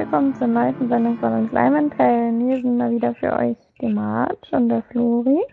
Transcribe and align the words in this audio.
willkommen 0.00 0.34
zur 0.34 0.46
neuesten 0.46 0.88
Sendung 0.88 1.18
von 1.18 1.30
uns 1.30 1.52
Leimenteln. 1.52 2.40
Hier 2.48 2.62
sind 2.62 2.78
mal 2.78 2.90
wieder 2.90 3.14
für 3.16 3.34
euch 3.34 3.58
die 3.82 3.92
Marge 3.92 4.34
und 4.52 4.70
der 4.70 4.82
Flori. 4.84 5.44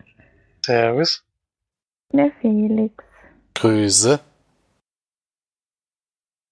Servus. 0.64 1.22
Der 2.14 2.30
Felix. 2.40 2.94
Grüße. 3.56 4.18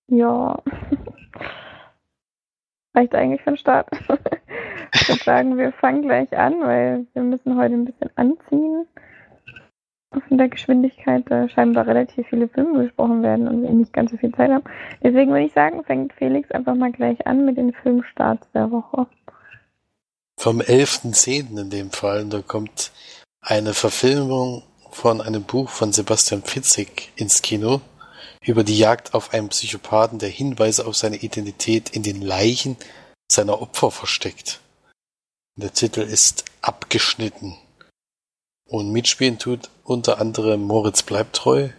Ja. 0.09 0.62
Reicht 2.95 3.14
eigentlich 3.14 3.41
für 3.41 3.52
den 3.52 3.56
Start. 3.56 3.88
ich 4.92 5.08
würde 5.08 5.24
sagen, 5.24 5.56
wir 5.56 5.72
fangen 5.72 6.02
gleich 6.02 6.36
an, 6.36 6.60
weil 6.60 7.06
wir 7.14 7.22
müssen 7.22 7.56
heute 7.56 7.72
ein 7.77 7.86
bisschen 7.86 8.10
anziehen. 8.16 8.86
Von 10.10 10.38
der 10.38 10.48
Geschwindigkeit 10.48 11.24
da 11.27 11.48
scheinbar 11.48 11.87
relativ 11.87 12.27
viele 12.28 12.48
Filme 12.48 12.84
besprochen 12.84 13.23
werden 13.23 13.48
und 13.48 13.62
wir 13.62 13.70
nicht 13.70 13.92
ganz 13.92 14.12
so 14.12 14.16
viel 14.16 14.33
Zeit 14.33 14.51
haben. 14.51 14.64
Deswegen 15.02 15.30
würde 15.30 15.47
ich 15.47 15.52
sagen, 15.52 15.84
fängt 15.84 16.12
Felix 16.14 16.51
einfach 16.52 16.74
mal 16.74 16.92
gleich 16.92 17.27
an 17.27 17.45
mit 17.45 17.56
den 17.56 17.73
Filmstarts 17.73 18.47
der 18.55 18.70
Woche. 18.70 19.06
Vom 20.38 20.61
11.10. 20.61 21.61
in 21.61 21.70
dem 21.70 21.91
Fall, 21.91 22.24
da 22.27 22.41
kommt 22.41 22.92
eine 23.41 23.74
Verfilmung 23.74 24.62
von 24.91 25.20
einem 25.20 25.42
Buch 25.42 25.69
von 25.70 25.92
Sebastian 25.92 26.42
Fitzek 26.42 27.11
ins 27.17 27.42
Kino 27.42 27.80
über 28.42 28.64
die 28.64 28.78
Jagd 28.78 29.14
auf 29.14 29.34
einen 29.34 29.48
Psychopathen, 29.48 30.19
der 30.19 30.28
Hinweise 30.28 30.86
auf 30.86 30.97
seine 30.97 31.17
Identität 31.17 31.91
in 31.91 32.02
den 32.02 32.23
Leichen 32.23 32.77
seiner 33.30 33.61
Opfer 33.61 33.91
versteckt. 33.91 34.61
Der 35.56 35.73
Titel 35.73 36.00
ist 36.00 36.45
Abgeschnitten. 36.61 37.56
Und 38.69 38.92
mitspielen 38.92 39.39
tut 39.39 39.70
unter 39.87 40.20
anderem 40.20 40.62
Moritz 40.62 41.03
Bleibtreu, 41.03 41.70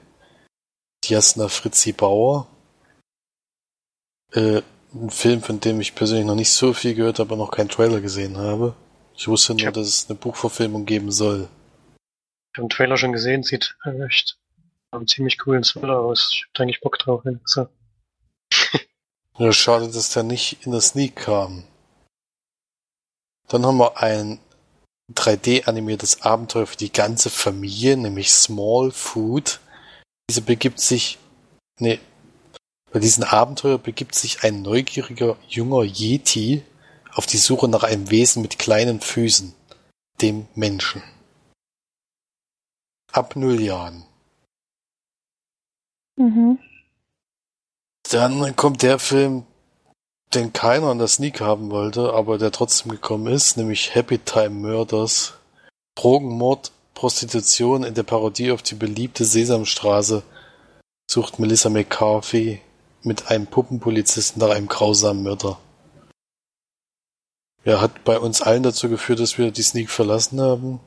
Jasna 1.04 1.50
Fritzi 1.50 1.92
Bauer, 1.92 2.48
äh, 4.34 4.62
ein 4.94 5.10
Film, 5.10 5.42
von 5.42 5.60
dem 5.60 5.82
ich 5.82 5.96
persönlich 5.96 6.26
noch 6.26 6.36
nicht 6.36 6.52
so 6.52 6.74
viel 6.74 6.96
gehört 6.96 7.20
habe, 7.20 7.34
aber 7.34 7.44
noch 7.44 7.52
keinen 7.52 7.70
Trailer 7.70 8.02
gesehen 8.02 8.38
habe. 8.38 8.76
Ich 9.16 9.28
wusste 9.28 9.54
nur, 9.54 9.72
dass 9.72 9.88
es 9.88 10.10
eine 10.10 10.18
Buchverfilmung 10.18 10.86
geben 10.86 11.12
soll. 11.12 11.50
Ich 12.54 12.60
habe 12.60 12.68
den 12.68 12.70
Trailer 12.70 12.98
schon 12.98 13.12
gesehen, 13.12 13.44
sieht 13.44 13.76
echt 14.08 14.38
einen 14.92 15.08
ziemlich 15.08 15.38
coolen 15.38 15.64
Thriller 15.64 16.00
aus. 16.00 16.30
Ich 16.32 16.46
hab 16.46 16.62
eigentlich 16.62 16.82
Bock 16.82 16.98
drauf. 16.98 17.24
So. 17.46 17.68
ja, 19.38 19.52
schade, 19.52 19.88
dass 19.88 20.12
der 20.12 20.24
nicht 20.24 20.66
in 20.66 20.72
der 20.72 20.82
Sneak 20.82 21.16
kam. 21.16 21.64
Dann 23.50 23.66
haben 23.66 23.78
wir 23.78 23.98
ein 23.98 24.40
3D-animiertes 25.14 26.22
Abenteuer 26.22 26.68
für 26.68 26.78
die 26.78 26.92
ganze 26.92 27.30
Familie, 27.30 27.96
nämlich 27.98 28.32
Small 28.32 28.92
Food. 28.92 29.60
Diese 30.30 30.42
begibt 30.42 30.80
sich, 30.80 31.18
nee, 31.80 32.00
bei 32.92 33.00
diesem 33.00 33.24
Abenteuer 33.24 33.78
begibt 33.78 34.16
sich 34.16 34.44
ein 34.44 34.62
neugieriger 34.62 35.38
junger 35.48 35.84
Yeti 35.84 36.64
auf 37.14 37.26
die 37.26 37.38
Suche 37.38 37.68
nach 37.68 37.84
einem 37.84 38.10
Wesen 38.10 38.42
mit 38.42 38.60
kleinen 38.60 39.02
Füßen, 39.02 39.54
dem 40.22 40.48
Menschen. 40.56 41.02
Ab 43.12 43.36
null 43.36 43.62
Jahren. 43.62 44.06
Mhm. 46.18 46.60
Dann 48.10 48.56
kommt 48.56 48.84
der 48.84 49.00
Film, 49.00 49.46
den 50.34 50.54
keiner 50.54 50.88
an 50.88 51.00
der 51.00 51.08
Sneak 51.08 51.42
haben 51.42 51.70
wollte, 51.72 52.14
aber 52.14 52.38
der 52.38 52.52
trotzdem 52.52 52.92
gekommen 52.92 53.28
ist, 53.28 53.58
nämlich 53.58 53.96
Happy 53.96 54.20
Time 54.20 54.50
Murders. 54.50 55.34
Drogenmord, 55.96 56.72
Prostitution 56.94 57.84
in 57.84 57.94
der 57.94 58.04
Parodie 58.04 58.52
auf 58.52 58.62
die 58.62 58.76
beliebte 58.76 59.26
Sesamstraße 59.26 60.24
sucht 61.10 61.40
Melissa 61.40 61.70
McCarthy 61.70 62.62
mit 63.04 63.32
einem 63.32 63.48
Puppenpolizisten 63.48 64.42
nach 64.42 64.50
einem 64.50 64.68
grausamen 64.68 65.24
Mörder. 65.24 65.60
Ja, 67.64 67.82
hat 67.82 68.04
bei 68.04 68.20
uns 68.20 68.42
allen 68.42 68.64
dazu 68.64 68.90
geführt, 68.90 69.20
dass 69.20 69.38
wir 69.38 69.52
die 69.52 69.62
Sneak 69.62 69.90
verlassen 69.90 70.40
haben. 70.40 70.80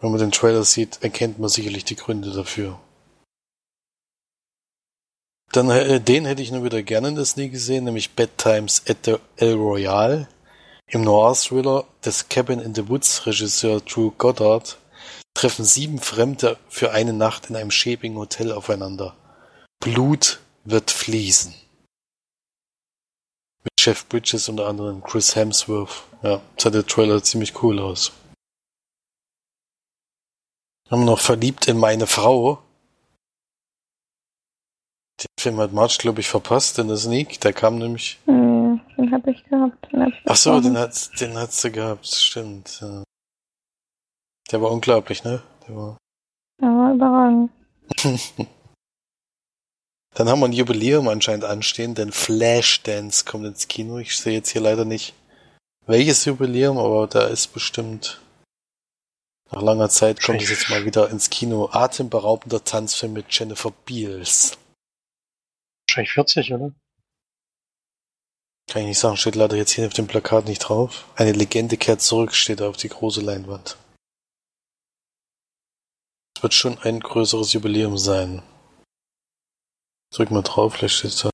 Wenn 0.00 0.10
man 0.10 0.20
den 0.20 0.32
Trailer 0.32 0.64
sieht, 0.64 1.02
erkennt 1.02 1.38
man 1.38 1.48
sicherlich 1.48 1.84
die 1.84 1.96
Gründe 1.96 2.32
dafür. 2.32 2.80
Dann 5.52 5.68
äh, 5.68 6.00
den 6.00 6.24
hätte 6.24 6.42
ich 6.42 6.50
nur 6.50 6.64
wieder 6.64 6.82
gerne 6.82 7.08
in 7.08 7.14
der 7.14 7.26
Sneak 7.26 7.52
gesehen, 7.52 7.84
nämlich 7.84 8.14
Bad 8.14 8.38
Times 8.38 8.82
at 8.88 8.98
the 9.04 9.16
El 9.36 9.54
Royale. 9.54 10.28
Im 10.86 11.04
Noir-Thriller 11.04 11.84
des 12.04 12.28
Cabin 12.28 12.58
in 12.58 12.74
the 12.74 12.88
Woods 12.88 13.26
Regisseur 13.26 13.80
Drew 13.80 14.10
Goddard 14.12 14.78
treffen 15.34 15.64
sieben 15.64 16.00
Fremde 16.00 16.58
für 16.68 16.90
eine 16.92 17.12
Nacht 17.12 17.50
in 17.50 17.56
einem 17.56 17.70
schäbigen 17.70 18.16
Hotel 18.16 18.52
aufeinander. 18.52 19.16
Blut 19.80 20.40
wird 20.64 20.90
fließen. 20.90 21.54
Mit 23.64 23.72
Jeff 23.78 24.06
Bridges 24.06 24.48
unter 24.48 24.68
anderem 24.68 25.02
Chris 25.02 25.34
Hemsworth. 25.34 26.04
Ja, 26.22 26.40
sah 26.58 26.70
der 26.70 26.86
Trailer 26.86 27.22
ziemlich 27.22 27.62
cool 27.62 27.78
aus. 27.78 28.12
Haben 30.90 31.04
noch 31.04 31.20
Verliebt 31.20 31.68
in 31.68 31.78
meine 31.78 32.06
Frau. 32.06 32.62
Den 35.22 35.42
Film 35.42 35.58
hat 35.58 35.72
March, 35.72 35.98
glaube 35.98 36.20
ich, 36.20 36.28
verpasst 36.28 36.78
in 36.78 36.88
der 36.88 36.96
Sneak. 36.96 37.40
Der 37.40 37.52
kam 37.52 37.78
nämlich. 37.78 38.18
Hm, 38.26 38.80
den 38.96 39.12
habe 39.12 39.30
ich 39.30 39.44
gehabt. 39.44 39.92
Den 39.92 40.02
hab 40.02 40.08
ich 40.08 40.20
Ach 40.26 40.36
so, 40.36 40.60
den 40.60 40.76
hat, 40.78 41.20
den 41.20 41.36
hat 41.36 41.52
sie 41.52 41.70
gehabt. 41.70 42.06
Stimmt. 42.06 42.78
Ja. 42.80 43.02
Der 44.50 44.60
war 44.62 44.70
unglaublich, 44.70 45.24
ne? 45.24 45.42
Der 45.66 45.76
war. 45.76 45.96
Ja, 46.60 46.68
war 46.68 46.94
überragend. 46.94 47.50
Dann 50.14 50.28
haben 50.28 50.40
wir 50.40 50.46
ein 50.46 50.52
Jubiläum 50.52 51.08
anscheinend 51.08 51.44
anstehen, 51.44 51.94
denn 51.94 52.12
Flashdance 52.12 53.24
kommt 53.24 53.46
ins 53.46 53.66
Kino. 53.66 53.96
Ich 53.98 54.18
sehe 54.18 54.34
jetzt 54.34 54.50
hier 54.50 54.60
leider 54.60 54.84
nicht 54.84 55.14
welches 55.86 56.26
Jubiläum, 56.26 56.76
aber 56.76 57.06
da 57.06 57.26
ist 57.26 57.54
bestimmt 57.54 58.20
nach 59.50 59.62
langer 59.62 59.88
Zeit 59.90 60.22
kommt 60.22 60.40
es 60.42 60.50
jetzt 60.50 60.70
mal 60.70 60.84
wieder 60.86 61.10
ins 61.10 61.28
Kino. 61.28 61.68
Atemberaubender 61.72 62.64
Tanzfilm 62.64 63.12
mit 63.12 63.26
Jennifer 63.28 63.70
Beals. 63.84 64.56
Wahrscheinlich 65.88 66.12
40, 66.12 66.52
oder? 66.52 66.72
Kann 68.70 68.82
ich 68.82 68.88
nicht 68.88 68.98
sagen, 68.98 69.16
steht 69.16 69.34
leider 69.34 69.56
jetzt 69.56 69.72
hier 69.72 69.86
auf 69.86 69.92
dem 69.92 70.06
Plakat 70.06 70.46
nicht 70.46 70.60
drauf. 70.60 71.06
Eine 71.16 71.32
Legende 71.32 71.76
kehrt 71.76 72.00
zurück, 72.00 72.34
steht 72.34 72.60
da 72.60 72.68
auf 72.68 72.76
die 72.76 72.88
große 72.88 73.20
Leinwand. 73.20 73.76
Es 76.36 76.42
wird 76.42 76.54
schon 76.54 76.78
ein 76.78 77.00
größeres 77.00 77.52
Jubiläum 77.52 77.98
sein. 77.98 78.42
Drück 80.12 80.30
mal 80.30 80.42
drauf, 80.42 80.74
vielleicht 80.74 80.94
steht 80.94 81.24
da. 81.24 81.30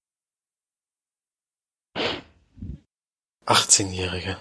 18-Jährige. 3.47 4.39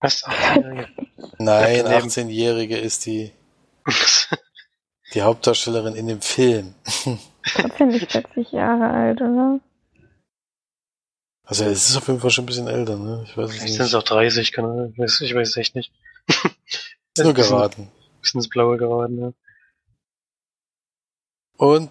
Was? 0.00 0.24
18-Jährige? 0.24 0.88
Nein, 1.38 1.84
daneben. 1.84 2.08
18-Jährige 2.08 2.78
ist 2.78 3.06
die, 3.06 3.32
die 5.14 5.22
Hauptdarstellerin 5.22 5.96
in 5.96 6.06
dem 6.06 6.20
Film. 6.20 6.74
Trotzdem 7.54 7.88
nicht 7.88 8.10
40 8.10 8.52
Jahre 8.52 8.90
alt, 8.90 9.20
oder? 9.20 9.60
Also 11.44 11.64
es 11.64 11.90
ist 11.90 11.96
auf 11.96 12.08
jeden 12.08 12.20
Fall 12.20 12.30
schon 12.30 12.42
ein 12.44 12.46
bisschen 12.46 12.66
älter, 12.66 12.96
ne? 12.96 13.24
Ich 13.24 13.36
weiß 13.36 13.50
es 13.50 13.56
Vielleicht 13.56 13.74
sind 13.74 13.86
es 13.86 13.94
auch 13.94 14.02
30, 14.02 14.52
keine 14.52 14.68
Ahnung. 14.68 14.92
Ich 14.92 14.98
weiß, 14.98 15.20
ich 15.20 15.34
weiß 15.34 15.48
es 15.50 15.56
echt 15.56 15.76
nicht. 15.76 15.92
Ist 16.28 17.22
nur 17.24 17.34
geraten. 17.34 17.88
Bisschen 18.20 18.40
ins 18.40 18.48
Blaue 18.48 18.76
geraten, 18.76 19.18
ja. 19.18 19.32
Und 21.56 21.90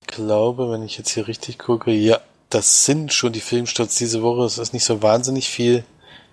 ich 0.00 0.06
glaube, 0.06 0.70
wenn 0.70 0.82
ich 0.82 0.96
jetzt 0.96 1.10
hier 1.10 1.28
richtig 1.28 1.58
gucke, 1.58 1.92
ja, 1.92 2.20
das 2.48 2.84
sind 2.84 3.12
schon 3.12 3.32
die 3.32 3.40
Filmstarts 3.40 3.96
diese 3.96 4.22
Woche. 4.22 4.44
Es 4.44 4.58
ist 4.58 4.72
nicht 4.72 4.84
so 4.84 5.02
wahnsinnig 5.02 5.48
viel. 5.48 5.84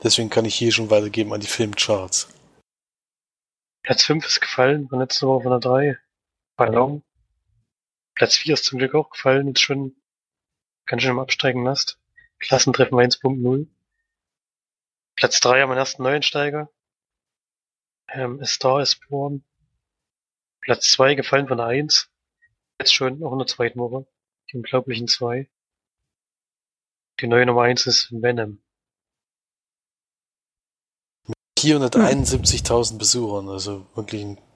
Deswegen 0.02 0.30
kann 0.30 0.46
ich 0.46 0.56
hier 0.56 0.72
schon 0.72 0.90
weitergeben 0.90 1.34
an 1.34 1.42
die 1.42 1.48
Filmcharts. 1.48 2.30
Platz 3.84 4.04
5 4.04 4.26
ist 4.26 4.42
gefallen, 4.42 4.88
von 4.88 5.00
letzte 5.00 5.28
Woche 5.28 5.44
von 5.44 5.52
der 5.52 5.60
3. 5.60 5.98
Ballon. 6.56 7.04
Platz 8.20 8.36
4 8.36 8.56
ist 8.56 8.66
zum 8.66 8.80
Glück 8.80 8.96
auch 8.96 9.12
gefallen, 9.12 9.48
jetzt 9.48 9.62
schon 9.62 9.96
ganz 10.86 11.02
schön 11.02 11.12
im 11.12 11.20
Absteigen 11.20 11.64
lasst. 11.64 11.98
Klassentreffen 12.40 12.98
1.0. 12.98 13.68
Platz 15.16 15.40
3 15.40 15.62
haben 15.62 15.70
wir 15.70 15.76
den 15.76 15.80
ersten 15.80 16.04
Neuensteiger. 16.04 16.70
Ähm, 18.10 18.42
A 18.42 18.46
Star 18.46 18.82
is 18.82 19.00
Born. 19.00 19.46
Platz 20.60 20.92
2 20.92 21.16
gefallen 21.16 21.48
von 21.48 21.60
der 21.60 21.68
1. 21.68 22.10
Jetzt 22.82 22.94
schon 22.94 23.24
auch 23.24 23.32
in 23.32 23.38
der 23.38 23.48
zweiten 23.48 23.80
Woche. 23.80 24.06
Die 24.52 24.58
unglaublichen 24.58 25.08
2. 25.08 25.50
Die 27.22 27.28
neue 27.28 27.46
Nummer 27.46 27.62
1 27.62 27.88
ist 27.88 28.12
Venom. 28.12 28.62
471.000 31.58 32.98
Besuchern, 32.98 33.48
also 33.48 33.88
wirklich 33.96 34.24
ein 34.24 34.49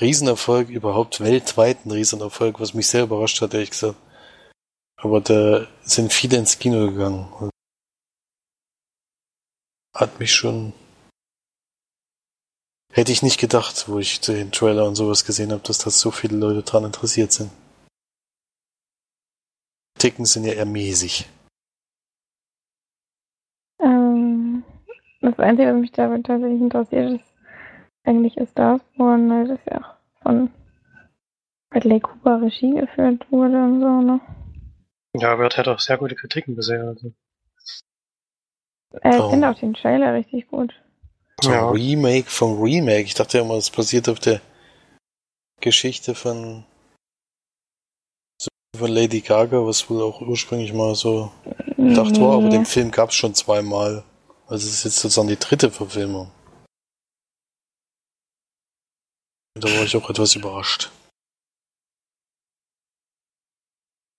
Riesenerfolg, 0.00 0.68
überhaupt 0.68 1.20
weltweit 1.20 1.86
ein 1.86 1.92
Riesenerfolg, 1.92 2.60
was 2.60 2.74
mich 2.74 2.88
sehr 2.88 3.04
überrascht 3.04 3.40
hat, 3.40 3.54
ehrlich 3.54 3.70
gesagt. 3.70 3.98
Aber 4.96 5.20
da 5.20 5.66
sind 5.82 6.12
viele 6.12 6.38
ins 6.38 6.58
Kino 6.58 6.90
gegangen. 6.90 7.50
Hat 9.94 10.18
mich 10.18 10.32
schon. 10.32 10.72
Hätte 12.92 13.12
ich 13.12 13.22
nicht 13.22 13.40
gedacht, 13.40 13.88
wo 13.88 13.98
ich 13.98 14.20
den 14.20 14.52
Trailer 14.52 14.86
und 14.86 14.94
sowas 14.94 15.24
gesehen 15.24 15.52
habe, 15.52 15.62
dass 15.62 15.78
da 15.78 15.90
so 15.90 16.10
viele 16.10 16.36
Leute 16.36 16.62
dran 16.62 16.84
interessiert 16.84 17.32
sind. 17.32 17.50
Kritiken 20.04 20.26
sind 20.26 20.44
ja 20.44 20.52
eher 20.52 20.66
mäßig. 20.66 21.26
Ähm, 23.80 24.62
das 25.22 25.38
Einzige, 25.38 25.72
was 25.72 25.80
mich 25.80 25.92
da 25.92 26.08
tatsächlich 26.18 26.60
interessiert, 26.60 27.20
ist 27.20 27.33
eigentlich 28.04 28.36
ist 28.36 28.50
Star 28.52 28.80
Wars, 28.96 29.20
weil 29.28 29.48
das 29.48 29.58
ja 29.70 29.80
auch 29.80 30.22
von 30.22 30.50
Bradley 31.70 32.00
Cooper 32.00 32.42
Regie 32.42 32.74
geführt 32.74 33.26
wurde 33.30 33.56
und 33.64 33.80
so, 33.80 34.00
ne? 34.00 34.20
Ja, 35.16 35.32
aber 35.32 35.44
er 35.44 35.56
hat 35.56 35.68
auch 35.68 35.80
sehr 35.80 35.96
gute 35.98 36.14
Kritiken 36.14 36.54
bisher. 36.56 36.82
Also. 36.82 37.12
Äh, 39.02 39.16
ich 39.16 39.22
Oh. 39.22 39.30
finde 39.30 39.50
auch 39.50 39.58
den 39.58 39.74
Trailer 39.74 40.14
richtig 40.14 40.48
gut. 40.48 40.72
So 41.40 41.50
ein 41.50 41.54
Ja. 41.54 41.70
Remake 41.70 42.28
vom 42.30 42.60
Remake. 42.62 43.02
Ich 43.04 43.14
dachte 43.14 43.38
ja 43.38 43.44
immer, 43.44 43.54
es 43.54 43.70
basiert 43.70 44.08
auf 44.08 44.20
der 44.20 44.40
Geschichte 45.60 46.14
von, 46.14 46.64
von 48.76 48.90
Lady 48.90 49.20
Gaga, 49.20 49.64
was 49.66 49.88
wohl 49.88 50.02
auch 50.02 50.20
ursprünglich 50.20 50.72
mal 50.72 50.94
so 50.94 51.30
gedacht 51.76 52.20
war, 52.20 52.36
aber 52.36 52.48
den 52.50 52.66
Film 52.66 52.90
gab 52.90 53.10
es 53.10 53.14
schon 53.16 53.34
zweimal. 53.34 54.04
Also 54.46 54.66
es 54.68 54.74
ist 54.74 54.84
jetzt 54.84 54.98
sozusagen 55.00 55.28
die 55.28 55.38
dritte 55.38 55.70
Verfilmung. 55.70 56.30
Da 59.54 59.68
war 59.68 59.84
ich 59.84 59.96
auch 59.96 60.10
etwas 60.10 60.34
überrascht. 60.34 60.90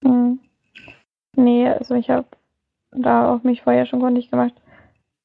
Hm. 0.03 0.39
Nee, 1.35 1.67
also 1.67 1.95
ich 1.95 2.09
habe 2.09 2.27
da 2.91 3.33
auch 3.33 3.43
mich 3.43 3.61
vorher 3.61 3.85
schon 3.85 3.99
kundig 3.99 4.31
gemacht. 4.31 4.53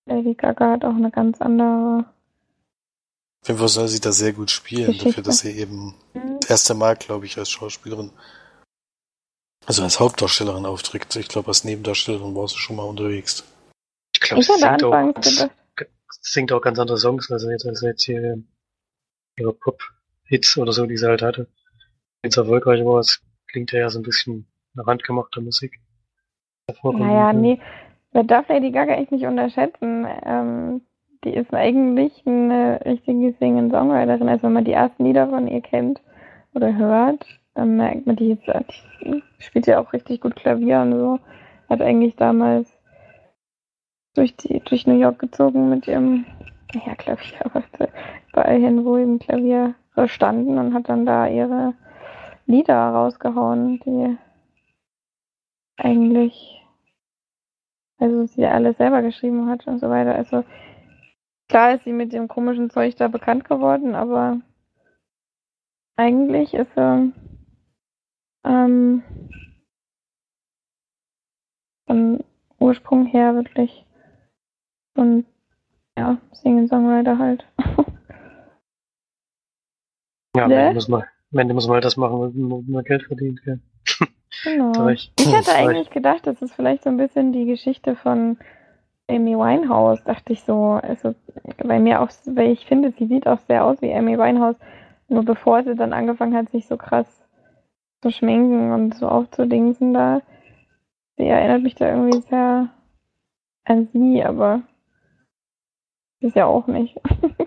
Lady 0.06 0.34
Gaga 0.34 0.72
hat 0.72 0.84
auch 0.84 0.94
eine 0.94 1.10
ganz 1.10 1.40
andere. 1.40 2.04
Auf 3.42 3.48
jeden 3.48 3.58
Fall 3.60 3.68
soll 3.68 3.88
sie 3.88 4.00
da 4.00 4.10
sehr 4.10 4.32
gut 4.32 4.50
spielen, 4.50 4.86
Geschichte. 4.86 5.08
dafür, 5.08 5.22
dass 5.22 5.38
sie 5.38 5.52
eben 5.52 5.94
das 6.40 6.50
erste 6.50 6.74
Mal, 6.74 6.96
glaube 6.96 7.26
ich, 7.26 7.38
als 7.38 7.48
Schauspielerin, 7.50 8.10
also 9.66 9.82
als 9.82 10.00
Hauptdarstellerin 10.00 10.66
auftritt. 10.66 11.14
Ich 11.16 11.28
glaube, 11.28 11.48
als 11.48 11.64
Nebendarstellerin 11.64 12.34
war 12.34 12.48
sie 12.48 12.58
schon 12.58 12.76
mal 12.76 12.82
unterwegs. 12.82 13.44
Ich 14.12 14.20
glaube, 14.20 14.42
sie 14.42 14.58
singt 14.58 14.82
auch, 14.82 15.14
singt 16.20 16.52
auch 16.52 16.60
ganz 16.60 16.78
andere 16.78 16.98
Songs, 16.98 17.30
also 17.30 17.48
jetzt, 17.48 17.64
als 17.64 17.80
jetzt 17.80 18.02
hier 18.02 18.42
ihre 19.38 19.54
Pop-Hits 20.30 20.56
oder 20.56 20.72
so, 20.72 20.86
die 20.86 20.96
sie 20.96 21.06
halt 21.06 21.22
hatte. 21.22 21.48
Jetzt 22.22 22.36
erfolgreich 22.36 22.84
war, 22.84 23.00
es 23.00 23.22
klingt 23.48 23.72
ja 23.72 23.88
so 23.88 23.98
ein 23.98 24.04
bisschen 24.04 24.46
nach 24.74 24.86
handgemachter 24.86 25.40
Musik. 25.40 25.80
Naja, 26.84 27.32
nee, 27.32 27.58
man 28.12 28.26
darf 28.26 28.48
Lady 28.48 28.70
Gaga 28.70 28.94
echt 28.94 29.10
nicht 29.10 29.26
unterschätzen. 29.26 30.06
Ähm, 30.24 30.82
die 31.24 31.34
ist 31.34 31.52
eigentlich 31.52 32.22
eine 32.26 32.80
richtige 32.84 33.34
Singen-Songwriterin. 33.38 34.28
Also 34.28 34.44
wenn 34.44 34.52
man 34.52 34.64
die 34.64 34.72
ersten 34.72 35.04
Lieder 35.04 35.28
von 35.28 35.48
ihr 35.48 35.60
kennt 35.60 36.00
oder 36.54 36.76
hört, 36.76 37.26
dann 37.54 37.76
merkt 37.76 38.06
man, 38.06 38.16
die, 38.16 38.32
ist, 38.32 38.42
die 39.00 39.22
spielt 39.38 39.66
ja 39.66 39.80
auch 39.80 39.92
richtig 39.92 40.20
gut 40.20 40.36
Klavier 40.36 40.80
und 40.80 40.92
so. 40.92 41.18
Hat 41.68 41.82
eigentlich 41.82 42.14
damals 42.16 42.72
durch, 44.14 44.36
die, 44.36 44.60
durch 44.60 44.86
New 44.86 44.98
York 44.98 45.18
gezogen 45.18 45.70
mit 45.70 45.88
ihrem, 45.88 46.24
naja, 46.74 46.94
Klavier, 46.94 47.38
aber 47.44 47.64
überall 48.32 48.60
hin, 48.60 48.84
wo 48.84 48.96
eben 48.96 49.18
Klavier 49.18 49.74
standen 50.06 50.58
und 50.58 50.74
hat 50.74 50.88
dann 50.88 51.04
da 51.04 51.26
ihre 51.26 51.74
Lieder 52.46 52.76
rausgehauen, 52.76 53.80
die 53.80 54.18
eigentlich, 55.76 56.64
also 57.98 58.26
sie 58.26 58.46
alles 58.46 58.76
selber 58.76 59.02
geschrieben 59.02 59.48
hat 59.48 59.66
und 59.66 59.78
so 59.78 59.88
weiter. 59.88 60.14
Also 60.14 60.44
klar 61.48 61.74
ist 61.74 61.84
sie 61.84 61.92
mit 61.92 62.12
dem 62.12 62.28
komischen 62.28 62.70
Zeug 62.70 62.96
da 62.96 63.08
bekannt 63.08 63.44
geworden, 63.44 63.94
aber 63.94 64.40
eigentlich 65.96 66.54
ist 66.54 66.74
sie 66.74 67.12
ähm, 68.44 69.02
von 71.86 72.24
Ursprung 72.58 73.06
her 73.06 73.34
wirklich 73.34 73.84
ein 74.94 75.26
ja, 75.96 76.18
Singen-Songwriter 76.32 77.18
halt. 77.18 77.46
Ja, 80.36 80.44
am 80.44 80.50
Ne? 80.50 80.60
Ende 80.62 80.74
muss 80.74 80.88
man, 80.88 81.02
am 81.32 81.38
Ende 81.38 81.54
muss 81.54 81.66
man 81.66 81.74
halt 81.74 81.84
das 81.84 81.96
machen, 81.96 82.32
wo 82.50 82.62
man 82.66 82.84
Geld 82.84 83.02
verdient. 83.04 83.40
Ja. 83.44 83.56
genau. 84.44 84.88
Ich, 84.88 85.12
da 85.16 85.22
ich- 85.40 85.48
eigentlich 85.54 85.90
gedacht, 85.90 86.26
das 86.26 86.40
ist 86.42 86.54
vielleicht 86.54 86.84
so 86.84 86.90
ein 86.90 86.96
bisschen 86.96 87.32
die 87.32 87.46
Geschichte 87.46 87.96
von 87.96 88.38
Amy 89.08 89.36
Winehouse, 89.36 90.02
dachte 90.04 90.32
ich 90.32 90.42
so. 90.44 90.78
Also 90.82 91.14
bei 91.64 91.80
mir 91.80 92.00
auch, 92.00 92.10
weil 92.26 92.50
ich 92.52 92.64
finde, 92.66 92.92
sie 92.96 93.06
sieht 93.06 93.26
auch 93.26 93.40
sehr 93.48 93.64
aus 93.64 93.82
wie 93.82 93.92
Amy 93.92 94.16
Winehouse. 94.18 94.56
Nur 95.08 95.24
bevor 95.24 95.64
sie 95.64 95.74
dann 95.74 95.92
angefangen 95.92 96.36
hat, 96.36 96.50
sich 96.50 96.66
so 96.68 96.76
krass 96.76 97.06
zu 98.02 98.10
schminken 98.12 98.70
und 98.72 98.94
so 98.94 99.08
aufzudingsen 99.08 99.92
da. 99.92 100.22
Sie 101.16 101.26
erinnert 101.26 101.62
mich 101.62 101.74
da 101.74 101.88
irgendwie 101.88 102.20
sehr 102.28 102.68
an 103.64 103.88
sie, 103.92 104.22
aber 104.24 104.62
ist 106.20 106.36
ja 106.36 106.46
auch 106.46 106.66
nicht. 106.68 106.96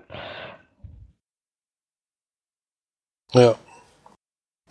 Ja. 3.33 3.56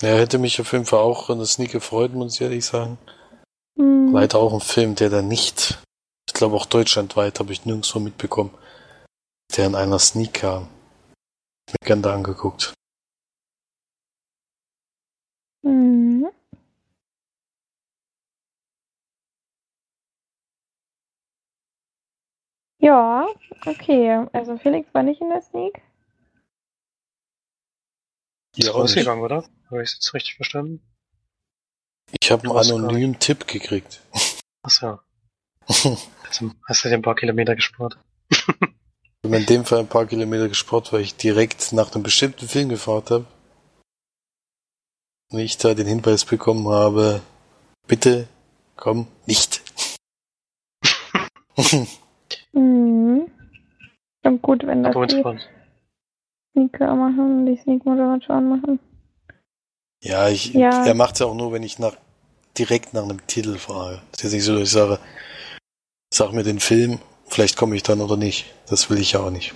Ja, 0.00 0.08
hätte 0.08 0.38
mich 0.38 0.60
auf 0.60 0.72
jeden 0.72 0.84
Fall 0.84 1.00
auch 1.00 1.30
an 1.30 1.38
das 1.38 1.52
Sneak 1.54 1.72
gefreut, 1.72 2.12
muss 2.12 2.34
ich 2.34 2.40
ehrlich 2.40 2.64
sagen. 2.64 2.98
Hm. 3.76 4.12
Leider 4.12 4.38
auch 4.38 4.52
ein 4.52 4.60
Film, 4.60 4.94
der 4.94 5.10
da 5.10 5.22
nicht, 5.22 5.80
ich 6.28 6.34
glaube 6.34 6.56
auch 6.56 6.66
deutschlandweit 6.66 7.40
habe 7.40 7.52
ich 7.52 7.64
nirgendwo 7.64 7.98
mitbekommen, 7.98 8.54
der 9.56 9.66
in 9.66 9.74
einer 9.74 9.98
Sneak 9.98 10.34
kam. 10.34 10.68
Mir 11.70 11.86
gern 11.86 12.02
da 12.02 12.14
angeguckt. 12.14 12.74
Mhm. 15.64 16.28
Ja, 22.78 23.26
okay. 23.66 24.26
Also 24.32 24.56
Felix 24.58 24.92
war 24.92 25.02
nicht 25.02 25.20
in 25.20 25.28
der 25.30 25.42
Sneak. 25.42 25.80
Ist 28.56 28.74
rausgegangen, 28.74 29.22
oder? 29.22 29.44
Habe 29.70 29.82
ich 29.82 29.90
es 29.90 29.94
jetzt 29.94 30.14
richtig 30.14 30.36
verstanden? 30.36 30.80
Ich 32.20 32.30
habe 32.30 32.48
einen 32.48 32.58
anonymen 32.58 33.18
Tipp 33.18 33.46
gekriegt. 33.46 34.02
Achso. 34.62 35.00
Also, 36.32 36.50
hast 36.66 36.82
du 36.82 36.88
dir 36.88 36.94
ein 36.94 37.02
paar 37.02 37.14
Kilometer 37.14 37.54
gespart? 37.54 37.98
Ich 38.30 38.38
habe 39.24 39.36
in 39.36 39.44
dem 39.44 39.66
Fall 39.66 39.80
ein 39.80 39.86
paar 39.86 40.06
Kilometer 40.06 40.48
gespart, 40.48 40.90
weil 40.92 41.02
ich 41.02 41.14
direkt 41.14 41.74
nach 41.74 41.94
einem 41.94 42.02
bestimmten 42.02 42.48
Film 42.48 42.70
gefahren 42.70 43.04
habe. 43.10 43.24
Und 45.30 45.38
ich 45.40 45.58
da 45.58 45.74
den 45.74 45.86
Hinweis 45.86 46.24
bekommen 46.24 46.68
habe, 46.68 47.20
bitte 47.86 48.28
komm 48.76 49.08
nicht. 49.26 49.60
Mhm. 52.54 53.30
Und 54.22 54.42
gut, 54.42 54.66
wenn 54.66 54.82
das. 54.82 54.94
Sneaker 56.52 56.94
machen, 56.94 57.46
die 57.46 57.56
Sneak-Moderatoren 57.56 58.48
machen. 58.48 58.78
ja, 60.02 60.28
ich, 60.28 60.52
Ja. 60.54 60.84
er 60.84 60.94
macht 60.94 61.14
es 61.16 61.22
auch 61.22 61.34
nur, 61.34 61.52
wenn 61.52 61.62
ich 61.62 61.78
nach, 61.78 61.96
direkt 62.58 62.92
nach 62.94 63.04
einem 63.04 63.26
Titel 63.26 63.56
frage. 63.56 64.02
Das 64.12 64.20
ist 64.20 64.24
jetzt 64.24 64.32
nicht 64.32 64.44
so, 64.44 64.52
dass 64.54 64.62
ich 64.64 64.70
sage, 64.70 64.98
sag 66.12 66.32
mir 66.32 66.42
den 66.42 66.60
Film, 66.60 66.98
vielleicht 67.26 67.56
komme 67.56 67.76
ich 67.76 67.82
dann 67.82 68.00
oder 68.00 68.16
nicht. 68.16 68.52
Das 68.68 68.90
will 68.90 68.98
ich 68.98 69.12
ja 69.12 69.20
auch 69.20 69.30
nicht. 69.30 69.54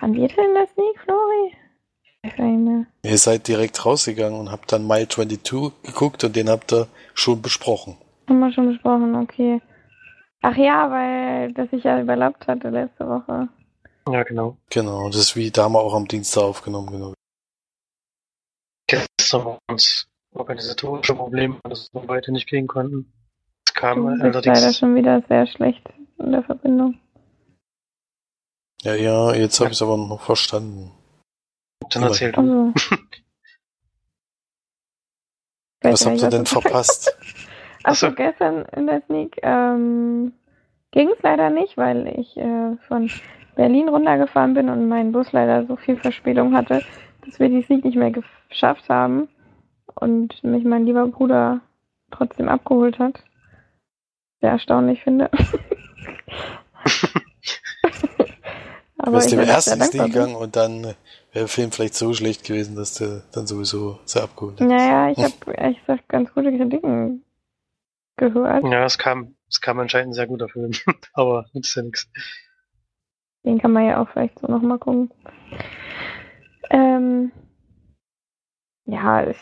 Waren 0.00 0.14
wir 0.14 0.28
denn 0.28 0.54
der 0.54 0.68
Sneak, 0.74 1.00
Flori? 1.04 1.54
Nicht 2.22 2.38
mehr. 2.38 2.86
Ihr 3.02 3.18
seid 3.18 3.48
direkt 3.48 3.84
rausgegangen 3.84 4.38
und 4.38 4.50
habt 4.52 4.70
dann 4.72 4.86
Mile 4.86 5.08
22 5.08 5.72
geguckt 5.82 6.22
und 6.24 6.36
den 6.36 6.48
habt 6.50 6.72
ihr 6.72 6.86
schon 7.14 7.40
besprochen. 7.42 7.96
Haben 8.28 8.40
wir 8.40 8.52
schon 8.52 8.68
besprochen, 8.72 9.14
okay. 9.16 9.60
Ach 10.42 10.56
ja, 10.56 10.90
weil 10.90 11.52
das 11.54 11.70
sich 11.70 11.82
ja 11.84 12.00
überlappt 12.00 12.46
hatte 12.46 12.70
letzte 12.70 13.08
Woche. 13.08 13.48
Ja, 14.10 14.22
genau. 14.22 14.56
Genau, 14.70 15.08
das 15.08 15.16
ist 15.16 15.36
wie 15.36 15.50
da 15.50 15.64
haben 15.64 15.72
wir 15.72 15.80
auch 15.80 15.94
am 15.94 16.08
Dienstag 16.08 16.42
aufgenommen, 16.42 16.90
genau. 16.90 17.14
Gestern 18.86 19.44
waren 19.44 19.58
uns 19.68 20.08
organisatorische 20.34 21.14
Probleme, 21.14 21.58
dass 21.64 21.92
wir 21.92 22.00
beide 22.02 22.32
nicht 22.32 22.48
gehen 22.48 22.66
konnten. 22.66 23.12
Es 23.66 23.74
kam 23.74 24.02
Du 24.02 24.06
bist 24.08 24.22
leider 24.22 24.50
allerdings, 24.50 24.78
schon 24.78 24.94
wieder 24.94 25.22
sehr 25.28 25.46
schlecht 25.46 25.82
in 26.18 26.32
der 26.32 26.42
Verbindung. 26.42 26.98
Ja, 28.82 28.94
ja, 28.94 29.34
jetzt 29.34 29.58
habe 29.60 29.70
ich 29.70 29.76
es 29.76 29.82
aber 29.82 29.96
noch 29.96 30.20
verstanden. 30.22 30.92
dann 31.90 32.04
erzählt. 32.04 32.38
Also. 32.38 32.72
Was 35.82 36.06
habt 36.06 36.22
ihr 36.22 36.30
denn 36.30 36.46
verpasst? 36.46 37.16
Achso, 37.82 38.06
Ach 38.08 38.10
so. 38.10 38.12
gestern 38.12 38.64
in 38.76 38.86
der 38.86 39.02
Sneak 39.06 39.38
ähm, 39.42 40.32
ging 40.90 41.08
es 41.10 41.22
leider 41.22 41.50
nicht, 41.50 41.76
weil 41.76 42.06
ich 42.18 42.36
äh, 42.36 42.76
von 42.88 43.10
Berlin 43.58 43.88
runtergefahren 43.88 44.54
bin 44.54 44.68
und 44.68 44.88
mein 44.88 45.10
Bus 45.10 45.32
leider 45.32 45.66
so 45.66 45.74
viel 45.74 45.96
Verspätung 45.96 46.54
hatte, 46.54 46.80
dass 47.26 47.40
wir 47.40 47.48
die 47.48 47.62
Sneak 47.62 47.84
nicht 47.84 47.96
mehr 47.96 48.12
geschafft 48.12 48.88
haben 48.88 49.28
und 49.96 50.44
mich 50.44 50.64
mein 50.64 50.86
lieber 50.86 51.08
Bruder 51.08 51.60
trotzdem 52.12 52.48
abgeholt 52.48 53.00
hat. 53.00 53.20
Sehr 54.40 54.52
erstaunlich 54.52 55.02
finde. 55.02 55.28
Du 59.04 59.12
bist 59.12 59.30
bin 59.30 59.38
ersten 59.38 59.70
sehr 59.70 59.78
dankbar 59.78 60.06
Sneak 60.06 60.12
gegangen 60.12 60.36
und 60.36 60.56
dann 60.56 60.82
wäre 60.82 60.96
der 61.32 61.48
Film 61.48 61.72
vielleicht 61.72 61.94
so 61.94 62.12
schlecht 62.12 62.44
gewesen, 62.44 62.76
dass 62.76 62.94
der 62.94 63.22
dann 63.32 63.46
sowieso 63.46 64.00
sehr 64.04 64.24
abgeholt 64.24 64.60
hätte. 64.60 64.68
Naja, 64.68 65.10
ich 65.10 65.18
habe 65.24 65.54
ehrlich 65.54 65.80
gesagt 65.80 66.08
ganz 66.08 66.34
gute 66.34 66.54
Kritiken 66.54 67.24
gehört. 68.16 68.64
Ja, 68.64 68.84
es 68.84 68.98
kam, 68.98 69.36
es 69.48 69.62
kam 69.62 69.78
anscheinend 69.78 70.10
ein 70.10 70.14
sehr 70.14 70.26
guter 70.26 70.48
Film, 70.48 70.72
aber 71.14 71.46
nützt 71.54 71.74
ja 71.76 71.82
nichts. 71.82 72.10
Den 73.44 73.58
kann 73.58 73.72
man 73.72 73.86
ja 73.86 74.02
auch 74.02 74.08
vielleicht 74.10 74.38
so 74.40 74.46
nochmal 74.46 74.78
gucken. 74.78 75.10
Ähm, 76.70 77.32
ja, 78.84 79.26
ich, 79.26 79.36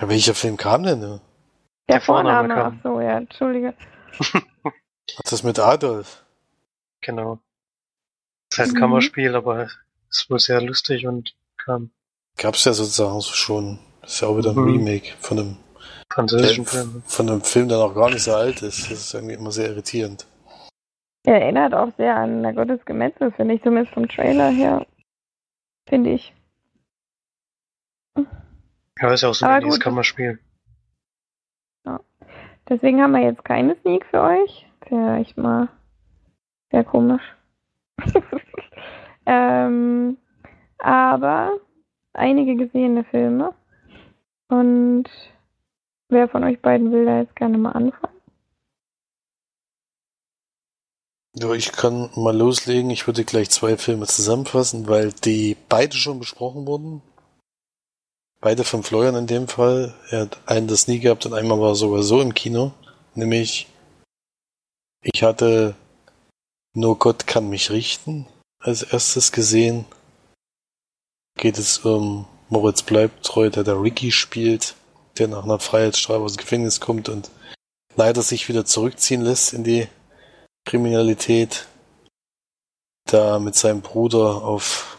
ja, 0.00 0.08
welcher 0.08 0.34
Film 0.34 0.56
kam 0.56 0.82
denn? 0.82 1.00
Ne? 1.00 1.20
Der, 1.88 1.96
der 1.96 2.00
Vorname, 2.00 2.48
Vorname 2.48 2.76
ach 2.76 2.82
so, 2.82 3.00
ja, 3.00 3.16
entschuldige. 3.18 3.74
Was 5.24 5.32
ist 5.32 5.42
mit 5.42 5.58
Adolf? 5.58 6.24
Genau. 7.00 7.40
Das 8.50 8.52
ist 8.52 8.58
halt 8.58 8.68
ein 8.68 8.74
mhm. 8.74 8.80
Kammerspiel, 8.80 9.34
aber 9.34 9.68
es 10.10 10.30
wohl 10.30 10.38
sehr 10.38 10.60
lustig 10.60 11.06
und 11.06 11.34
kam. 11.56 11.90
Gab's 12.36 12.64
ja 12.64 12.72
sozusagen 12.72 13.20
schon. 13.22 13.78
Das 14.02 14.14
ist 14.14 14.20
ja 14.20 14.28
auch 14.28 14.36
wieder 14.36 14.50
ein 14.50 14.56
mhm. 14.56 14.70
Remake 14.70 15.12
von 15.18 15.38
einem 15.38 15.56
französischen 16.12 16.66
Film. 16.66 17.02
Von 17.06 17.28
einem 17.28 17.42
Film, 17.42 17.68
der 17.68 17.78
noch 17.78 17.94
gar 17.94 18.10
nicht 18.10 18.22
so 18.22 18.34
alt 18.34 18.62
ist. 18.62 18.90
Das 18.90 19.00
ist 19.00 19.14
irgendwie 19.14 19.34
immer 19.34 19.50
sehr 19.50 19.68
irritierend. 19.68 20.26
Er 21.28 21.42
erinnert 21.42 21.74
auch 21.74 21.94
sehr 21.98 22.16
an 22.16 22.40
Na 22.40 22.52
Gottes 22.52 22.82
Gemetzel, 22.86 23.30
finde 23.32 23.52
ich, 23.52 23.62
zumindest 23.62 23.92
vom 23.92 24.08
Trailer 24.08 24.48
her. 24.48 24.86
Finde 25.86 26.12
ich. 26.12 26.34
Ja, 28.98 29.12
ist 29.12 29.20
ja 29.20 29.28
auch 29.28 29.34
so 29.34 29.44
ein 29.44 29.62
dieses 29.62 29.78
Kammerspiel. 29.78 30.38
Ja. 31.84 32.00
Deswegen 32.70 33.02
haben 33.02 33.12
wir 33.12 33.20
jetzt 33.20 33.44
keine 33.44 33.76
Sneak 33.82 34.06
für 34.06 34.22
euch. 34.22 34.66
Wäre 34.88 35.16
echt 35.16 35.36
mal 35.36 35.68
sehr 36.72 36.84
komisch. 36.84 37.36
ähm, 39.26 40.16
aber 40.78 41.60
einige 42.14 42.56
gesehene 42.56 43.04
Filme. 43.04 43.52
Und 44.48 45.10
wer 46.08 46.26
von 46.30 46.42
euch 46.44 46.62
beiden 46.62 46.90
will 46.90 47.04
da 47.04 47.18
jetzt 47.18 47.36
gerne 47.36 47.58
mal 47.58 47.72
anfangen? 47.72 48.17
Ja, 51.40 51.52
ich 51.52 51.70
kann 51.70 52.10
mal 52.16 52.36
loslegen. 52.36 52.90
Ich 52.90 53.06
würde 53.06 53.24
gleich 53.24 53.48
zwei 53.50 53.76
Filme 53.76 54.06
zusammenfassen, 54.08 54.88
weil 54.88 55.12
die 55.12 55.56
beide 55.68 55.96
schon 55.96 56.18
besprochen 56.18 56.66
wurden. 56.66 57.00
Beide 58.40 58.64
von 58.64 58.82
Florian 58.82 59.14
in 59.14 59.28
dem 59.28 59.46
Fall. 59.46 59.94
Er 60.10 60.22
hat 60.22 60.38
einen 60.46 60.66
das 60.66 60.88
nie 60.88 60.98
gehabt 60.98 61.26
und 61.26 61.34
einmal 61.34 61.60
war 61.60 61.70
er 61.70 61.74
sogar 61.76 62.02
so 62.02 62.20
im 62.20 62.34
Kino. 62.34 62.72
Nämlich, 63.14 63.68
ich 65.02 65.22
hatte 65.22 65.76
Nur 66.74 66.98
Gott 66.98 67.26
kann 67.28 67.48
mich 67.48 67.70
richten 67.70 68.26
als 68.58 68.82
erstes 68.82 69.30
gesehen. 69.30 69.84
Geht 71.36 71.58
es 71.58 71.78
um 71.78 72.26
Moritz 72.48 72.82
Bleibtreu, 72.82 73.50
der 73.50 73.62
da 73.62 73.74
Ricky 73.74 74.10
spielt, 74.10 74.74
der 75.18 75.28
nach 75.28 75.44
einer 75.44 75.60
Freiheitsstrafe 75.60 76.24
aus 76.24 76.34
dem 76.34 76.38
Gefängnis 76.38 76.80
kommt 76.80 77.08
und 77.08 77.30
leider 77.94 78.22
sich 78.22 78.48
wieder 78.48 78.64
zurückziehen 78.64 79.22
lässt 79.22 79.52
in 79.52 79.62
die 79.62 79.86
Kriminalität, 80.64 81.66
da 83.06 83.38
mit 83.38 83.54
seinem 83.54 83.80
Bruder 83.80 84.42
auf 84.42 84.98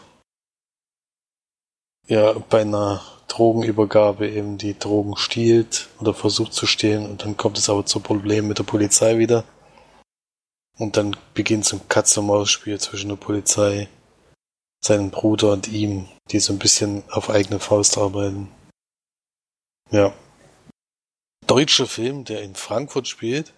ja, 2.10 2.32
bei 2.32 2.62
einer 2.62 3.02
Drogenübergabe 3.28 4.28
eben 4.28 4.58
die 4.58 4.76
Drogen 4.76 5.16
stiehlt 5.16 5.88
oder 6.00 6.12
versucht 6.12 6.52
zu 6.52 6.66
stehlen 6.66 7.08
und 7.08 7.22
dann 7.22 7.36
kommt 7.36 7.56
es 7.56 7.70
aber 7.70 7.86
zu 7.86 8.00
Problemen 8.00 8.48
mit 8.48 8.58
der 8.58 8.64
Polizei 8.64 9.18
wieder. 9.18 9.44
Und 10.76 10.96
dann 10.96 11.16
beginnt 11.34 11.66
so 11.66 11.76
ein 11.76 11.88
Katz-und-Maus-Spiel 11.88 12.80
zwischen 12.80 13.10
der 13.10 13.16
Polizei, 13.16 13.88
seinem 14.84 15.10
Bruder 15.10 15.52
und 15.52 15.68
ihm, 15.68 16.08
die 16.30 16.40
so 16.40 16.52
ein 16.52 16.58
bisschen 16.58 17.04
auf 17.10 17.30
eigene 17.30 17.60
Faust 17.60 17.98
arbeiten. 17.98 18.50
Ja. 19.90 20.12
Deutscher 21.46 21.86
Film, 21.86 22.24
der 22.24 22.42
in 22.42 22.54
Frankfurt 22.54 23.06
spielt. 23.06 23.52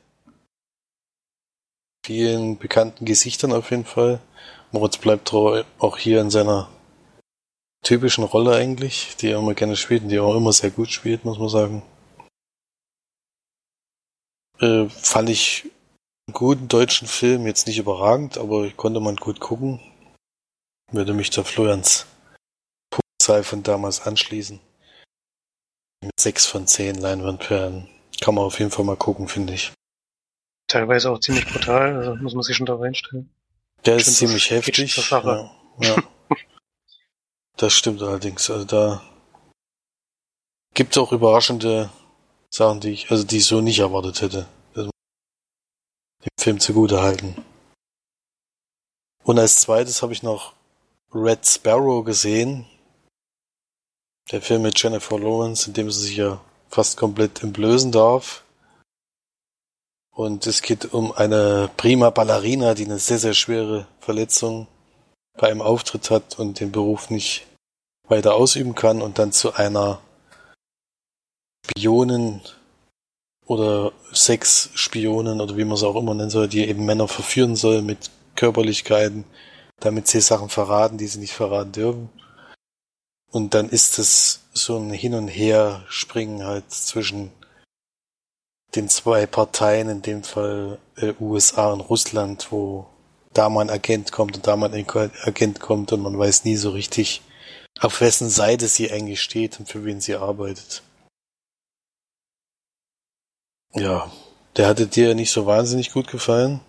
Vielen 2.05 2.59
bekannten 2.59 3.05
Gesichtern 3.05 3.53
auf 3.53 3.71
jeden 3.71 3.85
Fall. 3.85 4.21
Moritz 4.73 4.99
bleibt 4.99 5.33
auch 5.33 5.99
hier 5.99 6.21
in 6.21 6.31
seiner 6.31 6.69
typischen 7.85 8.25
Rolle 8.25 8.57
eigentlich, 8.57 9.17
die 9.17 9.29
er 9.29 9.39
immer 9.39 9.55
gerne 9.55 9.77
spielt 9.77 10.03
und 10.03 10.09
die 10.09 10.17
er 10.17 10.25
auch 10.25 10.35
immer 10.35 10.53
sehr 10.53 10.71
gut 10.71 10.91
spielt, 10.91 11.25
muss 11.25 11.39
man 11.39 11.49
sagen. 11.49 11.83
Äh, 14.59 14.89
fand 14.89 15.29
ich 15.29 15.71
einen 16.27 16.35
guten 16.35 16.69
deutschen 16.69 17.07
Film, 17.07 17.47
jetzt 17.47 17.67
nicht 17.67 17.79
überragend, 17.79 18.39
aber 18.39 18.71
konnte 18.71 19.01
man 19.01 19.17
gut 19.17 19.41
gucken. 19.41 19.81
Würde 20.91 21.15
mich 21.15 21.31
der 21.31 21.45
Florians 21.45 22.07
Punktzahl 22.91 23.45
von 23.45 23.63
damals 23.63 24.01
anschließen. 24.01 24.61
Mit 26.03 26.19
sechs 26.19 26.47
von 26.47 26.67
zehn 26.67 26.97
Leinwandperlen. 26.97 27.89
Kann 28.21 28.35
man 28.35 28.45
auf 28.45 28.59
jeden 28.59 28.71
Fall 28.71 28.85
mal 28.85 28.97
gucken, 28.97 29.29
finde 29.29 29.55
ich. 29.55 29.73
Teilweise 30.73 31.11
auch 31.11 31.19
ziemlich 31.19 31.45
brutal, 31.45 31.97
also 31.97 32.15
muss 32.15 32.33
man 32.33 32.43
sich 32.43 32.57
schon 32.57 32.65
da 32.65 32.75
reinstellen. 32.75 33.29
Der 33.85 33.97
ist 33.97 34.17
ziemlich 34.17 34.51
heftig. 34.51 34.97
Ja, 35.11 35.51
ja. 35.81 35.97
Das 37.59 37.75
stimmt 37.75 38.01
allerdings. 38.01 38.49
Also 38.49 38.65
da 38.65 39.03
gibt 40.73 40.93
es 40.93 40.99
auch 40.99 41.13
überraschende 41.13 41.91
Sachen, 42.49 42.81
die 42.81 42.93
ich, 42.93 43.11
also 43.11 43.23
die 43.23 43.37
ich 43.37 43.45
so 43.45 43.61
nicht 43.61 43.81
erwartet 43.81 44.23
hätte. 44.23 44.49
Also 44.75 44.91
dem 46.25 46.31
Film 46.41 46.59
zugute 46.59 47.03
halten. 47.03 47.45
Und 49.25 49.39
als 49.39 49.61
zweites 49.61 50.01
habe 50.01 50.15
ich 50.15 50.23
noch 50.23 50.55
Red 51.13 51.47
Sparrow 51.47 52.03
gesehen. 52.03 52.65
Der 54.31 54.41
Film 54.41 54.63
mit 54.63 54.83
Jennifer 54.83 55.19
Lawrence, 55.19 55.69
in 55.69 55.75
dem 55.75 55.91
sie 55.91 56.07
sich 56.07 56.17
ja 56.17 56.41
fast 56.71 56.97
komplett 56.97 57.43
entblößen 57.43 57.93
darf. 57.93 58.42
Und 60.15 60.47
es 60.47 60.61
geht 60.61 60.93
um 60.93 61.13
eine 61.13 61.71
prima 61.77 62.11
Ballerina, 62.11 62.75
die 62.75 62.85
eine 62.85 62.99
sehr, 62.99 63.19
sehr 63.19 63.35
schwere 63.35 63.87
Verletzung 64.01 64.67
bei 65.39 65.51
einem 65.51 65.63
Auftritt 65.63 66.11
hat 66.11 66.39
und 66.39 66.61
den 66.61 66.71
Beruf 66.71 67.09
nicht 67.09 67.47
weiter 68.09 68.35
ausüben 68.35 68.75
kann 68.75 69.01
und 69.01 69.19
dann 69.19 69.33
zu 69.33 69.55
einer 69.55 70.01
Spionin 71.65 72.43
oder 73.47 73.93
Sexspionin 74.13 75.41
oder 75.41 75.57
wie 75.57 75.65
man 75.65 75.75
es 75.75 75.83
auch 75.83 75.97
immer 75.97 76.15
nennen 76.15 76.31
soll, 76.31 76.49
die 76.49 76.69
eben 76.69 76.85
Männer 76.85 77.09
verführen 77.09 77.57
soll 77.57 77.81
mit 77.81 78.11
Körperlichkeiten, 78.35 79.25
damit 79.81 80.09
sie 80.09 80.21
Sachen 80.21 80.51
verraten, 80.51 80.99
die 80.99 81.07
sie 81.07 81.21
nicht 81.21 81.33
verraten 81.33 81.73
dürfen. 81.73 82.11
Und 83.31 83.55
dann 83.55 83.71
ist 83.71 83.99
es 83.99 84.41
so 84.53 84.77
ein 84.77 84.91
Hin 84.91 85.15
und 85.15 85.29
Her 85.29 85.85
springen 85.89 86.45
halt 86.45 86.71
zwischen 86.71 87.31
den 88.75 88.89
zwei 88.89 89.27
Parteien, 89.27 89.89
in 89.89 90.03
dem 90.03 90.23
Fall 90.23 90.79
äh, 90.97 91.13
USA 91.21 91.73
und 91.73 91.81
Russland, 91.81 92.51
wo 92.51 92.87
da 93.35 93.49
mal 93.49 93.63
ein 93.63 93.71
Agent 93.71 94.13
kommt 94.13 94.37
und 94.37 94.47
da 94.47 94.57
mal 94.57 94.73
ein 94.73 94.87
Agent 95.23 95.61
kommt 95.61 95.93
und 95.93 96.03
man 96.03 96.19
weiß 96.19 96.45
nie 96.45 96.57
so 96.57 96.71
richtig, 96.71 97.23
auf 97.81 98.01
wessen 98.01 98.29
Seite 98.29 98.69
sie 98.69 98.91
eigentlich 98.91 99.23
steht 99.23 99.59
und 99.59 99.69
für 99.69 99.85
wen 99.85 100.01
sie 100.01 100.15
arbeitet. 100.15 100.83
Ja, 103.75 104.11
der 104.57 104.67
hatte 104.69 104.87
dir 104.87 105.15
nicht 105.15 105.31
so 105.31 105.47
wahnsinnig 105.47 105.93
gut 105.93 106.09
gefallen. 106.09 106.61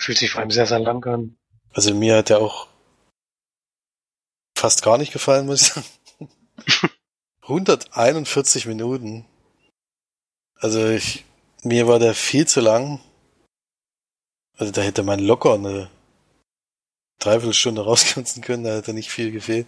Fühlt 0.00 0.18
sich 0.18 0.30
vor 0.30 0.40
allem 0.40 0.52
sehr, 0.52 0.66
sehr 0.66 0.78
lang 0.78 1.04
an. 1.06 1.36
Also 1.72 1.92
mir 1.92 2.16
hat 2.16 2.30
er 2.30 2.40
auch 2.40 2.68
fast 4.56 4.82
gar 4.82 4.96
nicht 4.96 5.12
gefallen, 5.12 5.46
muss 5.46 5.62
ich 5.62 5.68
sagen. 5.68 5.86
141 7.42 8.66
Minuten. 8.66 9.24
Also 10.60 10.88
ich, 10.88 11.24
mir 11.62 11.86
war 11.86 11.98
der 11.98 12.14
viel 12.14 12.46
zu 12.46 12.60
lang. 12.60 13.00
Also 14.56 14.72
da 14.72 14.82
hätte 14.82 15.02
man 15.02 15.20
locker 15.20 15.54
eine 15.54 15.88
Dreiviertelstunde 17.20 17.82
rauskürzen 17.84 18.42
können, 18.42 18.64
da 18.64 18.74
hätte 18.74 18.92
nicht 18.92 19.10
viel 19.10 19.30
gefehlt. 19.30 19.66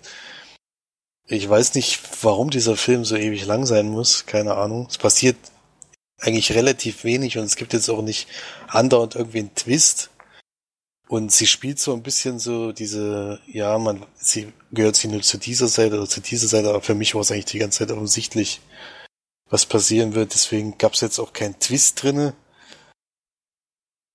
Ich 1.27 1.49
weiß 1.49 1.75
nicht, 1.75 2.01
warum 2.25 2.51
dieser 2.51 2.77
Film 2.77 3.05
so 3.05 3.17
ewig 3.17 3.47
lang 3.47 3.65
sein 3.65 3.89
muss, 3.89 4.27
keine 4.27 4.57
Ahnung. 4.57 4.89
Es 4.91 4.99
passiert 4.99 5.37
eigentlich 6.19 6.53
relativ 6.53 7.05
wenig 7.05 7.39
und 7.39 7.45
es 7.45 7.55
gibt 7.55 7.73
jetzt 7.73 7.89
auch 7.89 8.03
nicht 8.03 8.29
andauernd 8.67 9.15
irgendwie 9.15 9.39
einen 9.39 9.55
Twist. 9.55 10.11
Und 11.09 11.33
sie 11.33 11.47
spielt 11.47 11.79
so 11.79 11.93
ein 11.93 12.03
bisschen 12.03 12.39
so 12.39 12.73
diese, 12.73 13.41
ja, 13.47 13.79
man, 13.79 14.07
sie 14.17 14.53
gehört 14.73 14.97
sie 14.97 15.09
nur 15.09 15.23
zu 15.23 15.39
dieser 15.39 15.69
Seite 15.69 15.97
oder 15.97 16.09
zu 16.09 16.21
dieser 16.21 16.49
Seite, 16.49 16.69
aber 16.69 16.83
für 16.83 16.95
mich 16.95 17.15
war 17.15 17.23
es 17.23 17.31
eigentlich 17.33 17.47
die 17.47 17.59
ganze 17.59 17.79
Zeit 17.79 17.91
offensichtlich, 17.91 18.61
was 19.51 19.67
passieren 19.67 20.15
wird. 20.15 20.35
Deswegen 20.35 20.79
gab 20.79 20.95
es 20.95 21.01
jetzt 21.01 21.19
auch 21.19 21.33
keinen 21.33 21.59
Twist 21.59 22.03
drinne. 22.03 22.35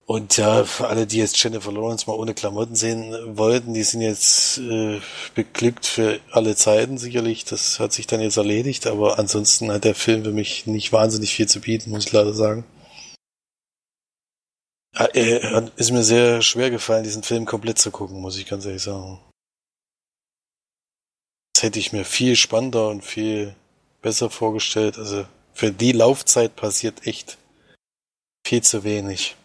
Und 0.08 0.38
ja, 0.38 0.66
für 0.66 0.88
alle, 0.88 1.08
die 1.08 1.18
jetzt 1.18 1.42
Jennifer 1.44 1.72
Lawrence 1.72 2.06
mal 2.08 2.16
ohne 2.16 2.36
Klamotten 2.36 2.76
sehen 2.76 3.38
wollten, 3.38 3.74
die 3.74 3.84
sind 3.84 4.02
jetzt 4.02 4.60
äh, 4.60 5.02
beglückt 5.34 5.88
für 5.88 6.20
alle 6.32 6.56
Zeiten 6.56 7.00
sicherlich. 7.00 7.44
Das 7.46 7.80
hat 7.80 7.92
sich 7.92 8.06
dann 8.06 8.22
jetzt 8.22 8.38
erledigt, 8.38 8.86
aber 8.86 9.18
ansonsten 9.18 9.72
hat 9.72 9.84
der 9.84 9.96
Film 9.96 10.24
für 10.24 10.32
mich 10.32 10.68
nicht 10.68 10.94
wahnsinnig 10.94 11.34
viel 11.34 11.48
zu 11.48 11.60
bieten, 11.60 11.90
muss 11.90 12.06
ich 12.06 12.12
leider 12.12 12.36
sagen. 12.36 12.66
Äh, 14.96 15.70
ist 15.76 15.92
mir 15.92 16.04
sehr 16.04 16.44
schwer 16.44 16.70
gefallen, 16.70 17.04
diesen 17.04 17.24
Film 17.24 17.46
komplett 17.46 17.80
zu 17.80 17.90
gucken, 17.90 18.22
muss 18.22 18.38
ich 18.38 18.46
ganz 18.46 18.66
ehrlich 18.66 18.84
sagen. 18.84 19.20
hätte 21.60 21.80
ich 21.80 21.94
mir 21.94 22.06
viel 22.06 22.36
spannender 22.36 22.90
und 22.90 23.04
viel 23.04 23.56
besser 24.06 24.30
vorgestellt. 24.30 25.00
Also 25.00 25.26
für 25.56 25.72
die 25.72 25.92
Laufzeit 25.92 26.56
passiert 26.56 27.08
echt 27.08 27.40
viel 28.46 28.62
zu 28.62 28.84
wenig. 28.84 29.36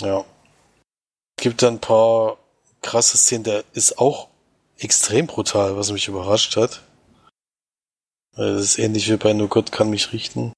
Ja. 0.00 0.24
Gibt 1.36 1.62
da 1.62 1.68
ein 1.68 1.80
paar 1.80 2.38
krasse 2.82 3.18
Szenen, 3.18 3.44
der 3.44 3.62
ist 3.72 3.98
auch 3.98 4.28
extrem 4.78 5.28
brutal, 5.28 5.76
was 5.76 5.92
mich 5.92 6.08
überrascht 6.08 6.56
hat. 6.56 6.82
Das 8.32 8.60
ist 8.60 8.78
ähnlich 8.78 9.08
wie 9.08 9.16
bei 9.16 9.32
Nur 9.32 9.48
Gott 9.48 9.70
kann 9.70 9.88
mich 9.88 10.12
richten. 10.12 10.52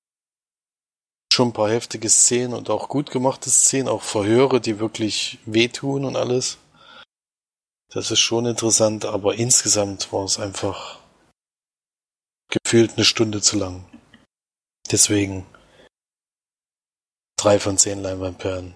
Schon 1.30 1.48
ein 1.48 1.52
paar 1.52 1.70
heftige 1.70 2.08
Szenen 2.08 2.54
und 2.54 2.70
auch 2.70 2.88
gut 2.88 3.10
gemachte 3.10 3.50
Szenen, 3.50 3.88
auch 3.88 4.02
Verhöre, 4.02 4.62
die 4.62 4.78
wirklich 4.78 5.40
wehtun 5.44 6.06
und 6.06 6.16
alles. 6.16 6.56
Das 7.90 8.10
ist 8.10 8.20
schon 8.20 8.46
interessant, 8.46 9.04
aber 9.04 9.34
insgesamt 9.34 10.10
war 10.10 10.24
es 10.24 10.38
einfach 10.38 11.00
gefühlt 12.48 12.94
eine 12.96 13.04
Stunde 13.04 13.40
zu 13.40 13.58
lang. 13.58 13.84
Deswegen 14.90 15.46
drei 17.36 17.58
von 17.58 17.78
zehn 17.78 18.02
Leinwandperlen. 18.02 18.74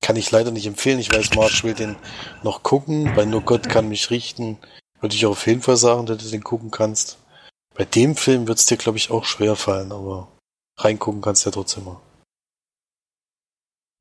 Kann 0.00 0.16
ich 0.16 0.30
leider 0.30 0.50
nicht 0.50 0.66
empfehlen. 0.66 0.98
Ich 0.98 1.12
weiß, 1.12 1.34
Marsch 1.34 1.64
will 1.64 1.74
den 1.74 1.96
noch 2.42 2.62
gucken. 2.62 3.14
Bei 3.14 3.24
Nur 3.24 3.42
Gott 3.42 3.68
kann 3.68 3.88
mich 3.88 4.10
richten. 4.10 4.58
Würde 5.00 5.14
ich 5.14 5.26
auch 5.26 5.32
auf 5.32 5.46
jeden 5.46 5.62
Fall 5.62 5.76
sagen, 5.76 6.06
dass 6.06 6.18
du 6.18 6.30
den 6.30 6.42
gucken 6.44 6.70
kannst. 6.70 7.18
Bei 7.74 7.84
dem 7.84 8.16
Film 8.16 8.48
wird 8.48 8.58
es 8.58 8.66
dir, 8.66 8.76
glaube 8.76 8.98
ich, 8.98 9.10
auch 9.10 9.24
schwer 9.24 9.54
fallen, 9.54 9.92
aber 9.92 10.28
reingucken 10.78 11.20
kannst 11.20 11.44
du 11.44 11.50
ja 11.50 11.54
trotzdem 11.54 11.84
mal. 11.84 12.00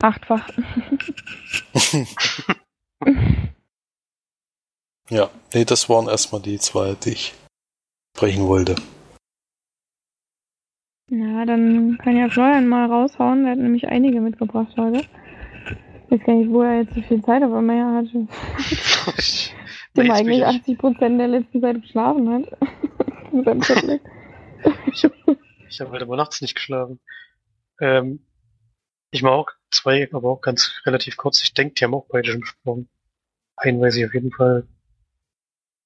Achtfach. 0.02 0.50
ja, 5.10 5.30
nee, 5.54 5.66
das 5.66 5.90
waren 5.90 6.08
erstmal 6.08 6.42
die 6.42 6.60
zwei, 6.60 6.96
die 6.96 7.12
ich 7.12 7.34
sprechen 8.18 8.48
wollte. 8.48 8.74
Ja, 11.10 11.46
dann 11.46 12.00
kann 12.00 12.18
ja 12.18 12.28
Florian 12.30 12.68
mal 12.68 12.88
raushauen. 12.88 13.44
Der 13.44 13.52
hat 13.52 13.60
nämlich 13.60 13.88
einige 13.88 14.20
mitgebracht 14.20 14.74
heute. 14.76 15.02
Ich 16.10 16.12
weiß 16.12 16.26
gar 16.26 16.34
nicht, 16.34 16.50
wo 16.50 16.64
er 16.64 16.82
jetzt 16.82 16.96
so 16.96 17.02
viel 17.04 17.24
Zeit 17.24 17.44
auf 17.44 17.54
einmal 17.54 18.04
hatte. 18.04 18.28
Dem 19.96 20.12
eigentlich 20.12 20.44
80 20.44 20.78
Prozent 20.80 21.20
der 21.20 21.28
letzten 21.28 21.62
Zeit 21.62 21.82
geschlafen 21.82 22.30
hat. 22.30 22.58
ich 24.92 25.04
habe 25.04 25.38
ich 25.70 25.80
heute 25.82 26.04
aber 26.04 26.18
nachts 26.18 26.42
nicht 26.42 26.56
geschlafen. 26.56 27.00
Ähm, 27.80 28.26
ich 29.12 29.22
mache 29.22 29.34
auch 29.34 29.50
zwei, 29.70 30.10
aber 30.12 30.30
auch 30.30 30.42
ganz 30.42 30.82
relativ 30.86 31.18
kurz. 31.18 31.44
Ich 31.44 31.54
denke, 31.54 31.76
die 31.76 31.84
haben 31.84 31.94
auch 31.94 32.08
beide 32.10 32.32
schon 32.32 32.42
besprochen. 32.42 32.90
Einen 33.58 33.80
weiß 33.80 33.96
ich 33.96 34.06
auf 34.06 34.14
jeden 34.14 34.32
Fall. 34.32 34.68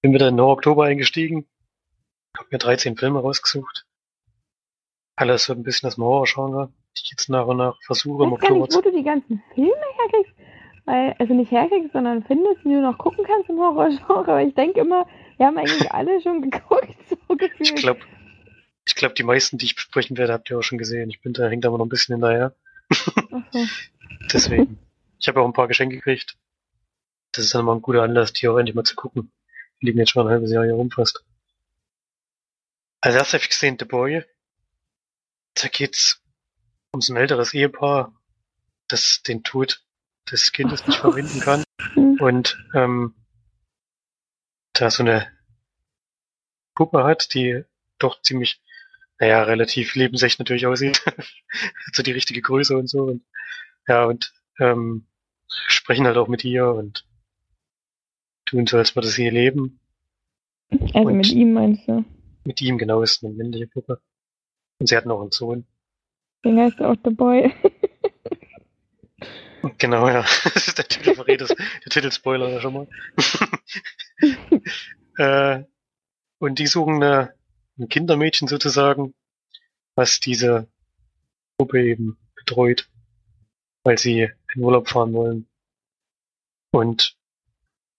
Bin 0.01 0.13
wieder 0.13 0.29
in 0.29 0.37
den 0.37 0.45
Oktober 0.45 0.85
eingestiegen. 0.85 1.45
Hab 2.37 2.51
mir 2.51 2.57
13 2.57 2.97
Filme 2.97 3.19
rausgesucht. 3.19 3.85
Alles 5.15 5.45
so 5.45 5.53
ein 5.53 5.63
bisschen 5.63 5.87
das 5.87 5.97
Horror-Genre, 5.97 6.71
die 6.97 7.01
ich 7.03 7.11
jetzt 7.11 7.29
nach 7.29 7.45
und 7.45 7.57
nach 7.57 7.77
versuche 7.83 8.23
im 8.23 8.33
Oktober 8.33 8.61
nicht, 8.61 8.75
wo 8.75 8.81
du 8.81 8.91
die 8.91 9.03
ganzen 9.03 9.43
Filme 9.53 9.73
herkriegst. 9.97 10.33
Weil, 10.85 11.15
also 11.19 11.33
nicht 11.33 11.51
herkriegst, 11.51 11.93
sondern 11.93 12.23
findest, 12.23 12.63
die 12.63 12.69
du 12.69 12.81
noch 12.81 12.97
gucken 12.97 13.23
kannst 13.25 13.49
im 13.49 13.59
Horror-Genre. 13.59 14.31
Aber 14.31 14.41
ich 14.41 14.55
denke 14.55 14.79
immer, 14.79 15.07
wir 15.37 15.45
haben 15.45 15.57
eigentlich 15.57 15.91
alle 15.91 16.21
schon 16.21 16.41
geguckt, 16.41 16.95
so 17.09 17.35
gefühlt. 17.35 17.69
Ich 17.69 17.75
glaube, 17.75 17.99
ich 18.85 18.95
glaube, 18.95 19.13
die 19.13 19.23
meisten, 19.23 19.57
die 19.57 19.65
ich 19.65 19.75
besprechen 19.75 20.17
werde, 20.17 20.33
habt 20.33 20.49
ihr 20.49 20.57
auch 20.57 20.63
schon 20.63 20.77
gesehen. 20.77 21.09
Ich 21.09 21.21
bin 21.21 21.33
da, 21.33 21.47
hängt 21.47 21.65
aber 21.65 21.77
noch 21.77 21.85
ein 21.85 21.89
bisschen 21.89 22.15
hinterher. 22.15 22.55
Okay. 23.31 23.67
Deswegen. 24.33 24.79
Ich 25.19 25.27
habe 25.27 25.41
auch 25.41 25.45
ein 25.45 25.53
paar 25.53 25.67
Geschenke 25.67 25.97
gekriegt. 25.97 26.35
Das 27.31 27.45
ist 27.45 27.53
dann 27.53 27.65
mal 27.65 27.75
ein 27.75 27.81
guter 27.81 28.03
Anlass, 28.03 28.33
die 28.33 28.47
auch 28.47 28.57
endlich 28.57 28.75
mal 28.75 28.83
zu 28.83 28.95
gucken. 28.95 29.31
Die 29.81 29.85
liegen 29.85 29.99
jetzt 29.99 30.11
schon 30.11 30.25
ein 30.25 30.31
halbes 30.31 30.51
Jahr 30.51 30.63
hier 30.63 30.73
rum 30.73 30.89
fast. 30.89 31.23
Als 33.01 33.15
erstes 33.15 33.33
habe 33.33 33.43
ich 33.43 33.49
gesehen 33.49 33.77
The 33.79 33.85
Boy. 33.85 34.23
Da 35.55 35.67
geht's 35.67 36.21
um 36.91 37.01
so 37.01 37.13
ein 37.13 37.17
älteres 37.17 37.53
Ehepaar, 37.53 38.13
das 38.87 39.23
den 39.23 39.43
Tod 39.43 39.83
des 40.31 40.51
Kindes 40.51 40.85
nicht 40.85 40.99
verbinden 40.99 41.39
kann. 41.41 41.63
Und 41.95 42.63
ähm, 42.75 43.15
da 44.73 44.91
so 44.91 45.03
eine 45.03 45.27
Puppe 46.75 47.03
hat, 47.03 47.33
die 47.33 47.63
doch 47.97 48.21
ziemlich, 48.21 48.61
naja, 49.19 49.43
relativ 49.43 49.95
lebensecht 49.95 50.37
natürlich 50.39 50.67
aussieht. 50.67 51.03
so 51.93 52.03
die 52.03 52.11
richtige 52.11 52.41
Größe 52.41 52.77
und 52.77 52.87
so. 52.87 53.03
Und, 53.05 53.23
ja, 53.87 54.05
und 54.05 54.31
ähm, 54.59 55.07
sprechen 55.47 56.05
halt 56.05 56.17
auch 56.17 56.27
mit 56.27 56.43
ihr 56.43 56.67
und 56.67 57.05
tun 58.45 58.67
so, 58.67 58.77
als 58.77 58.95
würde 58.95 59.07
sie 59.07 59.25
ihr 59.25 59.31
leben. 59.31 59.79
Also 60.69 61.07
und 61.07 61.17
mit 61.17 61.31
ihm 61.31 61.53
meinst 61.53 61.87
du? 61.87 62.05
Mit 62.43 62.61
ihm, 62.61 62.77
genau, 62.77 63.01
ist 63.01 63.23
eine 63.23 63.33
männliche 63.33 63.67
Puppe. 63.67 64.01
Und 64.79 64.87
sie 64.87 64.97
hat 64.97 65.05
noch 65.05 65.21
einen 65.21 65.31
Sohn. 65.31 65.65
Den 66.43 66.59
heißt 66.59 66.81
auch 66.81 66.95
The 67.03 67.11
Boy. 67.11 67.53
genau, 69.77 70.07
ja. 70.07 70.25
Das 70.53 70.67
ist 70.67 70.77
der 70.77 70.87
Titel 70.87 71.13
verrät 71.13 71.41
der 71.41 71.55
Titelspoiler 71.89 72.59
schon 72.61 72.73
mal. 72.73 72.87
äh, 75.17 75.63
und 76.39 76.57
die 76.57 76.67
suchen 76.67 76.95
eine, 76.95 77.33
ein 77.77 77.89
Kindermädchen 77.89 78.47
sozusagen, 78.47 79.13
was 79.95 80.19
diese 80.19 80.67
Puppe 81.57 81.83
eben 81.83 82.17
betreut, 82.35 82.89
weil 83.83 83.99
sie 83.99 84.31
in 84.55 84.63
Urlaub 84.63 84.89
fahren 84.89 85.13
wollen. 85.13 85.47
Und 86.71 87.15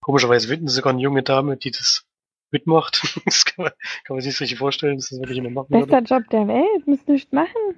komischerweise 0.00 0.48
finden 0.48 0.66
sie 0.66 0.74
sogar 0.74 0.92
eine 0.92 1.02
junge 1.02 1.22
Dame, 1.22 1.56
die 1.56 1.70
das 1.70 2.04
mitmacht. 2.52 3.02
Das 3.24 3.44
kann 3.44 3.64
man, 3.64 3.72
kann 4.04 4.16
man 4.16 4.20
sich 4.20 4.32
nicht 4.32 4.40
richtig 4.40 4.58
vorstellen, 4.58 4.96
dass 4.96 5.08
das 5.08 5.18
wirklich 5.18 5.36
jemand 5.36 5.54
machen 5.54 5.68
Bester 5.70 5.98
würde. 5.98 6.14
Job 6.14 6.30
der 6.30 6.48
Welt, 6.48 6.86
muss 6.86 7.06
nichts 7.06 7.32
machen. 7.32 7.76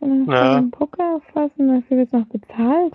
Dann 0.00 0.26
ja. 0.26 0.56
einen 0.56 0.70
Poker 0.70 1.16
auffassen, 1.16 1.68
dafür 1.68 1.96
wird 1.98 2.12
noch 2.12 2.26
bezahlt. 2.26 2.94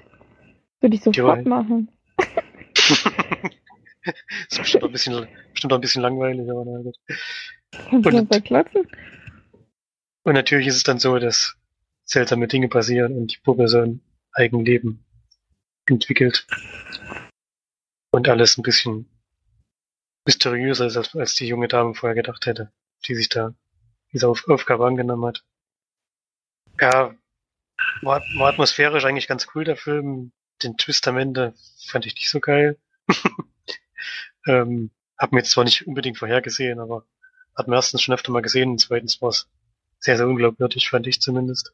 Würde 0.80 0.96
ich 0.96 1.02
sofort 1.02 1.44
ja. 1.44 1.50
machen. 1.50 1.90
das 4.06 4.16
ist 4.50 4.58
bestimmt 4.60 4.84
auch 4.84 4.88
ein 4.88 4.92
bisschen, 4.92 5.28
bestimmt 5.52 5.74
auch 5.74 5.78
ein 5.78 5.82
bisschen 5.82 6.02
langweilig, 6.02 6.50
aber 6.50 6.66
na 6.66 6.82
gut. 6.82 6.98
Kannst 7.72 8.06
du 8.06 8.12
das 8.12 8.28
verklotzen? 8.28 8.88
Und 10.24 10.34
natürlich 10.34 10.68
ist 10.68 10.76
es 10.76 10.84
dann 10.84 11.00
so, 11.00 11.18
dass 11.18 11.56
seltsame 12.06 12.48
Dinge 12.48 12.68
passieren 12.68 13.16
und 13.16 13.34
die 13.34 13.40
Puppe 13.44 13.68
so 13.68 13.80
ein 13.80 14.02
Eigenleben 14.34 15.06
entwickelt. 15.88 16.46
Und 18.12 18.28
alles 18.28 18.58
ein 18.58 18.64
bisschen 18.64 19.10
mysteriöser 20.30 20.86
ist, 20.86 20.96
als, 20.96 21.16
als 21.16 21.34
die 21.34 21.48
junge 21.48 21.68
Dame 21.68 21.96
vorher 21.96 22.14
gedacht 22.14 22.46
hätte, 22.46 22.72
die 23.08 23.16
sich 23.16 23.30
da 23.30 23.56
diese 24.14 24.28
Auf 24.28 24.48
Aufgabe 24.48 24.86
angenommen 24.86 25.26
hat. 25.26 25.44
Ja, 26.80 27.16
war, 28.04 28.22
war 28.38 28.50
atmosphärisch 28.50 29.06
eigentlich 29.06 29.28
ganz 29.28 29.48
cool, 29.56 29.64
der 29.64 29.76
Film. 29.76 30.32
Den 30.62 30.78
Twist 30.78 31.08
am 31.08 31.18
Ende 31.18 31.56
fand 31.88 32.06
ich 32.06 32.14
nicht 32.14 32.30
so 32.30 32.40
geil. 32.40 32.78
ähm, 34.48 34.92
hab 35.18 35.32
mir 35.32 35.40
jetzt 35.40 35.50
zwar 35.50 35.64
nicht 35.64 35.88
unbedingt 35.88 36.20
vorhergesehen, 36.20 36.80
aber 36.80 37.08
hat 37.56 37.68
mir 37.68 37.76
erstens 37.76 38.04
schon 38.04 38.14
öfter 38.14 38.32
mal 38.32 38.44
gesehen 38.44 38.70
und 38.70 38.80
zweitens 38.80 39.20
war 39.24 39.30
es 39.30 39.50
sehr, 40.00 40.16
sehr 40.16 40.28
unglaubwürdig, 40.28 40.92
fand 40.92 41.08
ich 41.08 41.22
zumindest. 41.22 41.74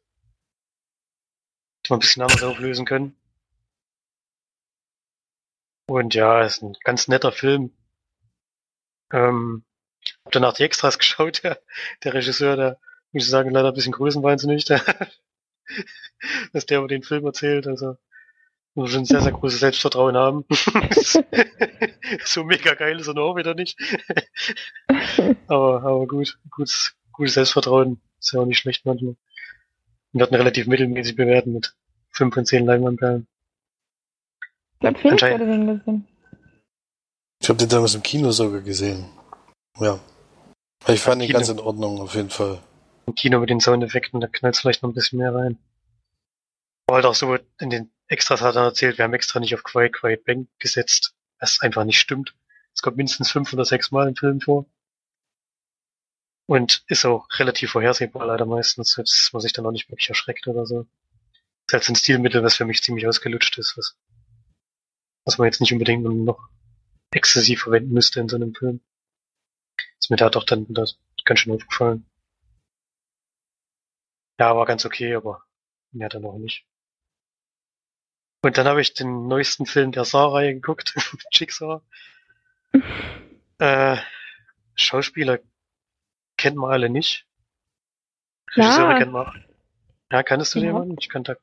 Hätte 1.80 1.92
man 1.92 1.98
ein 1.98 2.00
bisschen 2.00 2.22
anders 2.22 2.44
auflösen 2.44 2.86
können. 2.86 3.18
Und 5.88 6.16
ja, 6.16 6.42
ist 6.42 6.64
ein 6.64 6.78
ganz 6.86 7.10
netter 7.10 7.34
Film. 7.34 7.74
Ähm, 9.12 9.64
hab 10.26 10.32
danach 10.32 10.54
die 10.54 10.64
Extras 10.64 10.98
geschaut, 11.00 11.44
der, 11.44 11.60
der 12.04 12.14
Regisseur, 12.14 12.56
der, 12.56 12.80
muss 13.12 13.24
ich 13.24 13.30
sagen, 13.30 13.50
leider 13.50 13.70
ein 13.70 13.74
bisschen 13.74 13.94
größenwahnsinnig, 13.94 14.66
der, 14.66 14.82
dass 16.54 16.66
der 16.66 16.80
über 16.80 16.88
den 16.88 17.04
Film 17.04 17.26
erzählt, 17.26 17.68
also 17.68 17.98
muss 18.76 18.92
schon 18.92 19.06
sehr, 19.06 19.22
sehr 19.22 19.32
großes 19.32 19.62
Selbstvertrauen 19.62 20.18
haben. 20.18 20.46
so 22.26 22.44
mega 22.44 22.74
geil 22.74 23.00
ist 23.00 23.08
er 23.08 23.14
noch 23.14 23.36
wieder 23.36 23.54
nicht. 23.56 23.80
aber, 25.48 25.84
aber 25.84 26.08
gut, 26.08 26.38
gutes, 26.52 26.94
gutes 27.14 27.36
Selbstvertrauen 27.36 28.02
ist 28.20 28.34
ja 28.34 28.42
auch 28.42 28.46
nicht 28.46 28.60
schlecht 28.60 28.86
manchmal. 28.86 29.16
Wir 30.12 30.24
hatten 30.24 30.36
relativ 30.36 30.68
mittelmäßig 30.68 31.16
bewerten 31.16 31.54
mit 31.54 31.74
5 32.12 32.34
von 32.34 32.46
10 32.46 32.66
Leinwandperlen. 32.66 33.28
Ich 34.74 34.80
glaube, 34.80 35.00
Felix 35.00 35.24
hatte 35.24 35.46
den 35.46 35.68
gesehen. 35.68 36.08
Ich 37.46 37.50
habe 37.50 37.60
den 37.60 37.70
damals 37.70 37.94
im 37.94 38.02
Kino 38.02 38.32
sogar 38.32 38.62
gesehen. 38.62 39.08
Ja. 39.80 40.00
Ich 40.88 41.00
fand 41.00 41.22
ihn 41.22 41.32
ganz 41.32 41.48
in 41.48 41.60
Ordnung, 41.60 42.02
auf 42.02 42.16
jeden 42.16 42.32
Fall. 42.32 42.60
Im 43.06 43.14
Kino 43.14 43.40
mit 43.40 43.52
den 43.52 43.60
Soundeffekten, 43.60 44.20
da 44.20 44.26
knallt 44.26 44.58
vielleicht 44.58 44.82
noch 44.82 44.90
ein 44.90 44.96
bisschen 44.96 45.20
mehr 45.20 45.36
rein. 45.36 45.60
Aber 46.88 46.96
halt 46.96 47.06
auch 47.06 47.14
so, 47.14 47.38
in 47.60 47.70
den 47.70 47.92
Extras 48.08 48.42
hat 48.42 48.56
er 48.56 48.64
erzählt, 48.64 48.98
wir 48.98 49.06
haben 49.06 49.14
extra 49.14 49.40
nicht 49.40 49.54
auf 49.54 49.64
Quiet 49.64 49.94
Quiet 49.94 50.26
Bang 50.26 50.48
gesetzt, 50.58 51.14
was 51.40 51.62
einfach 51.62 51.84
nicht 51.84 52.00
stimmt. 52.00 52.34
Es 52.74 52.82
kommt 52.82 52.98
mindestens 52.98 53.30
fünf 53.30 53.54
oder 53.54 53.64
sechs 53.64 53.92
Mal 53.92 54.08
im 54.08 54.16
Film 54.16 54.42
vor. 54.42 54.66
Und 56.48 56.84
ist 56.88 57.06
auch 57.06 57.28
relativ 57.38 57.74
vorhersehbar 57.74 58.26
leider 58.26 58.48
meistens, 58.48 58.96
dass 58.96 59.30
man 59.34 59.42
sich 59.44 59.54
dann 59.54 59.68
auch 59.68 59.72
nicht 59.72 59.88
wirklich 59.92 60.10
erschreckt 60.10 60.48
oder 60.48 60.66
so. 60.66 60.88
Ist 61.68 61.74
halt 61.74 61.88
ein 61.90 61.96
Stilmittel, 61.96 62.42
was 62.42 62.56
für 62.56 62.66
mich 62.66 62.82
ziemlich 62.82 63.06
ausgelutscht 63.06 63.56
ist, 63.60 63.78
was, 63.78 63.96
was 65.26 65.38
man 65.38 65.46
jetzt 65.46 65.62
nicht 65.62 65.74
unbedingt 65.74 66.02
noch 66.02 66.40
exzessiv 67.12 67.62
verwenden 67.64 67.94
müsste 67.94 68.20
in 68.20 68.30
so 68.30 68.36
einem 68.36 68.54
Film. 68.54 68.82
Ist 70.00 70.10
mir 70.10 70.18
da 70.18 70.30
doch 70.30 70.44
dann 70.44 70.66
das 70.70 70.98
ganz 71.24 71.40
schön 71.42 71.54
aufgefallen. 71.54 72.06
Ja, 74.40 74.56
war 74.56 74.66
ganz 74.66 74.86
okay, 74.86 75.16
aber 75.16 75.44
mehr 75.92 76.10
dann 76.10 76.26
auch 76.26 76.38
nicht. 76.38 76.66
Und 78.44 78.58
dann 78.58 78.68
habe 78.68 78.82
ich 78.82 78.94
den 78.94 79.28
neuesten 79.28 79.66
Film 79.66 79.92
der 79.92 80.06
Saar-Reihe 80.06 80.54
geguckt, 80.54 80.94
Jigsaw. 81.32 81.82
Äh, 83.58 83.96
Schauspieler 84.76 85.40
kennt 86.36 86.58
man 86.58 86.72
alle 86.74 86.90
nicht. 86.90 87.26
Regisseure 88.54 88.92
Ja. 88.92 88.98
kennt 88.98 89.14
man. 89.14 89.46
Ja, 90.12 90.24
kanntest 90.24 90.54
du 90.56 90.60
Ja. 90.60 90.66
jemanden? 90.66 90.98
Ich 91.00 91.08
kannte. 91.08 91.40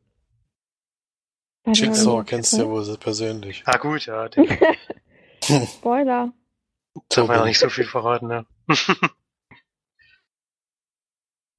Warte 1.64 1.80
mal, 1.80 1.86
Jigsaw 1.88 2.22
kennst 2.22 2.52
du 2.52 2.58
ja 2.58 2.68
wohl 2.68 2.98
persönlich. 2.98 3.62
Ah 3.64 3.78
gut, 3.78 4.04
ja, 4.04 4.28
den 4.28 4.46
Spoiler. 5.42 6.32
darf 7.08 7.26
man 7.26 7.36
ja 7.36 7.38
noch 7.38 7.46
nicht 7.46 7.58
so 7.58 7.68
viel 7.68 7.84
verraten, 7.84 8.30
ja. 8.30 8.44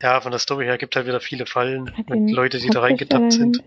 ja, 0.01 0.21
von 0.21 0.31
der 0.31 0.39
Story 0.39 0.65
her 0.65 0.77
gibt 0.77 0.95
halt 0.95 1.05
wieder 1.05 1.19
viele 1.19 1.45
Fallen 1.45 1.95
Hat 1.95 2.09
den 2.09 2.29
Leute, 2.29 2.59
die 2.59 2.69
da 2.69 2.79
reingetappt 2.81 3.33
sind. 3.33 3.63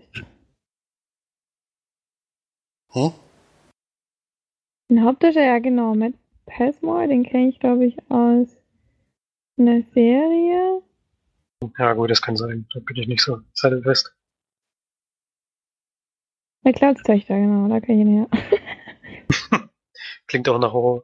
Hm? 2.91 3.11
Den 4.89 5.03
Hauptdarsteller, 5.03 5.45
ja 5.45 5.59
genau, 5.59 5.93
Matt 5.93 6.13
Passmore, 6.45 7.07
den 7.07 7.23
kenne 7.23 7.49
ich 7.49 7.59
glaube 7.59 7.85
ich 7.85 7.97
aus 8.09 8.47
einer 9.57 9.83
Serie. 9.93 10.81
Ja 11.77 11.93
gut, 11.93 12.09
das 12.09 12.21
kann 12.21 12.37
sein. 12.37 12.67
Da 12.73 12.79
bin 12.79 12.95
ich 12.97 13.07
nicht 13.07 13.21
so 13.21 13.41
sattelfest. 13.53 14.15
Bei 16.63 16.71
Clouds 16.71 17.03
Töchter, 17.03 17.35
genau, 17.35 17.67
da 17.67 17.79
kenne 17.79 18.01
ich 18.01 18.07
ihn 18.07 18.17
her. 18.17 18.27
Klingt 20.27 20.47
auch 20.49 20.59
nach 20.59 20.73
Horror. 20.73 21.03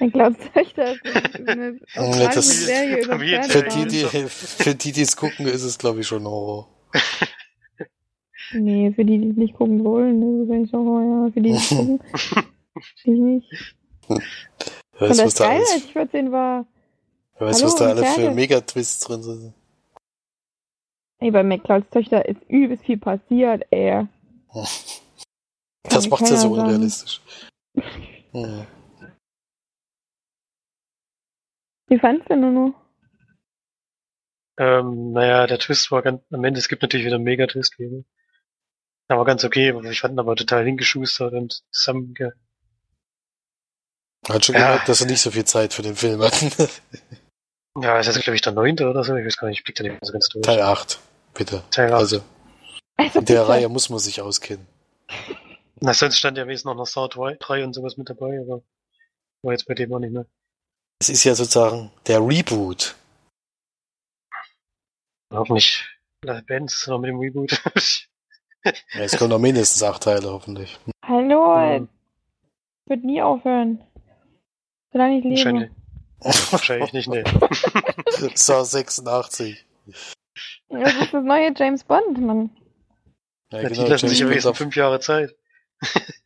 Bei 0.00 0.08
Clouds 0.08 0.38
Töchter 0.52 0.94
ist 0.94 1.48
eine, 1.48 1.78
australische 1.94 2.34
das- 2.34 2.64
Serie 2.64 3.04
über 3.04 3.18
Für 3.44 3.62
die, 3.62 3.86
die, 3.86 4.04
für 4.28 4.74
die, 4.74 4.92
die 4.92 5.02
es 5.02 5.16
gucken, 5.16 5.46
ist 5.46 5.62
es, 5.62 5.78
glaube 5.78 6.00
ich, 6.00 6.06
schon 6.06 6.24
Horror. 6.24 6.68
Nee, 8.52 8.92
für 8.94 9.04
die, 9.04 9.18
die 9.18 9.30
es 9.30 9.36
nicht 9.36 9.54
gucken 9.54 9.84
wollen, 9.84 10.20
das 10.20 10.46
ist 10.46 10.52
eigentlich 10.54 10.74
auch, 10.74 11.00
ja, 11.00 11.30
für 11.32 11.40
die, 11.40 11.50
die 11.50 11.56
es 11.56 11.68
gucken, 11.68 12.00
ich 13.04 13.06
nicht. 13.06 13.74
Wer 14.08 14.16
Und 14.16 14.22
weiß, 15.00 15.10
was 15.10 15.16
das 15.18 15.34
da 15.34 15.44
Geile, 15.48 15.58
alles, 15.60 15.72
als 15.72 15.84
ich 15.84 15.92
14 15.92 16.32
war, 16.32 16.66
wer 17.38 17.46
weiß, 17.48 17.56
Hallo, 17.56 17.66
was 17.66 17.76
da 17.76 17.88
alle 17.88 18.04
für. 18.04 18.30
Megatwists 18.30 19.04
drin 19.04 19.22
sind. 19.22 19.54
ey, 21.18 21.30
bei 21.30 21.42
McClouds 21.42 21.90
Töchter 21.90 22.26
ist 22.28 22.40
übelst 22.48 22.84
viel 22.84 22.98
passiert, 22.98 23.64
ey. 23.70 24.06
Das 25.84 26.04
mir 26.04 26.10
macht's 26.10 26.30
ja 26.30 26.36
so 26.36 26.52
unrealistisch. 26.52 27.20
Hm. 28.32 28.66
Wie 31.86 31.98
fandst 32.00 32.28
du 32.28 32.34
Nuno? 32.36 32.74
Ähm, 34.58 35.12
naja, 35.12 35.46
der 35.46 35.60
Twist 35.60 35.92
war 35.92 36.02
ganz, 36.02 36.20
am 36.32 36.42
Ende, 36.42 36.58
es 36.58 36.66
gibt 36.68 36.82
natürlich 36.82 37.06
wieder 37.06 37.14
einen 37.14 37.24
Mega-Twist, 37.24 37.76
aber 39.08 39.24
ganz 39.24 39.44
okay, 39.44 39.70
aber 39.70 39.84
ich 39.84 40.00
fand 40.00 40.14
ihn 40.14 40.18
aber 40.18 40.34
total 40.34 40.64
hingeschustert 40.64 41.32
und 41.32 41.62
zusammenge... 41.70 42.32
Hat 44.28 44.44
schon 44.44 44.54
Ja. 44.56 44.62
gemerkt, 44.68 44.88
dass 44.88 45.00
er 45.00 45.06
nicht 45.06 45.20
so 45.20 45.30
viel 45.30 45.44
Zeit 45.44 45.72
für 45.74 45.82
den 45.82 45.94
Film 45.96 46.20
hat. 46.22 46.34
Ja, 47.80 47.98
ist 47.98 48.06
jetzt 48.06 48.20
glaube 48.22 48.36
ich 48.36 48.42
der 48.42 48.52
neunte 48.52 48.88
oder 48.88 49.02
so, 49.02 49.16
ich 49.16 49.26
weiß 49.26 49.36
gar 49.36 49.48
nicht, 49.48 49.58
ich 49.58 49.64
blick 49.64 49.74
da 49.76 49.82
nicht 49.82 49.92
mehr 49.92 50.00
so 50.02 50.12
ganz 50.12 50.28
durch. 50.28 50.42
Teil 50.44 50.60
8, 50.60 51.00
bitte. 51.34 51.62
Teil 51.72 51.92
acht. 51.92 52.00
Also, 52.00 52.22
Also, 52.96 53.18
in 53.18 53.24
der 53.24 53.40
bitte. 53.40 53.48
Reihe 53.48 53.68
muss 53.68 53.90
man 53.90 53.98
sich 53.98 54.22
auskennen. 54.22 54.64
Na, 55.84 55.92
sonst 55.92 56.16
stand 56.18 56.38
ja 56.38 56.44
wenigstens 56.44 56.64
noch 56.64 56.76
noch 56.76 56.86
Saw 56.86 57.08
3 57.08 57.62
und 57.64 57.74
sowas 57.74 57.98
mit 57.98 58.08
dabei, 58.08 58.40
aber 58.40 58.62
war 59.42 59.52
jetzt 59.52 59.66
bei 59.66 59.74
dem 59.74 59.92
auch 59.92 59.98
nicht 59.98 60.12
mehr. 60.12 60.24
Es 60.98 61.10
ist 61.10 61.24
ja 61.24 61.34
sozusagen 61.34 61.90
der 62.06 62.20
Reboot. 62.26 62.94
Hoffentlich 65.30 65.84
bleibt 66.22 66.46
Benz 66.46 66.86
noch 66.86 66.98
mit 66.98 67.08
dem 67.10 67.18
Reboot. 67.18 67.60
Ja, 68.94 69.00
es 69.02 69.18
kommen 69.18 69.28
noch 69.28 69.38
mindestens 69.38 69.82
acht 69.82 70.04
Teile, 70.04 70.32
hoffentlich. 70.32 70.78
Hallo, 71.04 71.54
Hm. 71.54 71.86
wird 72.86 73.04
nie 73.04 73.20
aufhören. 73.20 73.84
Solange 74.90 75.18
ich 75.18 75.24
lebe. 75.24 75.70
Wahrscheinlich, 76.22 76.52
wahrscheinlich 76.52 76.92
nicht, 76.94 77.08
nee. 77.08 77.24
Saw 78.34 78.64
86. 78.64 79.66
Das 80.70 80.94
ist 80.94 81.12
das 81.12 81.24
neue 81.24 81.52
James 81.54 81.84
Bond, 81.84 82.18
Mann. 82.22 82.56
Ja, 83.52 83.60
Ja, 83.60 83.68
genau, 83.68 83.84
die 83.84 83.90
lassen 83.90 84.08
sich 84.08 84.18
James 84.18 84.20
ja 84.20 84.24
Bond 84.24 84.30
wenigstens 84.30 84.56
fünf 84.56 84.76
Jahre 84.76 85.00
Zeit. 85.00 85.36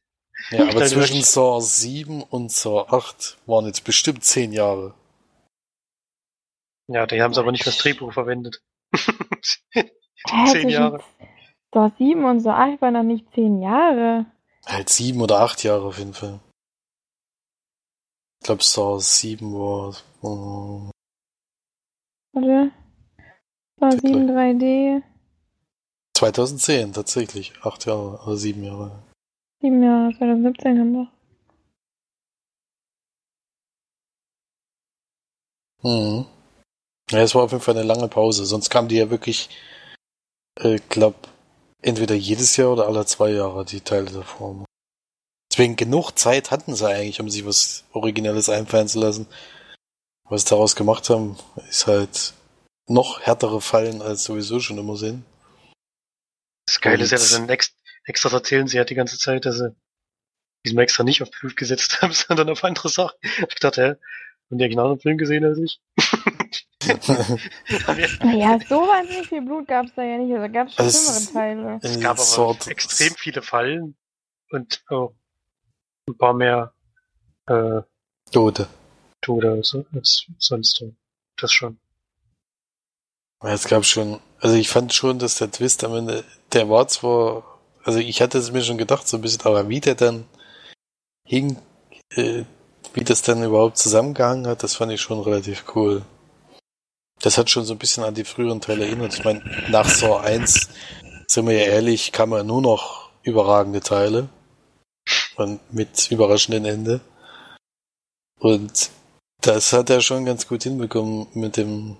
Ja, 0.50 0.66
aber 0.68 0.86
zwischen. 0.86 1.22
Saw 1.22 1.60
7 1.60 2.22
und 2.22 2.50
Saw 2.50 2.86
8 2.88 3.38
waren 3.46 3.66
jetzt 3.66 3.84
bestimmt 3.84 4.24
zehn 4.24 4.52
Jahre. 4.52 4.94
Ja, 6.86 7.06
die 7.06 7.20
haben 7.20 7.32
es 7.32 7.38
aber 7.38 7.52
nicht 7.52 7.64
fürs 7.64 7.76
Drehbuch 7.76 8.14
verwendet. 8.14 8.62
Zehn 10.46 10.70
Jahre. 10.70 11.02
So 11.74 11.92
7 11.98 12.24
und 12.24 12.40
so 12.40 12.48
8 12.50 12.80
waren 12.80 12.94
noch 12.94 13.02
nicht 13.02 13.26
10 13.34 13.60
Jahre. 13.60 14.24
Halt 14.64 14.88
sieben 14.88 15.20
oder 15.20 15.40
acht 15.40 15.62
Jahre 15.64 15.82
auf 15.86 15.98
jeden 15.98 16.14
Fall. 16.14 16.40
Ich 18.40 18.46
glaube, 18.46 18.62
Saw 18.62 18.98
7 19.00 19.52
war. 19.52 19.90
äh, 20.22 20.92
Warte. 22.32 22.72
Titel. 23.98 24.08
7 24.08 24.30
3D. 24.30 25.02
2010 26.16 26.92
tatsächlich. 26.94 27.52
Acht 27.62 27.84
Jahre 27.84 28.22
oder 28.22 28.36
sieben 28.36 28.64
Jahre. 28.64 29.02
7 29.60 29.82
Jahre, 29.82 30.16
2017 30.16 30.78
haben 30.78 30.92
wir. 30.92 31.12
Mhm. 35.82 36.26
Ja, 37.10 37.20
es 37.20 37.34
war 37.34 37.42
auf 37.42 37.52
jeden 37.52 37.62
Fall 37.62 37.76
eine 37.76 37.86
lange 37.86 38.08
Pause. 38.08 38.44
Sonst 38.44 38.70
kamen 38.70 38.88
die 38.88 38.96
ja 38.96 39.10
wirklich, 39.10 39.48
äh, 40.60 40.78
glaub, 40.88 41.28
entweder 41.82 42.14
jedes 42.14 42.56
Jahr 42.56 42.72
oder 42.72 42.86
alle 42.86 43.06
zwei 43.06 43.30
Jahre 43.30 43.64
die 43.64 43.80
Teile 43.80 44.10
davor. 44.10 44.64
Deswegen 45.50 45.76
genug 45.76 46.12
Zeit 46.12 46.50
hatten 46.50 46.74
sie 46.74 46.86
eigentlich, 46.88 47.20
um 47.20 47.30
sich 47.30 47.44
was 47.46 47.84
Originelles 47.92 48.48
einfallen 48.48 48.88
zu 48.88 49.00
lassen. 49.00 49.26
Was 50.24 50.42
sie 50.42 50.50
daraus 50.50 50.76
gemacht 50.76 51.08
haben, 51.08 51.36
ist 51.68 51.86
halt 51.86 52.34
noch 52.86 53.20
härtere 53.20 53.60
Fallen 53.60 54.02
als 54.02 54.24
sowieso 54.24 54.60
schon 54.60 54.78
immer 54.78 54.96
sind. 54.96 55.24
Das 56.66 56.80
Geile 56.80 57.02
ist 57.02 57.12
ja, 57.12 57.18
dass 57.18 57.30
sie 57.30 57.48
ex 57.48 57.74
extras 58.08 58.32
erzählen 58.32 58.66
sie 58.66 58.76
ja 58.76 58.84
die 58.84 58.94
ganze 58.94 59.18
Zeit, 59.18 59.44
dass 59.44 59.58
sie 59.58 59.74
diesmal 60.64 60.84
extra 60.84 61.04
nicht 61.04 61.22
auf 61.22 61.30
Blut 61.30 61.56
gesetzt 61.56 62.02
haben, 62.02 62.12
sondern 62.14 62.50
auf 62.50 62.64
andere 62.64 62.88
Sachen. 62.88 63.16
Ich 63.22 63.60
dachte, 63.60 63.82
hä? 63.82 63.94
Haben 64.50 64.58
die 64.58 64.64
eigentlich 64.64 64.78
einen 64.78 64.86
anderen 64.86 65.00
Film 65.00 65.18
gesehen 65.18 65.44
als 65.44 65.58
ich? 65.58 65.80
Naja, 68.20 68.58
so 68.66 68.76
wahnsinnig 68.76 69.28
viel 69.28 69.42
Blut 69.42 69.68
gab 69.68 69.86
es 69.86 69.94
da 69.94 70.02
ja 70.02 70.16
nicht. 70.16 70.34
Also 70.34 70.50
gab 70.52 70.68
es 70.68 70.74
schon 70.74 70.84
Also 70.84 71.20
schlimmere 71.20 71.80
Teile. 71.80 71.80
es 71.82 72.00
gab 72.00 72.18
aber 72.18 72.70
extrem 72.70 73.14
viele 73.14 73.42
Fallen 73.42 73.96
und 74.50 74.82
auch 74.88 75.12
ein 76.08 76.16
paar 76.16 76.32
mehr 76.32 76.72
äh, 77.46 77.82
Tote. 78.32 78.68
Tode 79.20 79.50
als, 79.50 79.76
als 79.92 80.26
sonst. 80.38 80.84
Das 81.36 81.52
schon. 81.52 81.78
Ja, 83.42 83.52
Es 83.52 83.66
gab 83.66 83.84
schon, 83.84 84.20
also 84.40 84.56
ich 84.56 84.68
fand 84.68 84.94
schon, 84.94 85.18
dass 85.18 85.36
der 85.36 85.50
Twist 85.50 85.84
am 85.84 85.94
Ende, 85.94 86.24
der 86.52 86.68
war 86.70 86.88
zwar, 86.88 87.57
also 87.88 88.01
ich 88.01 88.20
hatte 88.20 88.37
es 88.37 88.53
mir 88.53 88.61
schon 88.61 88.77
gedacht, 88.77 89.09
so 89.09 89.16
ein 89.16 89.22
bisschen, 89.22 89.40
aber 89.46 89.70
wie 89.70 89.81
der 89.81 89.94
dann 89.94 90.27
hing, 91.24 91.57
äh, 92.11 92.44
wie 92.92 93.03
das 93.03 93.22
dann 93.22 93.42
überhaupt 93.42 93.79
zusammengehangen 93.79 94.46
hat, 94.46 94.62
das 94.62 94.74
fand 94.74 94.92
ich 94.92 95.01
schon 95.01 95.22
relativ 95.22 95.64
cool. 95.74 96.03
Das 97.22 97.38
hat 97.38 97.48
schon 97.48 97.64
so 97.64 97.72
ein 97.72 97.79
bisschen 97.79 98.05
an 98.05 98.14
die 98.14 98.24
früheren 98.24 98.61
Teile 98.61 98.85
erinnert. 98.85 99.14
Ich 99.14 99.24
meine, 99.24 99.42
nach 99.70 99.88
Saw 99.88 100.18
1, 100.18 100.68
sind 101.29 101.46
wir 101.46 101.55
ja 101.55 101.64
ehrlich, 101.64 102.12
kam 102.12 102.33
ja 102.33 102.42
nur 102.42 102.61
noch 102.61 103.09
überragende 103.22 103.81
Teile. 103.81 104.29
Und 105.37 105.59
mit 105.72 106.11
überraschendem 106.11 106.66
Ende. 106.66 107.01
Und 108.38 108.90
das 109.40 109.72
hat 109.72 109.88
er 109.88 110.03
schon 110.03 110.27
ganz 110.27 110.46
gut 110.46 110.62
hinbekommen 110.62 111.29
mit 111.33 111.57
dem 111.57 111.96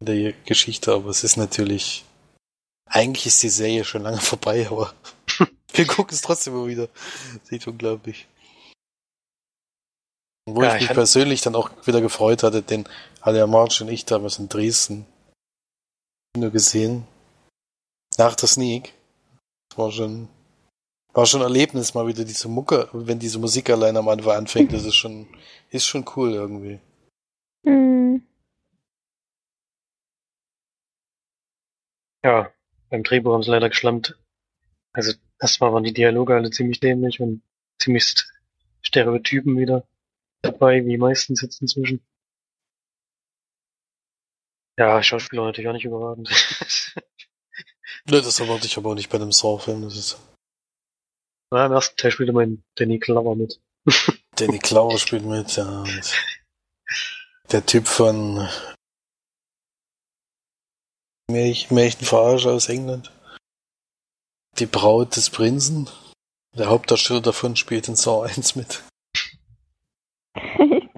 mit 0.00 0.08
der 0.08 0.32
Geschichte, 0.32 0.92
aber 0.94 1.10
es 1.10 1.22
ist 1.22 1.36
natürlich. 1.36 2.04
Eigentlich 2.90 3.26
ist 3.26 3.42
die 3.42 3.48
Serie 3.48 3.84
schon 3.84 4.02
lange 4.02 4.18
vorbei, 4.20 4.66
aber 4.70 4.92
wir 5.72 5.86
gucken 5.86 6.14
es 6.14 6.22
trotzdem 6.22 6.54
immer 6.54 6.66
wieder. 6.66 6.88
Sieht 7.44 7.66
unglaublich. 7.66 8.26
Wo 10.46 10.62
Ja, 10.62 10.70
ich 10.70 10.74
ich 10.76 10.80
mich 10.80 10.86
fand- 10.88 10.96
persönlich 10.96 11.40
dann 11.42 11.54
auch 11.54 11.70
wieder 11.86 12.00
gefreut 12.00 12.42
hatte, 12.42 12.62
den 12.62 12.88
Alia 13.20 13.46
March 13.46 13.80
und 13.82 13.88
ich 13.88 14.04
damals 14.06 14.38
in 14.38 14.48
Dresden 14.48 15.06
nur 16.36 16.50
gesehen. 16.50 17.06
Nach 18.16 18.34
der 18.34 18.48
Sneak. 18.48 18.94
Das 19.70 19.78
war 19.78 19.92
schon, 19.92 20.28
war 21.12 21.26
schon 21.26 21.40
ein 21.40 21.44
Erlebnis, 21.48 21.94
mal 21.94 22.06
wieder 22.06 22.24
diese 22.24 22.48
Mucke, 22.48 22.88
wenn 22.92 23.18
diese 23.18 23.38
Musik 23.38 23.68
allein 23.70 23.96
am 23.96 24.08
Anfang 24.08 24.36
anfängt, 24.36 24.72
das 24.72 24.84
ist 24.84 24.94
schon, 24.96 25.28
ist 25.70 25.86
schon 25.86 26.04
cool 26.16 26.32
irgendwie. 26.32 26.80
Hm. 27.66 28.22
Ja, 32.24 32.50
beim 32.90 33.02
Drehbuch 33.02 33.32
haben 33.32 33.42
sie 33.42 33.50
leider 33.50 33.68
geschlampt. 33.68 34.18
Also 34.92 35.14
erstmal 35.40 35.72
waren 35.72 35.84
die 35.84 35.92
Dialoge 35.92 36.34
alle 36.34 36.50
ziemlich 36.50 36.80
dämlich 36.80 37.20
und 37.20 37.42
ziemlich 37.80 38.14
Stereotypen 38.82 39.56
wieder 39.58 39.86
dabei, 40.42 40.84
wie 40.84 40.96
meistens 40.96 41.42
jetzt 41.42 41.60
inzwischen. 41.60 42.04
Ja, 44.78 45.02
Schauspieler 45.02 45.44
natürlich 45.44 45.68
auch 45.68 45.72
nicht 45.72 45.84
überragend. 45.84 46.30
Ne, 48.10 48.22
das 48.22 48.40
erwarte 48.40 48.66
ich 48.66 48.78
aber 48.78 48.90
auch 48.90 48.94
nicht 48.94 49.10
bei 49.10 49.18
einem 49.18 49.32
Saw-Film. 49.32 49.82
Das 49.82 49.96
ist. 49.96 50.18
Na, 51.50 51.66
Im 51.66 51.72
ersten 51.72 51.96
Teil 51.96 52.10
spielte 52.10 52.32
mein 52.32 52.62
Danny 52.74 52.98
Glover 52.98 53.34
mit. 53.34 53.60
Danny 54.36 54.58
Glover 54.58 54.98
spielt 54.98 55.24
mit, 55.24 55.56
ja. 55.56 55.84
Der 57.52 57.64
Typ 57.66 57.86
von 57.86 58.48
Märchen, 61.30 61.74
Märchenverarscher 61.74 62.52
aus 62.52 62.68
England. 62.68 63.12
Die 64.58 64.66
Braut 64.66 65.14
des 65.16 65.30
Prinzen. 65.30 65.88
Der 66.56 66.70
Hauptdarsteller 66.70 67.20
davon 67.20 67.54
spielt 67.56 67.88
in 67.88 67.96
Saw 67.96 68.26
1 68.28 68.56
mit. 68.56 68.82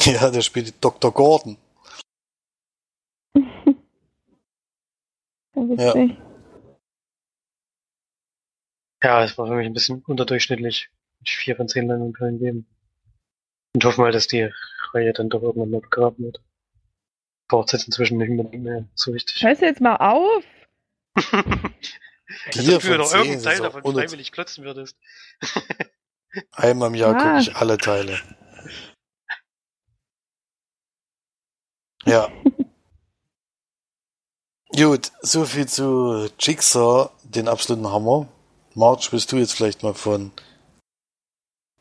Ja, 0.00 0.30
der 0.30 0.40
spielt 0.40 0.82
Dr. 0.82 1.12
Gordon. 1.12 1.58
Ja. 5.54 5.94
Ja, 9.02 9.24
es 9.24 9.36
war 9.36 9.48
für 9.48 9.54
mich 9.54 9.66
ein 9.66 9.74
bisschen 9.74 10.02
unterdurchschnittlich. 10.06 10.88
Ich 11.24 11.36
vier 11.36 11.56
von 11.56 11.68
zehn 11.68 11.88
Leinwandperlen 11.88 12.38
geben. 12.38 12.66
Und 13.74 13.84
hoffe 13.84 14.00
mal, 14.00 14.12
dass 14.12 14.28
die 14.28 14.50
Reihe 14.94 15.12
dann 15.12 15.28
doch 15.28 15.42
irgendwann 15.42 15.70
mal 15.70 15.80
begraben 15.80 16.24
wird. 16.24 16.40
Braucht 17.48 17.72
jetzt 17.72 17.86
inzwischen 17.86 18.18
nicht 18.18 18.30
mehr, 18.30 18.44
mehr 18.58 18.84
so 18.94 19.14
wichtig. 19.14 19.42
Hörst 19.42 19.62
du 19.62 19.66
jetzt 19.66 19.80
mal 19.80 19.96
auf? 19.96 20.44
Vier 22.52 22.74
du 22.74 22.80
von 22.80 22.98
noch 22.98 23.12
irgendeinen 23.14 23.42
Teil 23.42 23.58
davon 23.58 23.82
freiwillig 23.82 24.32
klotzen 24.32 24.64
würdest. 24.64 24.96
Einmal 26.52 26.88
im 26.88 26.94
Jahr 26.94 27.16
Ah. 27.16 27.22
gucke 27.22 27.40
ich 27.40 27.56
alle 27.56 27.78
Teile. 27.78 28.20
Ja. 32.04 32.30
Gut, 34.76 35.10
so 35.22 35.44
viel 35.46 35.66
zu 35.66 36.28
Jigsaw, 36.38 37.10
den 37.24 37.48
absoluten 37.48 37.90
Hammer. 37.90 38.28
Marge, 38.74 39.08
willst 39.10 39.32
du 39.32 39.38
jetzt 39.38 39.54
vielleicht 39.54 39.82
mal 39.82 39.94
von 39.94 40.30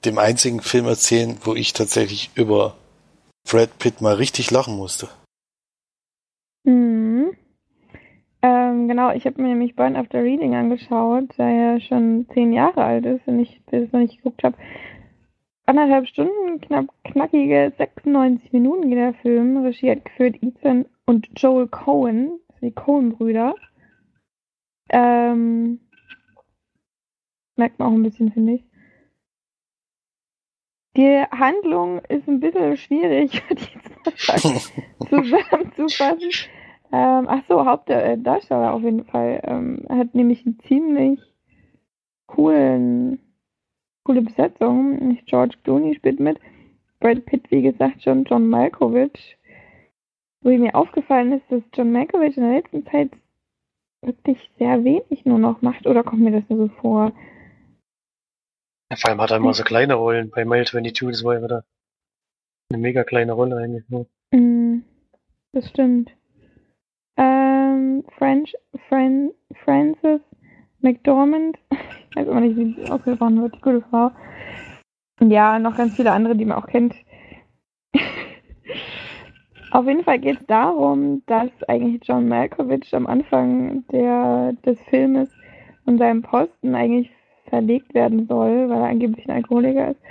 dem 0.05 0.17
einzigen 0.17 0.61
Film 0.61 0.85
erzählen, 0.87 1.37
wo 1.43 1.53
ich 1.53 1.73
tatsächlich 1.73 2.31
über 2.35 2.77
Brad 3.47 3.77
Pitt 3.77 3.99
mal 4.01 4.15
richtig 4.15 4.49
lachen 4.51 4.75
musste? 4.77 5.09
Mhm. 6.67 7.31
Ähm, 8.41 8.89
genau, 8.89 9.11
ich 9.11 9.25
habe 9.25 9.41
mir 9.41 9.47
nämlich 9.47 9.75
Burn 9.77 9.95
After 9.95 10.21
Reading 10.21 10.53
angeschaut, 10.53 11.37
der 11.37 11.49
ja 11.49 11.79
schon 11.79 12.27
zehn 12.33 12.51
Jahre 12.51 12.83
alt 12.83 13.05
ist 13.05 13.25
und 13.25 13.39
ich 13.39 13.61
das 13.67 13.89
noch 13.93 14.01
nicht 14.01 14.17
geguckt 14.17 14.43
habe. 14.43 14.57
Anderthalb 15.65 16.07
Stunden, 16.07 16.59
knapp 16.59 16.87
knackige 17.05 17.73
96 17.77 18.51
Minuten 18.51 18.89
geht 18.89 18.97
der 18.97 19.13
Film. 19.13 19.57
Regie 19.63 19.91
hat 19.91 20.03
geführt 20.03 20.35
Ethan 20.41 20.85
und 21.05 21.29
Joel 21.37 21.67
Cohen, 21.67 22.39
die 22.61 22.71
Cohen-Brüder. 22.71 23.55
Ähm, 24.89 25.79
merkt 27.55 27.79
man 27.79 27.87
auch 27.87 27.93
ein 27.93 28.03
bisschen, 28.03 28.31
finde 28.33 28.53
ich. 28.55 28.63
Die 30.97 31.23
Handlung 31.31 31.99
ist 32.09 32.27
ein 32.27 32.41
bisschen 32.41 32.75
schwierig, 32.75 33.41
sagen 34.17 34.59
zusammenzufassen. 35.09 36.49
Ähm, 36.91 37.25
ach 37.27 37.43
so, 37.47 37.65
Hauptdarsteller 37.65 38.73
auf 38.73 38.81
jeden 38.81 39.05
Fall. 39.05 39.41
Ähm, 39.43 39.85
hat 39.89 40.15
nämlich 40.15 40.45
einen 40.45 40.59
ziemlich 40.59 41.19
coolen, 42.27 43.19
coole 44.03 44.21
Besetzung. 44.21 45.17
George 45.25 45.57
Clooney 45.63 45.95
spielt 45.95 46.19
mit. 46.19 46.39
Brad 46.99 47.25
Pitt, 47.25 47.51
wie 47.51 47.61
gesagt, 47.61 48.03
schon 48.03 48.23
John 48.23 48.47
Malkovich. 48.47 49.37
Wo 50.41 50.49
mir 50.49 50.75
aufgefallen 50.75 51.33
ist, 51.33 51.51
dass 51.51 51.63
John 51.73 51.91
Malkovich 51.91 52.37
in 52.37 52.43
der 52.43 52.53
letzten 52.53 52.85
Zeit 52.85 53.11
wirklich 54.01 54.49
sehr 54.57 54.83
wenig 54.83 55.25
nur 55.25 55.39
noch 55.39 55.61
macht. 55.61 55.87
Oder 55.87 56.03
kommt 56.03 56.21
mir 56.21 56.31
das 56.31 56.49
nur 56.49 56.67
so 56.67 56.73
vor? 56.75 57.11
Ja, 58.89 58.95
vor 58.95 59.09
allem 59.09 59.21
hat 59.21 59.31
er 59.31 59.37
immer 59.37 59.53
so 59.53 59.63
kleine 59.63 59.95
Rollen. 59.95 60.29
Bei 60.29 60.45
Mile 60.45 60.63
22, 60.63 61.09
das 61.09 61.23
war 61.23 61.35
ja 61.35 61.43
wieder 61.43 61.65
eine 62.69 62.81
mega 62.81 63.03
kleine 63.03 63.33
Rolle 63.33 63.57
eigentlich 63.57 63.89
nur. 63.89 64.07
Mm, 64.31 64.83
das 65.51 65.69
stimmt. 65.69 66.16
Ähm, 67.17 68.03
French, 68.17 68.55
Fran, 68.87 69.31
Frances 69.63 70.21
McDormand, 70.81 71.57
ich 71.71 71.77
weiß 72.15 72.27
immer 72.27 72.41
nicht, 72.41 72.55
wie 72.55 72.73
sie 72.73 72.91
ausgesprochen 72.91 73.41
wird, 73.41 73.55
die 73.55 73.61
gute 73.61 73.81
Frau. 73.89 74.11
Ja, 75.19 75.57
noch 75.57 75.75
ganz 75.75 75.95
viele 75.95 76.11
andere, 76.11 76.35
die 76.35 76.45
man 76.45 76.57
auch 76.57 76.67
kennt. 76.67 76.93
Auf 79.71 79.85
jeden 79.85 80.03
Fall 80.03 80.19
geht 80.19 80.39
es 80.39 80.45
darum, 80.45 81.23
dass 81.25 81.49
eigentlich 81.67 82.01
John 82.07 82.27
Malkovich 82.27 82.95
am 82.95 83.07
Anfang 83.07 83.83
der, 83.91 84.53
des 84.65 84.79
Filmes 84.83 85.29
von 85.83 85.97
seinem 85.97 86.21
Posten 86.21 86.75
eigentlich 86.75 87.11
verlegt 87.49 87.93
werden 87.93 88.27
soll, 88.27 88.69
weil 88.69 88.79
er 88.79 88.89
angeblich 88.89 89.27
ein 89.27 89.35
Alkoholiker 89.35 89.91
ist 89.91 90.01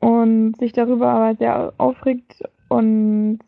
und 0.00 0.56
sich 0.58 0.72
darüber 0.72 1.08
aber 1.08 1.36
sehr 1.36 1.72
aufregt 1.78 2.42
und 2.68 3.38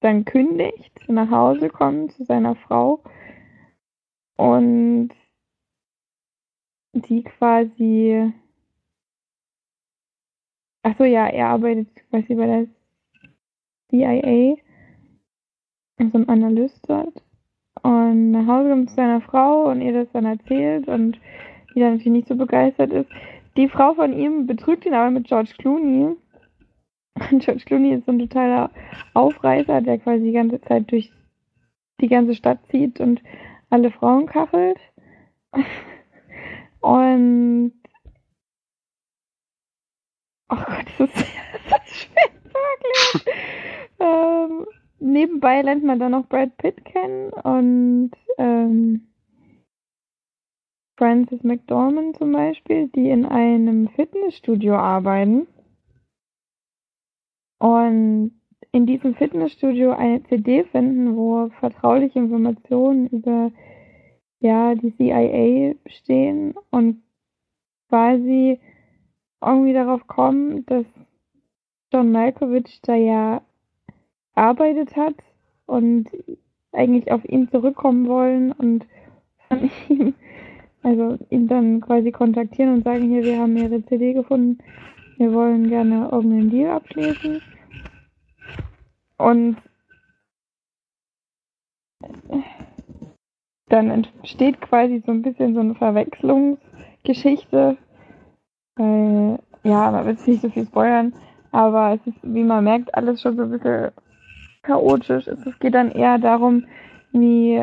dann 0.00 0.24
kündigt, 0.24 1.08
nach 1.08 1.30
Hause 1.30 1.68
kommt 1.68 2.12
zu 2.12 2.24
seiner 2.24 2.56
Frau 2.56 3.02
und 4.36 5.10
die 6.92 7.22
quasi 7.22 8.32
ach 10.82 10.96
so 10.96 11.04
ja, 11.04 11.26
er 11.26 11.48
arbeitet 11.48 11.88
quasi 12.08 12.34
bei 12.34 12.46
der 12.46 12.66
CIA 13.90 14.56
als 15.98 16.12
so 16.12 16.18
ein 16.18 16.28
Analyst 16.28 16.80
dort 16.88 17.22
und 17.82 18.30
nach 18.30 18.46
Hause 18.46 18.70
kommt 18.70 18.90
zu 18.90 18.96
seiner 18.96 19.20
Frau 19.20 19.70
und 19.70 19.80
ihr 19.80 19.92
das 19.92 20.08
dann 20.12 20.24
erzählt 20.24 20.88
und 20.88 21.18
die 21.74 21.80
dann 21.80 21.92
natürlich 21.92 22.12
nicht 22.12 22.28
so 22.28 22.36
begeistert 22.36 22.92
ist. 22.92 23.10
Die 23.56 23.68
Frau 23.68 23.94
von 23.94 24.12
ihm 24.12 24.46
betrügt 24.46 24.86
ihn 24.86 24.94
aber 24.94 25.10
mit 25.10 25.26
George 25.26 25.52
Clooney. 25.58 26.16
George 27.38 27.64
Clooney 27.66 27.94
ist 27.94 28.06
so 28.06 28.12
ein 28.12 28.18
totaler 28.18 28.70
Aufreißer, 29.14 29.80
der 29.82 29.98
quasi 29.98 30.24
die 30.24 30.32
ganze 30.32 30.60
Zeit 30.62 30.90
durch 30.90 31.12
die 32.00 32.08
ganze 32.08 32.34
Stadt 32.34 32.58
zieht 32.70 33.00
und 33.00 33.22
alle 33.68 33.90
Frauen 33.90 34.26
kachelt. 34.26 34.78
Und 36.82 37.74
oh 40.48 40.56
Gott, 40.56 40.86
das 40.96 41.10
ist, 41.10 41.14
das 41.68 41.80
ist 41.84 41.96
schwer 41.96 42.30
zu 42.42 42.56
erklären. 43.18 43.36
ähm, 44.00 44.66
nebenbei 44.98 45.60
lernt 45.60 45.84
man 45.84 45.98
dann 45.98 46.12
noch 46.12 46.26
Brad 46.26 46.56
Pitt 46.56 46.82
kennen 46.86 47.34
und 47.34 48.12
ähm, 48.38 49.08
Frances 50.96 51.42
McDormand 51.42 52.16
zum 52.16 52.32
Beispiel, 52.32 52.88
die 52.88 53.10
in 53.10 53.26
einem 53.26 53.88
Fitnessstudio 53.88 54.76
arbeiten 54.76 55.46
und 57.60 58.32
in 58.72 58.86
diesem 58.86 59.14
Fitnessstudio 59.14 59.92
eine 59.92 60.22
CD 60.24 60.64
finden, 60.64 61.16
wo 61.16 61.50
vertrauliche 61.60 62.18
Informationen 62.18 63.06
über 63.08 63.52
ja, 64.40 64.74
die 64.74 64.96
CIA 64.96 65.74
stehen 65.86 66.54
und 66.70 67.02
quasi 67.88 68.58
irgendwie 69.42 69.74
darauf 69.74 70.06
kommen, 70.06 70.64
dass 70.66 70.86
John 71.92 72.12
Malkovich 72.12 72.80
da 72.82 72.94
ja 72.94 73.42
arbeitet 74.34 74.96
hat 74.96 75.16
und 75.66 76.08
eigentlich 76.72 77.12
auf 77.12 77.24
ihn 77.28 77.50
zurückkommen 77.50 78.08
wollen 78.08 78.52
und 78.52 78.86
von 79.48 79.70
ihm, 79.90 80.14
also 80.82 81.18
ihn 81.28 81.46
dann 81.46 81.82
quasi 81.82 82.10
kontaktieren 82.10 82.72
und 82.72 82.84
sagen, 82.84 83.10
hier, 83.10 83.22
wir 83.22 83.38
haben 83.38 83.56
ihre 83.56 83.84
CD 83.84 84.14
gefunden, 84.14 84.58
wir 85.20 85.32
wollen 85.34 85.68
gerne 85.68 86.08
irgendeinen 86.10 86.48
Deal 86.48 86.70
abschließen. 86.70 87.42
Und 89.18 89.58
dann 93.68 93.90
entsteht 93.90 94.62
quasi 94.62 95.02
so 95.04 95.12
ein 95.12 95.20
bisschen 95.20 95.52
so 95.52 95.60
eine 95.60 95.74
Verwechslungsgeschichte. 95.74 97.76
Weil, 98.76 99.38
ja, 99.62 99.90
man 99.90 100.06
will 100.06 100.16
nicht 100.24 100.40
so 100.40 100.48
viel 100.48 100.64
spoilern, 100.64 101.12
aber 101.52 101.92
es 101.92 102.00
ist, 102.06 102.16
wie 102.22 102.42
man 102.42 102.64
merkt, 102.64 102.94
alles 102.94 103.20
schon 103.20 103.36
so 103.36 103.42
ein 103.42 103.50
bisschen 103.50 103.90
chaotisch. 104.62 105.26
Es 105.26 105.44
es 105.44 105.58
geht 105.58 105.74
dann 105.74 105.92
eher 105.92 106.16
darum, 106.16 106.64
wie 107.12 107.62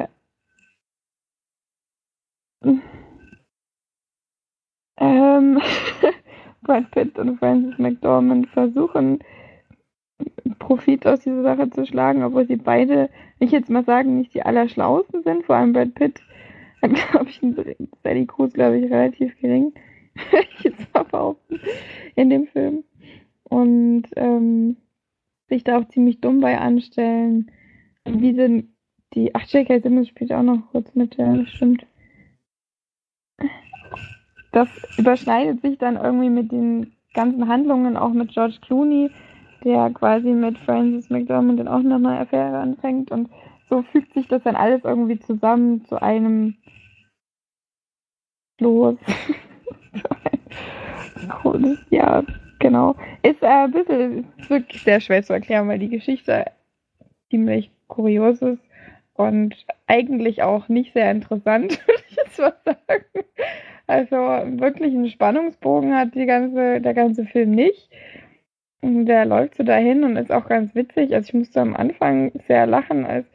ähm, 4.97 5.59
Brad 6.67 6.91
Pitt 6.91 7.17
und 7.17 7.39
Frances 7.39 7.79
McDormand 7.79 8.47
versuchen, 8.49 9.19
Profit 10.59 11.07
aus 11.07 11.21
dieser 11.21 11.43
Sache 11.43 11.69
zu 11.69 11.85
schlagen, 11.85 12.23
obwohl 12.23 12.45
sie 12.45 12.57
beide, 12.57 13.09
ich 13.39 13.51
jetzt 13.51 13.69
mal 13.69 13.85
sagen, 13.85 14.17
nicht 14.17 14.33
die 14.33 14.43
allerschlausten 14.43 15.23
sind. 15.23 15.45
Vor 15.45 15.55
allem 15.55 15.73
Brad 15.73 15.95
Pitt 15.95 16.21
hat, 16.81 16.91
glaube 17.11 17.29
ich, 17.29 17.41
einen 17.41 17.89
Sally 18.03 18.25
Cruz, 18.25 18.53
glaube 18.53 18.77
ich, 18.77 18.91
relativ 18.91 19.39
gering. 19.39 19.73
ich 20.57 20.63
jetzt 20.63 20.93
mal 20.93 21.03
behaupten, 21.03 21.59
in 22.15 22.29
dem 22.29 22.47
Film. 22.47 22.83
Und 23.43 24.03
ähm, 24.15 24.77
sich 25.47 25.63
da 25.63 25.79
auch 25.79 25.87
ziemlich 25.87 26.19
dumm 26.19 26.41
bei 26.41 26.57
anstellen. 26.57 27.49
Wie 28.05 28.33
sind 28.33 28.75
die. 29.13 29.33
Ach, 29.33 29.45
J.K. 29.47 29.79
Simmons 29.79 30.09
spielt 30.09 30.33
auch 30.33 30.43
noch 30.43 30.69
kurz 30.71 30.93
mit, 30.95 31.15
ja, 31.15 31.33
das 31.33 31.49
stimmt. 31.49 31.85
Das 34.57 34.69
überschneidet 34.97 35.61
sich 35.61 35.77
dann 35.77 35.97
irgendwie 35.97 36.31
mit 36.31 36.51
den 36.51 36.91
ganzen 37.13 37.47
Handlungen, 37.47 37.95
auch 37.95 38.09
mit 38.09 38.31
George 38.31 38.57
Clooney, 38.59 39.11
der 39.63 39.91
quasi 39.91 40.29
mit 40.29 40.57
Francis 40.57 41.11
McDormand 41.11 41.59
dann 41.59 41.67
auch 41.67 41.83
noch 41.83 41.97
eine 41.97 42.17
Affäre 42.17 42.57
anfängt. 42.57 43.11
Und 43.11 43.29
so 43.69 43.83
fügt 43.83 44.15
sich 44.15 44.27
das 44.27 44.41
dann 44.41 44.55
alles 44.55 44.83
irgendwie 44.83 45.19
zusammen 45.19 45.85
zu 45.85 46.01
einem 46.01 46.55
Los. 48.59 48.95
ja, 51.91 52.23
genau. 52.57 52.95
Ist 53.21 53.43
äh, 53.43 53.45
ein 53.45 53.71
bisschen, 53.71 54.27
wirklich 54.47 54.81
sehr 54.81 55.01
schwer 55.01 55.21
zu 55.21 55.33
erklären, 55.33 55.67
weil 55.67 55.77
die 55.77 55.89
Geschichte 55.89 56.45
ziemlich 57.29 57.69
kurios 57.87 58.41
ist 58.41 58.63
und 59.13 59.53
eigentlich 59.85 60.41
auch 60.41 60.67
nicht 60.67 60.93
sehr 60.93 61.11
interessant, 61.11 61.79
würde 61.87 62.01
ich 62.09 62.15
jetzt 62.15 62.39
mal 62.39 62.55
sagen. 62.65 63.05
Also 64.09 64.59
wirklich 64.59 64.93
einen 64.93 65.09
Spannungsbogen 65.09 65.95
hat 65.95 66.15
die 66.15 66.25
ganze, 66.25 66.79
der 66.79 66.93
ganze 66.93 67.25
Film 67.25 67.51
nicht. 67.51 67.89
Der 68.81 69.25
läuft 69.25 69.55
so 69.55 69.63
dahin 69.63 70.03
und 70.03 70.15
ist 70.15 70.31
auch 70.31 70.47
ganz 70.47 70.73
witzig. 70.75 71.13
Also 71.13 71.27
ich 71.27 71.33
musste 71.33 71.61
am 71.61 71.75
Anfang 71.75 72.31
sehr 72.47 72.65
lachen, 72.67 73.05
als 73.05 73.25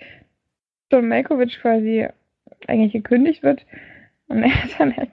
John 0.91 1.09
Malkovich 1.09 1.61
quasi 1.61 2.09
eigentlich 2.67 2.93
gekündigt 2.93 3.43
wird. 3.43 3.67
Und 4.29 4.45
er 4.45 4.53
dann 4.79 4.97
halt 4.97 5.11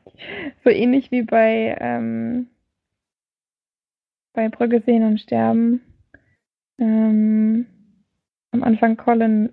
so 0.64 0.70
ähnlich 0.70 1.12
wie 1.12 1.24
bei, 1.24 1.76
ähm, 1.80 2.48
bei 4.34 4.48
Brücke 4.48 4.82
sehen 4.86 5.04
und 5.04 5.20
sterben. 5.20 5.82
Ähm, 6.80 7.66
am 8.52 8.64
Anfang 8.64 8.96
Colin 8.96 9.52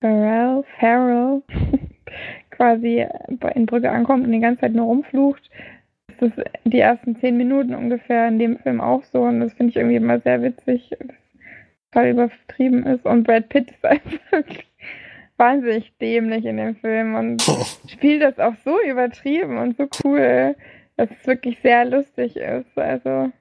Farrell, 0.00 0.64
Farrell 0.78 1.42
quasi 2.62 3.04
in 3.54 3.66
Brücke 3.66 3.90
ankommt 3.90 4.24
und 4.24 4.32
die 4.32 4.38
ganze 4.38 4.60
Zeit 4.60 4.72
nur 4.72 4.86
rumflucht. 4.86 5.50
Das 6.06 6.30
ist 6.30 6.44
die 6.64 6.78
ersten 6.78 7.16
zehn 7.16 7.36
Minuten 7.36 7.74
ungefähr 7.74 8.28
in 8.28 8.38
dem 8.38 8.56
Film 8.58 8.80
auch 8.80 9.02
so 9.02 9.22
und 9.22 9.40
das 9.40 9.52
finde 9.54 9.70
ich 9.70 9.76
irgendwie 9.76 9.96
immer 9.96 10.20
sehr 10.20 10.42
witzig, 10.42 10.90
dass 10.90 11.16
total 11.90 12.10
übertrieben 12.10 12.86
ist 12.86 13.04
und 13.04 13.24
Brad 13.24 13.48
Pitt 13.48 13.72
ist 13.72 13.84
einfach 13.84 14.44
wahnsinnig 15.38 15.92
dämlich 16.00 16.44
in 16.44 16.56
dem 16.56 16.76
Film 16.76 17.16
und 17.16 17.42
spielt 17.88 18.22
das 18.22 18.38
auch 18.38 18.54
so 18.64 18.80
übertrieben 18.80 19.58
und 19.58 19.76
so 19.76 19.88
cool, 20.04 20.54
dass 20.96 21.10
es 21.10 21.26
wirklich 21.26 21.58
sehr 21.62 21.84
lustig 21.84 22.36
ist. 22.36 22.78
Also 22.78 23.32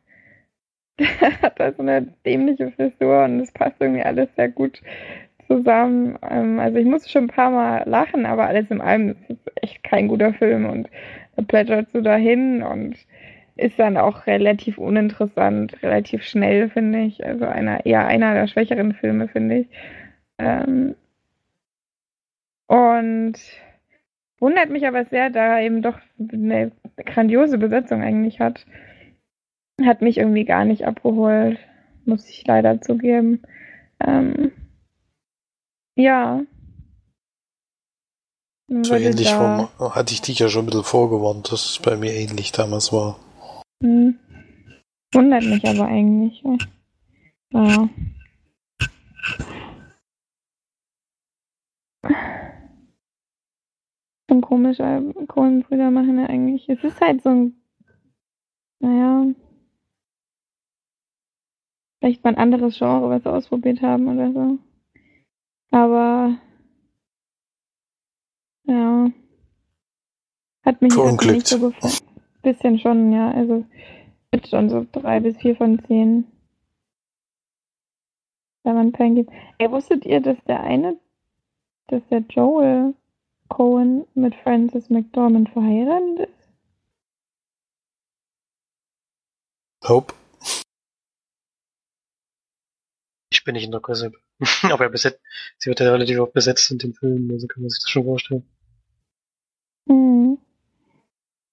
der 1.00 1.42
hat 1.44 1.60
da 1.60 1.72
so 1.74 1.84
eine 1.84 2.08
dämliche 2.26 2.72
Frisur 2.72 3.26
und 3.26 3.40
es 3.40 3.52
passt 3.52 3.76
irgendwie 3.80 4.02
alles 4.02 4.30
sehr 4.36 4.50
gut 4.50 4.82
zusammen. 5.52 6.18
Ähm, 6.30 6.60
also 6.60 6.78
ich 6.78 6.86
musste 6.86 7.10
schon 7.10 7.26
ein 7.26 7.36
paar 7.36 7.52
Mal 7.52 7.84
lachen, 7.86 8.26
aber 8.26 8.48
alles 8.48 8.72
in 8.72 8.82
allem 8.82 9.10
ist 9.10 9.30
es 9.30 9.38
echt 9.62 9.84
kein 9.84 10.08
guter 10.08 10.34
Film 10.34 10.66
und 10.66 10.90
da 11.36 11.44
plätschert 11.44 11.92
so 11.92 12.02
dahin 12.02 12.64
und 12.64 12.96
ist 13.58 13.78
dann 13.78 13.98
auch 13.98 14.28
relativ 14.28 14.78
uninteressant, 14.78 15.82
relativ 15.84 16.24
schnell, 16.24 16.70
finde 16.70 17.02
ich. 17.02 17.26
Also 17.26 17.46
einer, 17.46 17.86
eher 17.86 18.08
einer 18.08 18.34
der 18.34 18.48
schwächeren 18.48 18.94
Filme, 18.94 19.28
finde 19.28 19.60
ich. 19.60 19.68
Ähm, 20.40 20.96
und 22.68 23.34
wundert 24.40 24.70
mich 24.70 24.88
aber 24.88 25.06
sehr, 25.06 25.30
da 25.30 25.58
er 25.58 25.66
eben 25.66 25.82
doch 25.82 26.00
eine 26.18 26.72
grandiose 27.06 27.58
Besetzung 27.58 28.02
eigentlich 28.02 28.40
hat. 28.40 28.66
Hat 29.84 30.02
mich 30.02 30.18
irgendwie 30.18 30.46
gar 30.46 30.64
nicht 30.64 30.88
abgeholt, 30.88 31.60
muss 32.06 32.30
ich 32.30 32.48
leider 32.48 32.82
zugeben. 32.82 33.42
Ähm, 34.00 34.52
ja. 36.02 36.46
So 38.68 38.96
ähnlich 38.96 39.30
da... 39.30 39.68
vom, 39.78 39.96
hatte 39.96 40.14
ich 40.14 40.22
dich 40.22 40.40
ja 40.40 40.48
schon 40.48 40.64
ein 40.64 40.68
bisschen 40.68 40.84
vorgewarnt, 40.84 41.52
dass 41.52 41.66
es 41.66 41.80
bei 41.80 41.98
mir 41.98 42.14
ähnlich 42.14 42.52
damals 42.52 42.94
war. 42.94 43.20
Hm. 43.84 44.18
Wundert 45.14 45.44
mich 45.44 45.68
aber 45.68 45.86
eigentlich. 45.88 46.42
Ja. 47.54 47.90
Schon 54.30 54.42
komisch, 54.42 54.78
Kohlenbrüder 55.28 55.92
machen 55.92 56.18
ja 56.18 56.28
eigentlich. 56.28 56.70
Es 56.70 56.82
ist 56.84 57.02
halt 57.02 57.22
so 57.24 57.30
ein. 57.30 57.62
Naja. 58.80 59.26
Vielleicht 62.00 62.24
mal 62.24 62.32
ein 62.32 62.38
anderes 62.38 62.78
Genre, 62.78 63.10
was 63.10 63.24
sie 63.24 63.32
ausprobiert 63.32 63.82
haben 63.82 64.08
oder 64.08 64.32
so. 64.32 64.60
Aber 65.72 66.38
ja. 68.66 69.10
Hat 70.64 70.82
mich 70.82 70.94
nicht 70.96 71.48
so 71.48 71.60
gefallen. 71.60 71.94
Bisschen 72.44 72.80
schon, 72.80 73.12
ja. 73.12 73.32
Also 73.32 73.66
mit 74.32 74.48
schon 74.48 74.70
so 74.70 74.86
drei 74.92 75.20
bis 75.20 75.38
vier 75.38 75.56
von 75.56 75.84
zehn. 75.86 76.26
Wenn 78.64 78.76
man 78.76 78.94
Fan 78.94 79.16
gibt. 79.16 79.32
Ey, 79.58 79.72
wusstet 79.72 80.06
ihr, 80.06 80.22
dass 80.22 80.38
der 80.46 80.62
eine, 80.62 81.00
dass 81.88 82.06
der 82.10 82.20
Joel 82.20 82.94
Cohen 83.50 84.06
mit 84.14 84.36
Frances 84.36 84.90
McDormand 84.90 85.50
verheiratet 85.50 86.30
ist? 86.30 86.54
Hope. 89.84 90.14
Ich 93.32 93.44
bin 93.44 93.54
nicht 93.56 93.66
in 93.66 93.72
der 93.72 93.82
Gossip. 93.82 94.16
Aber 94.72 94.86
er 94.86 94.90
besetzt, 94.90 95.22
sie 95.58 95.70
wird 95.70 95.80
ja 95.80 95.92
relativ 95.92 96.20
oft 96.20 96.34
besetzt 96.34 96.72
in 96.72 96.80
dem 96.80 96.94
Film, 96.94 97.30
also 97.32 97.48
kann 97.48 97.62
man 97.62 97.70
sich 97.70 97.82
das 97.82 97.90
schon 97.90 98.06
vorstellen. 98.06 98.50
Mhm. 99.86 100.40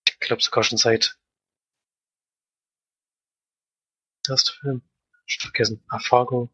Ich 0.09 0.21
glaube 0.21 0.43
sogar 0.43 0.65
schon 0.65 0.79
seit 0.79 1.19
erste 4.29 4.53
Film. 4.53 4.83
Ich 5.27 5.39
vergessen. 5.39 5.83
Ah, 5.89 5.99
Fargo. 5.99 6.49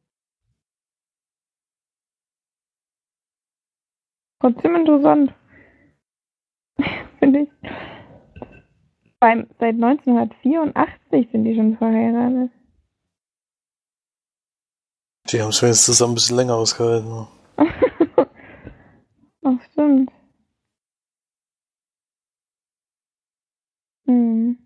Trotzdem 4.41 4.75
interessant. 4.75 5.35
Finde 7.19 7.41
ich. 7.41 7.49
Beim, 9.21 9.49
seit 9.59 9.75
1984 9.77 11.29
sind 11.31 11.45
die 11.45 11.55
schon 11.55 11.79
verheiratet. 11.79 12.51
Die 15.35 15.43
haben 15.43 15.49
es 15.49 15.61
wenigstens 15.63 16.01
ein 16.01 16.15
bisschen 16.15 16.37
länger 16.37 16.55
ausgehalten. 16.55 17.27
Ach, 19.43 19.61
stimmt. 19.73 20.13
Hm. 24.07 24.59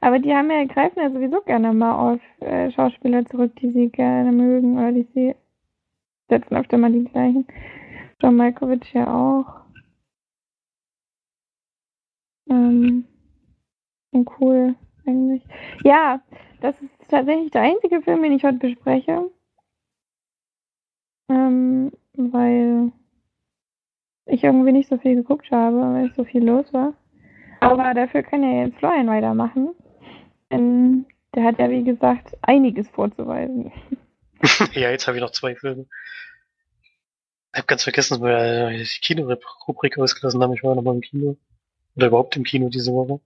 Aber 0.00 0.18
die 0.18 0.34
haben 0.34 0.50
ja, 0.50 0.64
greifen 0.64 0.98
ja 0.98 1.12
sowieso 1.12 1.40
gerne 1.42 1.72
mal 1.72 2.14
auf 2.14 2.20
äh, 2.40 2.72
Schauspieler 2.72 3.24
zurück, 3.26 3.54
die 3.60 3.70
sie 3.70 3.90
gerne 3.90 4.32
mögen 4.32 4.76
oder 4.76 4.90
die 4.90 5.06
sie 5.14 5.36
setzen 6.28 6.56
öfter 6.56 6.76
mal 6.76 6.90
die 6.90 7.04
gleichen. 7.04 7.46
John 8.20 8.34
Malkovich 8.34 8.92
ja 8.92 9.06
auch. 9.06 9.60
Ähm, 12.50 13.04
cool, 14.40 14.74
eigentlich. 15.06 15.44
Ja, 15.84 16.20
das 16.60 16.74
ist 16.82 17.08
tatsächlich 17.08 17.52
der 17.52 17.62
einzige 17.62 18.02
Film, 18.02 18.24
den 18.24 18.32
ich 18.32 18.42
heute 18.42 18.58
bespreche. 18.58 19.30
Ähm, 21.30 21.92
weil 22.14 22.92
ich 24.26 24.44
irgendwie 24.44 24.72
nicht 24.72 24.88
so 24.88 24.98
viel 24.98 25.16
geguckt 25.16 25.50
habe, 25.50 25.76
weil 25.76 26.12
so 26.14 26.24
viel 26.24 26.44
los 26.44 26.72
war. 26.72 26.94
Aber 27.60 27.94
dafür 27.94 28.22
kann 28.22 28.42
ja 28.42 28.64
jetzt 28.64 28.78
Florian 28.78 29.06
weitermachen. 29.06 29.70
Denn 30.50 31.06
der 31.34 31.44
hat 31.44 31.58
ja, 31.58 31.70
wie 31.70 31.84
gesagt, 31.84 32.36
einiges 32.42 32.88
vorzuweisen. 32.88 33.70
ja, 34.72 34.90
jetzt 34.90 35.06
habe 35.06 35.18
ich 35.18 35.22
noch 35.22 35.30
zwei 35.30 35.54
Filme. 35.54 35.86
Ich 37.52 37.58
habe 37.58 37.66
ganz 37.66 37.82
vergessen, 37.82 38.14
dass 38.14 38.22
wir 38.22 38.70
die 38.70 39.00
Kino-Rubrik 39.00 39.98
ausgelassen 39.98 40.42
haben. 40.42 40.54
Ich 40.54 40.62
war 40.62 40.74
noch 40.74 40.82
mal 40.82 40.94
im 40.94 41.00
Kino. 41.00 41.36
Oder 41.96 42.06
überhaupt 42.08 42.36
im 42.36 42.44
Kino 42.44 42.68
diese 42.68 42.92
Woche. 42.92 43.20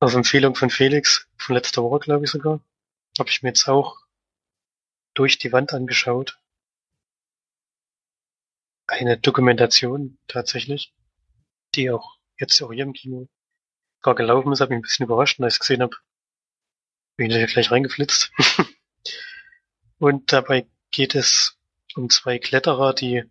Auf 0.00 0.14
Empfehlung 0.14 0.54
von 0.54 0.70
Felix, 0.70 1.28
von 1.36 1.54
letzter 1.54 1.82
Woche, 1.82 2.00
glaube 2.00 2.24
ich 2.24 2.30
sogar, 2.30 2.60
habe 3.18 3.30
ich 3.30 3.42
mir 3.42 3.50
jetzt 3.50 3.68
auch 3.68 3.98
durch 5.14 5.38
die 5.38 5.52
Wand 5.52 5.72
angeschaut 5.74 6.41
eine 8.92 9.18
Dokumentation 9.18 10.18
tatsächlich, 10.28 10.94
die 11.74 11.90
auch 11.90 12.18
jetzt 12.38 12.60
auch 12.62 12.72
hier 12.72 12.84
im 12.84 12.92
Kino 12.92 13.28
gar 14.02 14.14
gelaufen 14.14 14.52
ist, 14.52 14.60
hat 14.60 14.70
mich 14.70 14.78
ein 14.78 14.82
bisschen 14.82 15.06
überrascht, 15.06 15.40
als 15.40 15.54
ich 15.54 15.60
es 15.60 15.60
gesehen 15.60 15.82
habe. 15.82 15.96
Bin 17.16 17.30
ich 17.30 17.52
gleich 17.52 17.70
reingeflitzt. 17.70 18.32
und 19.98 20.32
dabei 20.32 20.66
geht 20.90 21.14
es 21.14 21.58
um 21.94 22.10
zwei 22.10 22.38
Kletterer, 22.38 22.94
die 22.94 23.24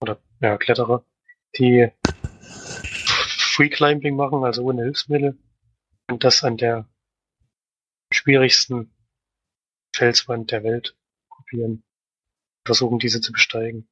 oder 0.00 0.20
ja, 0.40 0.56
Kletterer, 0.56 1.04
die 1.56 1.90
Free 2.42 3.70
Climbing 3.70 4.16
machen, 4.16 4.44
also 4.44 4.62
ohne 4.64 4.82
Hilfsmittel. 4.82 5.38
Und 6.08 6.24
das 6.24 6.44
an 6.44 6.56
der 6.56 6.88
schwierigsten 8.12 8.94
Felswand 9.94 10.50
der 10.50 10.62
Welt 10.62 10.96
kopieren. 11.28 11.82
Versuchen 12.66 12.98
diese 12.98 13.20
zu 13.20 13.32
besteigen. 13.32 13.88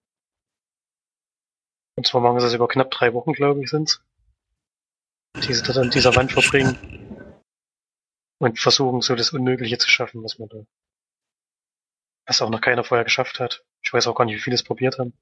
Und 1.96 2.06
zwar 2.06 2.20
machen 2.20 2.40
sie 2.40 2.46
das 2.46 2.54
über 2.54 2.68
knapp 2.68 2.90
drei 2.90 3.14
Wochen, 3.14 3.32
glaube 3.32 3.62
ich, 3.62 3.70
sind's. 3.70 4.02
Die 5.36 5.54
sie 5.54 5.62
dort 5.62 5.78
an 5.78 5.90
dieser 5.90 6.14
Wand 6.16 6.32
verbringen. 6.32 6.76
Und 8.38 8.58
versuchen 8.58 9.00
so 9.00 9.14
das 9.14 9.32
Unmögliche 9.32 9.78
zu 9.78 9.88
schaffen, 9.88 10.22
was 10.22 10.38
man 10.38 10.48
da. 10.48 10.66
Was 12.26 12.42
auch 12.42 12.50
noch 12.50 12.60
keiner 12.60 12.84
vorher 12.84 13.04
geschafft 13.04 13.38
hat. 13.40 13.64
Ich 13.82 13.92
weiß 13.92 14.06
auch 14.06 14.14
gar 14.14 14.24
nicht, 14.24 14.36
wie 14.36 14.40
viele 14.40 14.54
es 14.54 14.62
probiert 14.62 14.98
haben. 14.98 15.12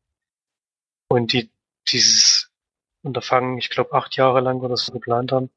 Und 1.09 1.33
die, 1.33 1.51
dieses 1.89 2.51
Unterfangen, 3.03 3.59
ich 3.59 3.69
glaube, 3.69 3.93
acht 3.93 4.17
Jahre 4.17 4.41
lang 4.41 4.61
oder 4.61 4.77
so 4.77 4.93
geplant 4.93 5.33
haben. 5.33 5.51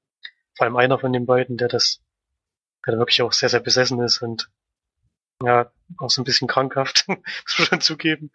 Vor 0.56 0.66
allem 0.66 0.76
einer 0.76 1.00
von 1.00 1.14
den 1.14 1.26
beiden, 1.26 1.58
der 1.58 1.68
das, 1.68 2.02
der 2.86 2.94
da 2.94 3.00
wirklich 3.00 3.22
auch 3.22 3.32
sehr, 3.32 3.50
sehr 3.50 3.60
besessen 3.60 4.02
ist 4.02 4.22
und 4.22 4.50
ja, 5.44 5.72
auch 5.98 6.10
so 6.10 6.22
ein 6.22 6.26
bisschen 6.26 6.48
krankhaft, 6.48 7.08
muss 7.08 7.20
man 7.58 7.66
schon 7.68 7.82
zugeben, 7.82 8.32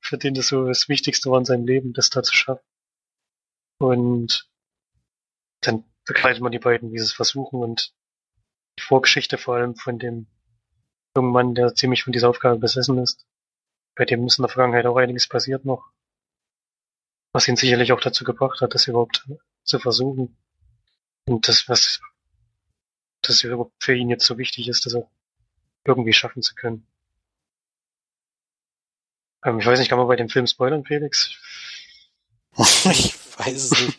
für 0.00 0.18
den 0.18 0.34
das 0.34 0.48
so 0.48 0.66
das 0.66 0.88
Wichtigste 0.88 1.30
war 1.30 1.38
in 1.38 1.44
seinem 1.44 1.66
Leben, 1.66 1.92
das 1.92 2.10
da 2.10 2.22
zu 2.22 2.34
schaffen. 2.34 2.64
Und 3.78 4.48
dann 5.60 5.84
begleitet 6.04 6.42
man 6.42 6.52
die 6.52 6.58
beiden, 6.58 6.92
wie 6.92 6.98
sie 6.98 7.04
es 7.04 7.12
versuchen 7.12 7.62
und 7.62 7.92
die 8.78 8.82
Vorgeschichte 8.82 9.38
vor 9.38 9.56
allem 9.56 9.76
von 9.76 9.98
dem 9.98 10.26
jungen 11.16 11.32
Mann, 11.32 11.54
der 11.54 11.74
ziemlich 11.74 12.04
von 12.04 12.12
dieser 12.12 12.28
Aufgabe 12.28 12.58
besessen 12.58 12.98
ist. 12.98 13.26
Bei 13.94 14.04
dem 14.04 14.26
ist 14.26 14.38
in 14.38 14.42
der 14.42 14.48
Vergangenheit 14.48 14.86
auch 14.86 14.96
einiges 14.96 15.28
passiert 15.28 15.64
noch. 15.64 15.90
Was 17.32 17.48
ihn 17.48 17.56
sicherlich 17.56 17.92
auch 17.92 18.00
dazu 18.00 18.24
gebracht 18.24 18.60
hat, 18.60 18.74
das 18.74 18.86
überhaupt 18.86 19.26
zu 19.64 19.78
versuchen. 19.78 20.36
Und 21.26 21.48
das, 21.48 21.68
was 21.68 22.00
das 23.22 23.40
für 23.40 23.94
ihn 23.94 24.08
jetzt 24.08 24.24
so 24.24 24.38
wichtig 24.38 24.68
ist, 24.68 24.86
dass 24.86 24.94
er 24.94 25.10
irgendwie 25.88 26.12
schaffen 26.12 26.42
zu 26.42 26.54
können. 26.54 26.86
Ähm, 29.44 29.58
ich 29.60 29.66
weiß 29.66 29.78
nicht, 29.78 29.88
kann 29.88 29.98
man 29.98 30.08
bei 30.08 30.16
dem 30.16 30.28
Film 30.28 30.46
spoilern, 30.46 30.84
Felix? 30.84 31.36
ich 32.56 33.14
weiß 33.38 33.72
es 33.72 33.86
nicht. 33.86 33.98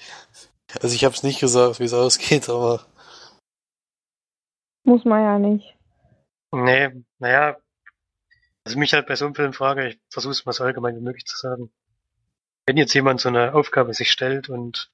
Also 0.81 0.95
ich 0.95 1.03
habe 1.03 1.15
es 1.15 1.23
nicht 1.23 1.39
gesagt, 1.39 1.79
wie 1.79 1.85
es 1.85 1.93
ausgeht, 1.93 2.49
aber. 2.49 2.85
Muss 4.83 5.03
man 5.05 5.23
ja 5.23 5.39
nicht. 5.39 5.75
Nee, 6.51 7.03
naja. 7.19 7.57
Also 8.63 8.77
mich 8.77 8.93
halt 8.93 9.07
bei 9.07 9.15
so 9.15 9.25
einem 9.25 9.35
Film 9.35 9.53
frage, 9.53 9.87
ich 9.87 9.99
versuche 10.09 10.31
es 10.31 10.45
mal 10.45 10.51
so 10.51 10.63
allgemein 10.63 10.95
wie 10.95 11.01
möglich 11.01 11.25
zu 11.25 11.37
sagen. 11.37 11.71
Wenn 12.65 12.77
jetzt 12.77 12.93
jemand 12.93 13.19
so 13.19 13.29
eine 13.29 13.53
Aufgabe 13.55 13.93
sich 13.93 14.11
stellt 14.11 14.49
und 14.49 14.91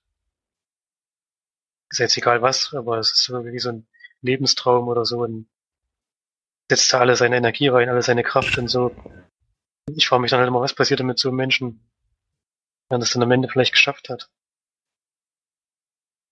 ist 1.90 2.00
jetzt 2.00 2.18
egal 2.18 2.42
was, 2.42 2.74
aber 2.74 3.00
es 3.00 3.12
ist 3.12 3.24
so 3.24 3.44
wie 3.46 3.60
so 3.60 3.70
ein 3.70 3.88
Lebenstraum 4.22 4.88
oder 4.88 5.06
so 5.06 5.20
und 5.20 5.48
setzt 6.70 6.92
da 6.94 7.00
alle 7.00 7.16
seine 7.16 7.38
Energie 7.38 7.68
rein, 7.68 7.90
alle 7.90 8.02
seine 8.02 8.24
Kraft 8.24 8.58
und 8.58 8.68
so. 8.68 8.92
Ich 9.96 10.08
frage 10.08 10.22
mich 10.22 10.32
dann 10.32 10.40
halt 10.40 10.48
immer, 10.48 10.62
was 10.62 10.74
passiert 10.74 11.00
denn 11.00 11.08
mit 11.08 11.20
so 11.20 11.30
einem 11.30 11.38
Menschen, 11.38 11.88
wenn 12.90 13.00
das 13.00 13.12
dann 13.12 13.24
am 13.24 13.32
Ende 13.32 13.50
vielleicht 13.50 13.74
geschafft 13.74 14.10
hat? 14.10 14.30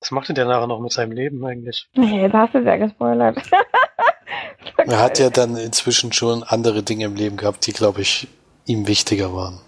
Was 0.02 0.12
macht 0.12 0.28
denn 0.28 0.36
der 0.36 0.46
nachher 0.46 0.68
noch 0.68 0.82
mit 0.82 0.92
seinem 0.92 1.14
Leben 1.14 1.46
eigentlich? 1.46 1.88
Nee, 1.94 2.28
da 2.28 2.40
hast 2.40 2.54
du 2.54 2.60
ja 2.60 2.76
gespoilert. 2.76 3.42
er 4.78 5.00
hat 5.00 5.20
ja 5.20 5.30
dann 5.30 5.56
inzwischen 5.56 6.12
schon 6.12 6.44
andere 6.44 6.84
Dinge 6.84 7.06
im 7.06 7.16
Leben 7.16 7.38
gehabt, 7.38 7.66
die, 7.68 7.74
glaube 7.74 8.02
ich, 8.02 8.28
ihm 8.66 8.88
wichtiger 8.88 9.34
waren. 9.34 9.62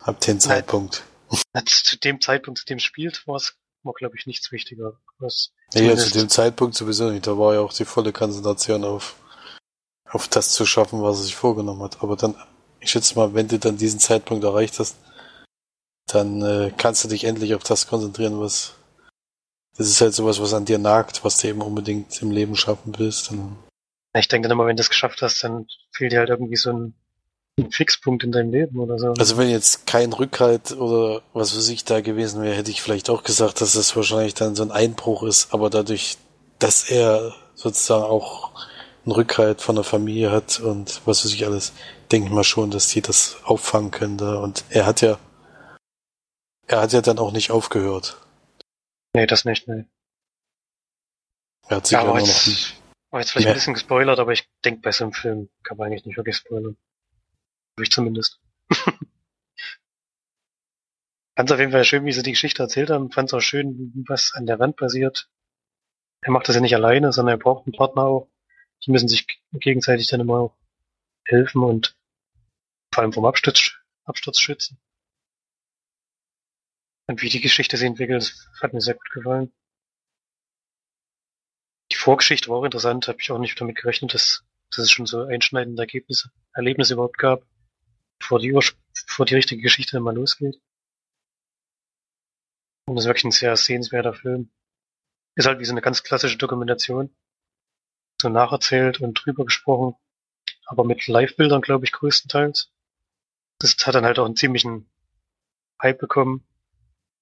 Ab 0.00 0.20
dem 0.20 0.38
Zeitpunkt. 0.38 1.04
Zu 1.64 1.98
dem 1.98 2.20
Zeitpunkt, 2.20 2.60
zu 2.60 2.66
dem 2.66 2.78
spielt, 2.78 3.26
war 3.26 3.36
es, 3.36 3.56
war, 3.82 3.94
glaube 3.94 4.16
ich, 4.16 4.26
nichts 4.26 4.52
wichtiger. 4.52 5.00
Was 5.18 5.52
ja, 5.72 5.96
zu 5.96 6.12
dem 6.12 6.28
Zeitpunkt 6.28 6.76
sowieso 6.76 7.10
nicht. 7.10 7.26
Da 7.26 7.38
war 7.38 7.54
ja 7.54 7.60
auch 7.60 7.72
die 7.72 7.84
volle 7.84 8.12
Konzentration 8.12 8.84
auf, 8.84 9.16
auf 10.14 10.28
das 10.28 10.50
zu 10.50 10.64
schaffen, 10.64 11.02
was 11.02 11.18
er 11.18 11.24
sich 11.24 11.36
vorgenommen 11.36 11.82
hat. 11.82 12.02
Aber 12.02 12.16
dann, 12.16 12.34
ich 12.80 12.90
schätze 12.90 13.16
mal, 13.16 13.34
wenn 13.34 13.48
du 13.48 13.58
dann 13.58 13.76
diesen 13.76 14.00
Zeitpunkt 14.00 14.44
erreicht 14.44 14.78
hast, 14.78 14.96
dann 16.06 16.42
äh, 16.42 16.72
kannst 16.76 17.02
du 17.04 17.08
dich 17.08 17.24
endlich 17.24 17.54
auf 17.54 17.64
das 17.64 17.86
konzentrieren, 17.86 18.40
was 18.40 18.74
das 19.76 19.88
ist 19.88 20.00
halt 20.00 20.14
sowas, 20.14 20.40
was 20.40 20.54
an 20.54 20.64
dir 20.64 20.78
nagt, 20.78 21.24
was 21.24 21.38
du 21.38 21.48
eben 21.48 21.60
unbedingt 21.60 22.22
im 22.22 22.30
Leben 22.30 22.54
schaffen 22.54 22.94
willst. 22.96 23.32
Und 23.32 23.56
ich 24.16 24.28
denke 24.28 24.48
dann 24.48 24.56
immer, 24.56 24.66
wenn 24.66 24.76
du 24.76 24.82
es 24.82 24.90
geschafft 24.90 25.20
hast, 25.20 25.42
dann 25.42 25.66
fehlt 25.90 26.12
dir 26.12 26.20
halt 26.20 26.28
irgendwie 26.28 26.54
so 26.54 26.70
ein, 26.70 26.94
ein 27.58 27.72
Fixpunkt 27.72 28.22
in 28.22 28.30
deinem 28.30 28.52
Leben 28.52 28.78
oder 28.78 28.98
so. 28.98 29.14
Also 29.18 29.36
wenn 29.36 29.48
jetzt 29.48 29.86
kein 29.86 30.12
Rückhalt 30.12 30.72
oder 30.72 31.22
was 31.32 31.56
weiß 31.56 31.68
ich 31.70 31.84
da 31.84 32.00
gewesen 32.00 32.40
wäre, 32.40 32.54
hätte 32.54 32.70
ich 32.70 32.82
vielleicht 32.82 33.10
auch 33.10 33.24
gesagt, 33.24 33.60
dass 33.60 33.72
das 33.72 33.96
wahrscheinlich 33.96 34.34
dann 34.34 34.54
so 34.54 34.62
ein 34.62 34.70
Einbruch 34.70 35.24
ist, 35.24 35.52
aber 35.52 35.70
dadurch, 35.70 36.18
dass 36.60 36.88
er 36.88 37.34
sozusagen 37.56 38.04
auch 38.04 38.52
einen 39.04 39.12
Rückhalt 39.12 39.60
von 39.60 39.74
der 39.74 39.84
Familie 39.84 40.30
hat 40.30 40.60
und 40.60 41.02
was 41.06 41.24
weiß 41.24 41.32
ich 41.32 41.44
alles, 41.46 41.72
denke 42.10 42.28
ich 42.28 42.32
mal 42.32 42.44
schon, 42.44 42.70
dass 42.70 42.88
die 42.88 43.02
das 43.02 43.36
auffangen 43.44 43.90
können 43.90 44.18
da. 44.18 44.36
Und 44.36 44.64
er 44.70 44.86
hat 44.86 45.00
ja, 45.00 45.18
er 46.66 46.80
hat 46.80 46.92
ja 46.92 47.00
dann 47.00 47.18
auch 47.18 47.32
nicht 47.32 47.50
aufgehört. 47.50 48.20
Nee, 49.14 49.26
das 49.26 49.44
nicht, 49.44 49.68
nee. 49.68 49.84
Er 51.68 51.76
hat 51.76 51.86
sich 51.86 51.98
ja, 51.98 52.04
ja 52.04 52.18
jetzt, 52.18 52.46
noch 52.46 52.84
war 53.14 53.20
jetzt 53.20 53.30
vielleicht 53.30 53.46
ein 53.48 53.54
bisschen 53.54 53.74
gespoilert, 53.74 54.18
aber 54.18 54.32
ich 54.32 54.48
denke, 54.64 54.80
bei 54.80 54.90
so 54.90 55.04
einem 55.04 55.12
Film 55.12 55.48
kann 55.62 55.76
man 55.76 55.86
eigentlich 55.86 56.04
nicht 56.04 56.16
wirklich 56.16 56.36
spoilern. 56.36 56.76
Ich 57.80 57.90
zumindest. 57.90 58.40
Fand's 61.36 61.52
auf 61.52 61.60
jeden 61.60 61.70
Fall 61.70 61.84
schön, 61.84 62.04
wie 62.04 62.12
sie 62.12 62.24
die 62.24 62.32
Geschichte 62.32 62.62
erzählt 62.62 62.90
haben. 62.90 63.12
Fand's 63.12 63.32
auch 63.32 63.40
schön, 63.40 64.04
was 64.08 64.32
an 64.34 64.46
der 64.46 64.58
Wand 64.58 64.76
passiert. 64.76 65.28
Er 66.22 66.32
macht 66.32 66.48
das 66.48 66.56
ja 66.56 66.60
nicht 66.60 66.74
alleine, 66.74 67.12
sondern 67.12 67.34
er 67.34 67.38
braucht 67.38 67.66
einen 67.66 67.76
Partner 67.76 68.02
auch. 68.02 68.28
Die 68.84 68.90
müssen 68.90 69.08
sich 69.08 69.26
gegenseitig 69.52 70.08
dann 70.08 70.20
immer 70.20 70.56
helfen 71.26 71.62
und 71.62 71.96
vor 72.92 73.02
allem 73.02 73.12
vom 73.12 73.24
Absturz, 73.24 73.72
Absturz 74.04 74.38
schützen. 74.38 74.78
Und 77.06 77.22
wie 77.22 77.28
die 77.28 77.40
Geschichte 77.40 77.76
sich 77.76 77.86
entwickelt, 77.86 78.22
das 78.22 78.62
hat 78.62 78.72
mir 78.72 78.80
sehr 78.80 78.94
gut 78.94 79.10
gefallen. 79.10 79.52
Die 81.92 81.96
Vorgeschichte 81.96 82.48
war 82.48 82.58
auch 82.58 82.64
interessant, 82.64 83.08
habe 83.08 83.20
ich 83.20 83.30
auch 83.30 83.38
nicht 83.38 83.60
damit 83.60 83.76
gerechnet, 83.76 84.14
dass, 84.14 84.44
dass 84.70 84.84
es 84.84 84.90
schon 84.90 85.06
so 85.06 85.22
einschneidende 85.22 85.82
Ergebnisse, 85.82 86.30
Erlebnisse 86.54 86.94
überhaupt 86.94 87.18
gab, 87.18 87.46
bevor 88.18 88.38
die, 88.38 88.52
bevor 88.52 89.26
die 89.26 89.34
richtige 89.34 89.62
Geschichte 89.62 90.00
mal 90.00 90.14
losgeht. 90.14 90.60
Und 92.86 92.96
das 92.96 93.04
ist 93.04 93.08
wirklich 93.08 93.24
ein 93.24 93.30
sehr 93.32 93.56
sehenswerter 93.56 94.14
Film. 94.14 94.50
Ist 95.36 95.46
halt 95.46 95.58
wie 95.58 95.64
so 95.64 95.72
eine 95.72 95.80
ganz 95.80 96.02
klassische 96.02 96.38
Dokumentation. 96.38 97.14
So 98.24 98.30
nacherzählt 98.30 99.02
und 99.02 99.12
drüber 99.12 99.44
gesprochen, 99.44 99.96
aber 100.64 100.82
mit 100.82 101.06
Live-Bildern, 101.06 101.60
glaube 101.60 101.84
ich, 101.84 101.92
größtenteils. 101.92 102.72
Das 103.58 103.76
hat 103.86 103.94
dann 103.94 104.06
halt 104.06 104.18
auch 104.18 104.24
einen 104.24 104.34
ziemlichen 104.34 104.88
Hype 105.82 105.98
bekommen 105.98 106.42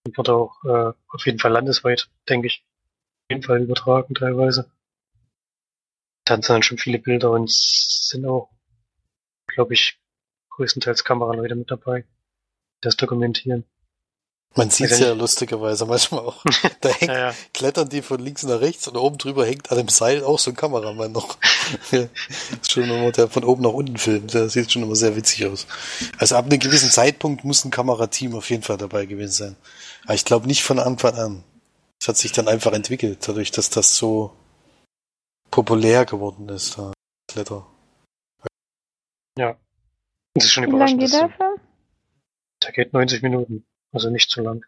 und 0.07 0.16
wird 0.16 0.28
auch 0.28 0.62
äh, 0.62 0.92
auf 1.09 1.26
jeden 1.26 1.40
Fall 1.40 1.50
landesweit, 1.50 2.09
denke 2.28 2.46
ich, 2.46 2.64
auf 3.24 3.30
jeden 3.32 3.42
Fall 3.42 3.62
übertragen 3.62 4.14
teilweise. 4.14 4.70
Dann 6.24 6.40
sind 6.40 6.55
dann 6.55 6.62
schon 6.62 6.78
viele 6.78 7.00
Bilder 7.00 7.32
und 7.32 7.50
sind 7.50 8.24
auch, 8.24 8.53
glaube 9.48 9.74
ich, 9.74 10.00
größtenteils 10.50 11.03
Kameraleute 11.03 11.57
mit 11.57 11.68
dabei, 11.68 12.07
das 12.80 12.96
dokumentieren. 12.96 13.64
Man 14.55 14.68
sieht 14.68 14.90
es 14.90 14.98
ja 14.98 15.12
lustigerweise 15.12 15.86
manchmal 15.86 16.26
auch. 16.26 16.44
Da 16.80 16.88
hängt, 16.90 17.12
ja, 17.12 17.28
ja. 17.28 17.34
klettern 17.55 17.88
die 17.88 18.03
von 18.03 18.20
links 18.20 18.42
nach 18.42 18.61
rechts 18.61 18.86
und 18.88 18.96
oben 18.96 19.16
drüber 19.16 19.46
hängt 19.46 19.70
an 19.70 19.78
dem 19.78 19.88
Seil 19.88 20.24
auch 20.24 20.38
so 20.38 20.50
ein 20.50 20.57
Kameramann 20.57 21.12
noch. 21.12 21.38
ist 21.92 22.72
schon 22.72 22.84
immer 22.84 23.12
der 23.12 23.28
von 23.28 23.44
oben 23.44 23.62
nach 23.62 23.72
unten 23.72 23.96
filmt. 23.96 24.34
Der 24.34 24.48
sieht 24.48 24.72
schon 24.72 24.82
immer 24.82 24.96
sehr 24.96 25.16
witzig 25.16 25.46
aus. 25.46 25.66
Also 26.18 26.36
ab 26.36 26.46
einem 26.46 26.59
gewissen 26.59 26.90
Zeitpunkt 26.90 27.44
muss 27.44 27.64
ein 27.64 27.70
Kamerateam 27.70 28.34
auf 28.34 28.50
jeden 28.50 28.62
Fall 28.62 28.76
dabei 28.76 29.07
gewesen 29.07 29.32
sein. 29.32 29.57
Aber 30.05 30.14
ich 30.14 30.24
glaube 30.24 30.46
nicht 30.46 30.62
von 30.62 30.78
Anfang 30.78 31.14
an. 31.14 31.44
Es 32.00 32.09
hat 32.09 32.16
sich 32.16 32.32
dann 32.32 32.48
einfach 32.48 32.72
entwickelt, 32.72 33.26
dadurch, 33.26 33.53
dass 33.53 33.70
das 33.70 33.96
so 33.96 34.32
populär 35.50 36.05
geworden 36.05 36.48
ist, 36.48 36.76
da 36.76 36.92
Kletter. 37.28 37.66
Ja. 39.38 39.57
Das 40.34 40.44
ist 40.44 40.53
schon 40.53 40.66
Wie 40.66 40.76
lange 40.76 40.96
geht 40.96 41.11
Film? 41.11 41.32
Der 42.62 42.72
geht 42.72 42.92
90 42.92 43.22
Minuten. 43.22 43.64
Also 43.93 44.11
nicht 44.11 44.30
zu 44.30 44.43
lang. 44.43 44.64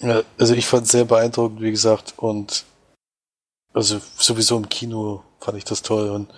Ja, 0.00 0.22
also 0.38 0.54
ich 0.54 0.66
fand 0.66 0.84
es 0.86 0.92
sehr 0.92 1.04
beeindruckend, 1.04 1.60
wie 1.60 1.70
gesagt, 1.70 2.14
und 2.16 2.64
also 3.72 4.00
sowieso 4.16 4.56
im 4.56 4.68
Kino 4.68 5.22
fand 5.40 5.58
ich 5.58 5.64
das 5.64 5.82
toll. 5.82 6.10
Und 6.10 6.32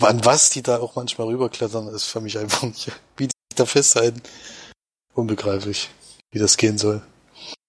an 0.00 0.24
was 0.24 0.50
die 0.50 0.62
da 0.62 0.78
auch 0.78 0.94
manchmal 0.94 1.26
rüberklettern, 1.26 1.88
ist 1.88 2.04
für 2.04 2.20
mich 2.20 2.38
einfach 2.38 2.62
nicht, 2.62 2.92
wie 3.16 3.26
die 3.26 3.34
da 3.56 3.66
festhalten, 3.66 4.22
unbegreiflich, 5.14 5.90
wie 6.30 6.38
das 6.38 6.56
gehen 6.56 6.78
soll. 6.78 7.02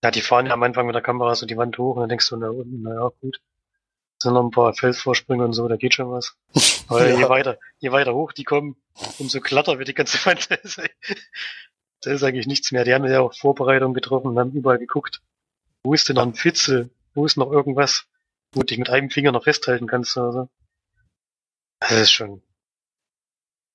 Ja, 0.03 0.11
die 0.11 0.21
fahren 0.21 0.45
ja 0.45 0.53
am 0.53 0.63
Anfang 0.63 0.85
mit 0.85 0.95
der 0.95 1.01
Kamera 1.01 1.35
so 1.35 1.45
die 1.45 1.57
Wand 1.57 1.77
hoch 1.77 1.95
und 1.95 2.01
dann 2.01 2.09
denkst 2.09 2.29
du, 2.29 2.37
na, 2.37 2.51
naja, 2.53 3.11
gut. 3.21 3.41
Sind 4.21 4.33
noch 4.33 4.43
ein 4.43 4.51
paar 4.51 4.73
Felsvorsprünge 4.73 5.45
und 5.45 5.53
so, 5.53 5.67
da 5.67 5.77
geht 5.77 5.95
schon 5.95 6.11
was. 6.11 6.35
Aber 6.87 7.07
ja. 7.07 7.17
je 7.17 7.29
weiter, 7.29 7.57
je 7.79 7.91
weiter 7.91 8.13
hoch 8.13 8.33
die 8.33 8.43
kommen, 8.43 8.75
umso 9.17 9.39
glatter 9.39 9.79
wird 9.79 9.87
die 9.87 9.93
ganze 9.93 10.17
Wand. 10.25 10.49
da 12.01 12.11
ist 12.11 12.23
eigentlich 12.23 12.47
nichts 12.47 12.71
mehr. 12.71 12.83
Die 12.83 12.93
haben 12.93 13.05
ja 13.05 13.21
auch 13.21 13.33
Vorbereitungen 13.33 13.93
getroffen 13.93 14.27
und 14.27 14.39
haben 14.39 14.51
überall 14.51 14.79
geguckt. 14.79 15.21
Wo 15.83 15.93
ist 15.93 16.09
denn 16.09 16.15
noch 16.15 16.23
ein 16.23 16.33
Fitzel? 16.33 16.89
Wo 17.13 17.25
ist 17.25 17.37
noch 17.37 17.51
irgendwas, 17.51 18.05
wo 18.53 18.61
du 18.61 18.67
dich 18.67 18.77
mit 18.77 18.89
einem 18.89 19.09
Finger 19.09 19.31
noch 19.31 19.43
festhalten 19.43 19.87
kannst 19.87 20.17
oder 20.17 20.31
so? 20.31 20.49
Das 21.79 21.91
ist 21.91 22.11
schon. 22.11 22.41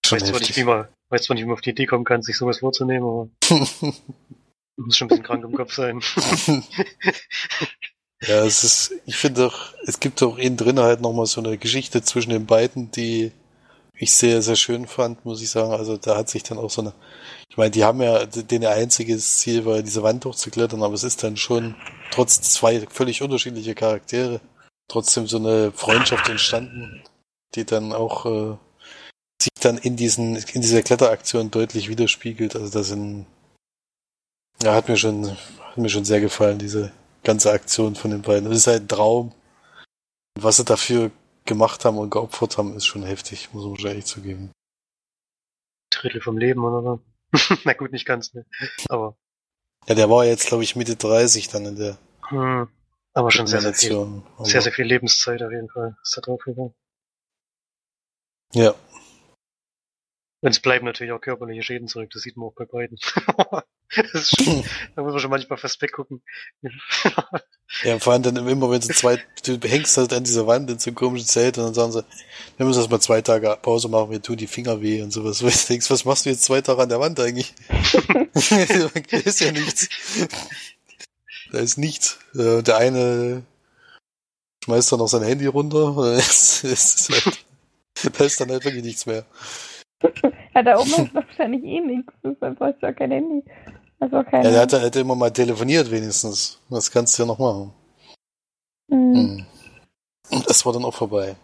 Ich 0.02 0.08
Schon 0.08 0.20
weiß 0.20 0.28
zwar 0.28 0.40
nicht, 0.40 0.56
wie 0.56 0.64
man, 0.64 0.88
weiß 1.08 1.22
zwar 1.22 1.34
nicht, 1.34 1.44
wie 1.44 1.46
man 1.46 1.54
auf 1.54 1.62
die 1.62 1.70
Idee 1.70 1.86
kommen 1.86 2.04
kann, 2.04 2.20
sich 2.20 2.36
sowas 2.36 2.58
vorzunehmen, 2.58 3.08
aber 3.08 3.28
muss 4.76 4.96
schon 4.96 5.06
ein 5.06 5.08
bisschen 5.08 5.24
krank 5.24 5.44
im 5.44 5.54
Kopf 5.54 5.72
sein. 5.72 6.02
Ja, 8.26 8.44
es 8.44 8.64
ist, 8.64 8.94
ich 9.06 9.16
finde 9.16 9.42
doch, 9.42 9.74
es 9.86 10.00
gibt 10.00 10.22
auch 10.22 10.38
innen 10.38 10.56
drin 10.56 10.78
halt 10.78 11.00
nochmal 11.00 11.26
so 11.26 11.40
eine 11.40 11.58
Geschichte 11.58 12.02
zwischen 12.02 12.30
den 12.30 12.46
beiden, 12.46 12.90
die 12.90 13.32
ich 13.96 14.14
sehr, 14.14 14.42
sehr 14.42 14.56
schön 14.56 14.86
fand, 14.86 15.24
muss 15.24 15.42
ich 15.42 15.50
sagen. 15.50 15.72
Also 15.72 15.96
da 15.96 16.16
hat 16.16 16.28
sich 16.28 16.42
dann 16.42 16.58
auch 16.58 16.70
so 16.70 16.82
eine, 16.82 16.94
ich 17.48 17.56
meine, 17.56 17.70
die 17.70 17.84
haben 17.84 18.00
ja, 18.02 18.24
denen 18.26 18.66
einziges 18.66 19.38
Ziel 19.38 19.64
war, 19.64 19.82
diese 19.82 20.02
Wand 20.02 20.24
hochzuklettern, 20.24 20.82
aber 20.82 20.94
es 20.94 21.04
ist 21.04 21.22
dann 21.22 21.36
schon, 21.36 21.74
trotz 22.10 22.40
zwei 22.40 22.86
völlig 22.90 23.22
unterschiedliche 23.22 23.74
Charaktere, 23.74 24.40
trotzdem 24.88 25.26
so 25.26 25.36
eine 25.36 25.72
Freundschaft 25.72 26.28
entstanden, 26.28 27.02
die 27.54 27.64
dann 27.64 27.92
auch 27.92 28.26
äh, 28.26 28.56
sich 29.40 29.52
dann 29.60 29.78
in 29.78 29.96
diesen, 29.96 30.36
in 30.36 30.62
dieser 30.62 30.82
Kletteraktion 30.82 31.50
deutlich 31.50 31.88
widerspiegelt. 31.88 32.56
Also 32.56 32.70
das 32.70 32.88
sind, 32.88 33.26
ja, 34.62 34.74
hat 34.74 34.88
mir 34.88 34.96
schon, 34.96 35.30
hat 35.30 35.76
mir 35.76 35.90
schon 35.90 36.04
sehr 36.04 36.20
gefallen, 36.20 36.58
diese 36.58 36.92
ganze 37.24 37.50
Aktion 37.52 37.94
von 37.94 38.10
den 38.10 38.22
beiden. 38.22 38.48
Das 38.48 38.58
ist 38.58 38.66
halt 38.66 38.82
ein 38.82 38.88
Traum. 38.88 39.32
Und 40.36 40.44
was 40.44 40.56
sie 40.56 40.64
dafür 40.64 41.10
gemacht 41.44 41.84
haben 41.84 41.98
und 41.98 42.10
geopfert 42.10 42.58
haben, 42.58 42.76
ist 42.76 42.86
schon 42.86 43.02
heftig, 43.02 43.52
muss 43.52 43.64
man 43.64 43.72
wahrscheinlich 43.72 44.06
zugeben. 44.06 44.50
Drittel 45.90 46.20
vom 46.20 46.38
Leben 46.38 46.64
oder 46.64 46.82
so. 46.82 47.00
Na 47.64 47.72
gut, 47.72 47.92
nicht 47.92 48.06
ganz, 48.06 48.34
ne? 48.34 48.44
Aber, 48.88 49.16
Ja, 49.86 49.94
der 49.94 50.10
war 50.10 50.24
jetzt, 50.24 50.46
glaube 50.46 50.62
ich, 50.62 50.76
Mitte 50.76 50.96
30 50.96 51.48
dann 51.48 51.66
in 51.66 51.76
der 51.76 51.98
hm, 52.28 52.68
aber 53.12 53.30
schon 53.30 53.46
sehr, 53.46 53.60
sehr 53.60 53.74
viel. 53.74 54.22
Sehr, 54.40 54.62
sehr 54.62 54.72
viel 54.72 54.86
Lebenszeit 54.86 55.42
auf 55.42 55.52
jeden 55.52 55.68
Fall 55.68 55.96
ist 56.02 56.16
da 56.16 56.20
drauf 56.20 56.42
gegangen. 56.44 56.74
Ja, 58.52 58.74
Und 60.44 60.50
es 60.50 60.60
bleiben 60.60 60.84
natürlich 60.84 61.10
auch 61.14 61.22
körperliche 61.22 61.62
Schäden 61.62 61.88
zurück, 61.88 62.10
das 62.12 62.20
sieht 62.20 62.36
man 62.36 62.48
auch 62.48 62.52
bei 62.52 62.66
beiden. 62.66 62.98
das 63.96 64.12
ist 64.12 64.44
schon, 64.44 64.62
da 64.94 65.02
muss 65.02 65.12
man 65.12 65.20
schon 65.20 65.30
manchmal 65.30 65.56
fast 65.56 65.80
weggucken. 65.80 66.20
ja, 67.82 67.98
vor 67.98 68.12
allem 68.12 68.24
dann 68.24 68.36
immer, 68.36 68.70
wenn 68.70 68.82
sie 68.82 68.92
zwei, 68.92 69.22
du 69.42 69.58
hängst 69.66 69.96
halt 69.96 70.12
an 70.12 70.22
dieser 70.22 70.46
Wand 70.46 70.68
in 70.68 70.78
so 70.78 70.90
einem 70.90 70.96
komischen 70.96 71.26
Zelt 71.26 71.56
und 71.56 71.64
dann 71.64 71.72
sagen 71.72 71.92
sie, 71.92 72.04
wir 72.58 72.66
müssen 72.66 72.80
erst 72.80 72.90
mal 72.90 73.00
zwei 73.00 73.22
Tage 73.22 73.56
Pause 73.62 73.88
machen, 73.88 74.10
mir 74.10 74.20
tun 74.20 74.36
die 74.36 74.46
Finger 74.46 74.82
weh 74.82 75.00
und 75.00 75.12
sowas. 75.12 75.42
Wo 75.42 75.48
du 75.48 75.54
denkst, 75.66 75.88
was 75.88 76.04
machst 76.04 76.26
du 76.26 76.28
jetzt 76.28 76.44
zwei 76.44 76.60
Tage 76.60 76.82
an 76.82 76.90
der 76.90 77.00
Wand 77.00 77.18
eigentlich? 77.20 77.54
da 77.70 77.78
ist 79.24 79.40
ja 79.40 79.50
nichts. 79.50 79.88
Da 81.52 81.58
ist 81.58 81.78
nichts. 81.78 82.18
Äh, 82.34 82.62
Der 82.62 82.76
eine 82.76 83.44
schmeißt 84.62 84.92
dann 84.92 84.98
noch 84.98 85.08
sein 85.08 85.22
Handy 85.22 85.46
runter. 85.46 85.96
Es 86.18 86.62
ist 86.64 87.08
halt, 87.08 87.46
da 88.18 88.24
ist 88.24 88.38
dann 88.42 88.50
halt 88.50 88.66
wirklich 88.66 88.84
nichts 88.84 89.06
mehr. 89.06 89.24
Ja, 90.54 90.62
da 90.62 90.78
oben 90.78 90.90
ist 90.90 91.14
wahrscheinlich 91.14 91.64
eh 91.64 91.80
nichts. 91.80 92.12
Deshalb 92.22 92.58
brauchst 92.58 92.82
du 92.82 92.88
auch 92.88 92.96
kein 92.96 93.10
Handy. 93.10 93.42
Also 94.00 94.18
auch 94.18 94.26
keine. 94.26 94.44
Ja, 94.44 94.50
der 94.50 94.60
hat 94.62 94.72
halt 94.72 94.96
immer 94.96 95.14
mal 95.14 95.30
telefoniert 95.30 95.90
wenigstens. 95.90 96.60
Das 96.70 96.90
kannst 96.90 97.18
du 97.18 97.22
ja 97.22 97.26
noch 97.26 97.38
machen. 97.38 97.72
Hm. 98.90 99.14
Hm. 99.14 99.46
Und 100.30 100.48
das 100.50 100.64
war 100.64 100.72
dann 100.72 100.84
auch 100.84 100.94
vorbei. 100.94 101.36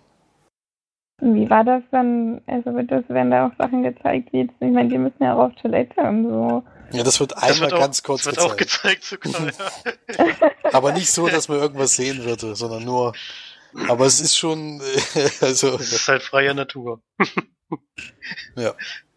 Wie 1.22 1.48
war 1.50 1.64
das 1.64 1.82
dann? 1.90 2.40
Also 2.46 2.74
wird 2.74 2.90
das, 2.90 3.08
werden 3.08 3.30
da 3.30 3.46
auch 3.48 3.52
Sachen 3.58 3.82
gezeigt, 3.82 4.32
wie 4.32 4.38
jetzt, 4.42 4.54
ich 4.60 4.70
meine, 4.70 4.88
die 4.88 4.98
müssen 4.98 5.22
ja 5.22 5.34
auch 5.34 5.48
auf 5.50 5.54
Toilette 5.60 6.00
und 6.00 6.24
so. 6.24 6.62
Ja, 6.92 7.04
das 7.04 7.20
wird 7.20 7.32
Das 7.32 7.42
einmal 7.42 7.60
wird 7.60 7.74
auch, 7.74 7.80
ganz 7.80 8.02
kurz 8.02 8.24
das 8.24 8.36
wird 8.36 8.46
auch 8.46 8.56
gezeigt. 8.56 9.10
gezeigt 9.10 9.32
sogar, 9.34 9.46
ja. 10.26 10.50
Aber 10.72 10.92
nicht 10.92 11.10
so, 11.10 11.28
dass 11.28 11.48
man 11.48 11.58
irgendwas 11.58 11.94
sehen 11.96 12.24
würde, 12.24 12.56
sondern 12.56 12.84
nur. 12.84 13.12
Aber 13.88 14.06
es 14.06 14.20
ist 14.20 14.36
schon, 14.36 14.80
äh, 14.80 15.28
also, 15.40 15.76
Das 15.76 15.92
ist 15.92 16.08
halt 16.08 16.22
freie 16.22 16.54
Natur. 16.54 17.02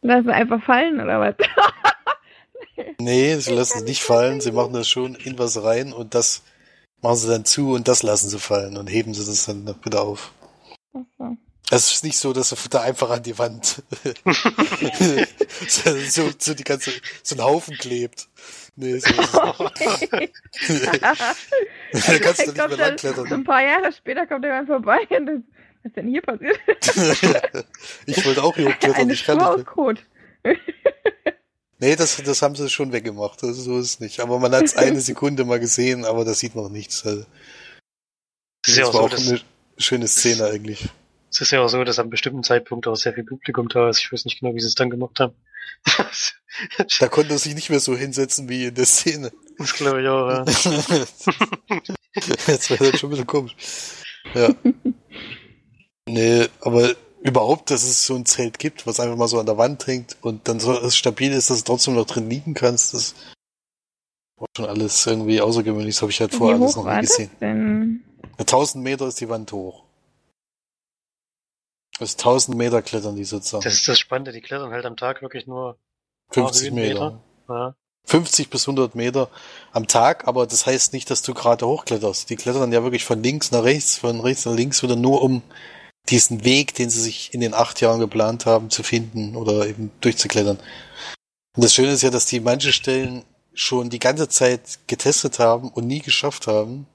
Lassen 0.02 0.30
einfach 0.30 0.64
fallen 0.64 1.00
oder 1.00 1.20
was? 1.20 1.36
nee, 3.00 3.36
sie 3.36 3.54
lassen 3.54 3.80
es 3.80 3.84
nicht 3.84 4.04
fallen, 4.04 4.42
sie 4.42 4.52
machen 4.52 4.74
das 4.74 4.90
schon 4.90 5.16
in 5.16 5.40
was 5.40 5.64
rein 5.64 5.94
und 5.94 6.14
das 6.14 6.44
machen 7.02 7.18
sie 7.18 7.28
dann 7.30 7.46
zu 7.46 7.74
und 7.74 7.88
das 7.88 8.04
lassen 8.04 8.30
sie 8.30 8.40
fallen 8.40 8.78
und 8.78 8.88
heben 8.88 9.14
sie 9.14 9.26
das 9.26 9.46
dann 9.46 9.76
wieder 9.84 10.02
auf. 10.02 10.32
Achso. 10.94 11.38
Es 11.76 11.92
ist 11.92 12.04
nicht 12.04 12.18
so, 12.18 12.34
dass 12.34 12.52
er 12.52 12.58
da 12.70 12.82
einfach 12.82 13.10
an 13.10 13.24
die 13.24 13.38
Wand 13.38 13.82
so, 15.68 15.96
so, 16.08 16.30
so 16.38 16.54
die 16.54 16.64
ganze, 16.64 16.92
so 17.24 17.36
ein 17.36 17.42
Haufen 17.42 17.78
klebt. 17.78 18.28
Nee, 18.76 18.98
so 19.00 19.10
ist 19.10 19.34
es 19.34 19.34
nicht. 20.14 20.34
da 21.92 22.20
kannst 22.20 22.42
du 22.42 22.52
nicht 22.52 22.58
mehr 22.58 22.78
langklettern. 22.78 23.28
So 23.28 23.36
ein 23.36 23.44
paar 23.44 23.64
Jahre 23.64 23.92
später 23.92 24.26
kommt 24.28 24.46
jemand 24.46 24.68
vorbei 24.68 25.00
und 25.10 25.26
das, 25.26 25.36
was 25.36 25.90
ist 25.90 25.96
denn 25.98 26.08
hier 26.08 26.22
passiert? 26.22 26.60
ich 28.06 28.26
wollte 28.26 28.44
auch 28.44 28.56
hier 28.56 28.70
hochklettern, 28.70 29.02
Eine 29.02 29.14
ich 29.14 29.26
kann 29.26 29.38
nicht. 29.38 29.66
Kot. 29.66 30.00
Nee, 31.80 31.96
das, 31.96 32.18
das 32.24 32.42
haben 32.42 32.56
sie 32.56 32.70
schon 32.70 32.94
weggemacht. 32.94 33.44
Also 33.44 33.62
so 33.62 33.80
ist 33.80 33.86
es 33.86 34.00
nicht. 34.00 34.20
Aber 34.22 34.40
man 34.40 34.54
hat 34.54 34.64
es 34.64 34.76
eine 34.76 35.02
Sekunde 35.02 35.44
mal 35.44 35.60
gesehen, 35.60 36.06
aber 36.06 36.24
das 36.24 36.40
sieht 36.40 36.56
noch 36.56 36.70
nichts. 36.70 37.06
Also, 37.06 37.26
Es 38.66 38.72
ist 38.72 38.78
ja 38.78 38.86
auch 38.86 38.94
war 38.94 39.10
so, 39.10 39.16
auch 39.18 39.32
eine 39.32 39.42
schöne 39.78 40.08
Szene 40.08 40.46
eigentlich. 40.46 40.90
Es 41.34 41.42
ist 41.42 41.52
ja 41.52 41.62
auch 41.62 41.68
so, 41.68 41.84
dass 41.84 42.00
am 42.00 42.10
bestimmten 42.10 42.44
Zeitpunkt 42.44 42.88
auch 42.88 42.96
sehr 42.96 43.14
viel 43.14 43.24
Publikum 43.24 43.68
da 43.68 43.90
ist. 43.90 44.00
Ich 44.00 44.12
weiß 44.12 44.26
nicht 44.26 44.40
genau, 44.40 44.54
wie 44.56 44.60
sie 44.60 44.68
es 44.68 44.76
dann 44.76 44.90
gemacht 44.90 45.20
haben. 45.20 45.34
Da 47.00 47.08
konnte 47.08 47.34
er 47.34 47.40
sich 47.40 47.56
nicht 47.56 47.70
mehr 47.70 47.80
so 47.80 47.96
hinsetzen 47.96 48.50
wie 48.50 48.66
in 48.66 48.76
der 48.76 48.86
Szene. 48.86 49.32
das 49.58 49.74
glaube 49.74 50.02
ich 50.02 50.08
auch, 50.08 50.30
ja. 50.30 50.46
Jetzt 52.48 52.70
wäre 52.70 52.92
das 52.92 53.00
schon 53.00 53.10
ein 53.10 53.12
bisschen 53.12 53.28
komisch. 53.28 53.56
Ja. 54.34 54.50
Nee, 56.08 56.48
aber 56.62 56.96
überhaupt, 57.22 57.72
dass 57.72 57.84
es 57.84 58.06
so 58.06 58.16
ein 58.16 58.26
Zelt 58.26 58.60
gibt, 58.60 58.86
was 58.86 59.00
einfach 59.00 59.18
mal 59.18 59.28
so 59.28 59.40
an 59.40 59.46
der 59.46 59.58
Wand 59.58 59.88
hängt 59.88 60.18
und 60.22 60.48
dann 60.48 60.60
so 60.60 60.90
stabil 60.90 61.32
ist, 61.32 61.50
dass 61.50 61.64
du 61.64 61.66
trotzdem 61.66 61.96
noch 61.96 62.06
drin 62.06 62.30
liegen 62.30 62.54
kannst, 62.54 62.94
das 62.94 63.16
war 64.38 64.48
schon 64.56 64.66
alles 64.66 65.06
irgendwie 65.08 65.42
außergewöhnlich. 65.42 65.96
Das 65.96 66.02
habe 66.02 66.12
ich 66.12 66.20
halt 66.20 66.36
vorher 66.36 66.60
alles 66.60 66.76
noch 66.76 66.86
nie 66.86 67.02
gesehen. 67.02 67.32
denn? 67.42 68.04
1000 68.38 68.84
Meter 68.84 69.08
ist 69.08 69.22
die 69.22 69.30
Wand 69.30 69.52
hoch. 69.52 69.84
Das 72.00 72.10
ist 72.10 72.20
1000 72.20 72.58
Meter 72.58 72.82
klettern 72.82 73.16
die 73.16 73.24
sozusagen. 73.24 73.64
Das 73.64 73.74
ist 73.74 73.88
das 73.88 74.00
Spannende, 74.00 74.32
die 74.32 74.42
klettern 74.42 74.72
halt 74.72 74.86
am 74.86 74.98
Tag 74.98 75.22
wirklich 75.22 75.48
nur 75.48 75.78
50 76.32 76.68
Höhenmeter. 76.70 77.12
Meter. 77.12 77.22
ja, 77.50 77.76
50 78.06 78.50
bis 78.50 78.68
100 78.68 78.96
Meter 78.96 79.30
am 79.72 79.88
Tag, 79.88 80.28
aber 80.28 80.46
das 80.46 80.66
heißt 80.66 80.94
nicht, 80.94 81.10
dass 81.10 81.22
du 81.22 81.34
gerade 81.34 81.66
hochkletterst. 81.66 82.30
Die 82.30 82.36
klettern 82.36 82.74
ja 82.74 82.84
wirklich 82.84 83.06
von 83.06 83.24
links 83.24 83.52
nach 83.52 83.64
rechts, 83.64 83.98
von 83.98 84.20
rechts 84.20 84.46
nach 84.46 84.56
links 84.56 84.84
wieder 84.84 84.96
nur 84.96 85.22
um 85.22 85.42
diesen 86.10 86.44
Weg, 86.44 86.76
den 86.76 86.90
sie 86.90 87.02
sich 87.02 87.34
in 87.34 87.40
den 87.40 87.54
acht 87.54 87.80
Jahren 87.80 88.00
geplant 88.00 88.46
haben, 88.46 88.70
zu 88.70 88.84
finden 88.84 89.38
oder 89.38 89.68
eben 89.68 89.92
durchzuklettern. 90.02 90.58
Und 91.56 91.64
das 91.64 91.74
Schöne 91.74 91.94
ist 91.94 92.02
ja, 92.02 92.10
dass 92.10 92.26
die 92.26 92.42
manche 92.42 92.74
Stellen 92.74 93.24
schon 93.54 93.90
die 93.90 94.00
ganze 94.00 94.28
Zeit 94.28 94.80
getestet 94.88 95.40
haben 95.40 95.70
und 95.70 95.88
nie 95.88 96.02
geschafft 96.02 96.48
haben. 96.48 96.88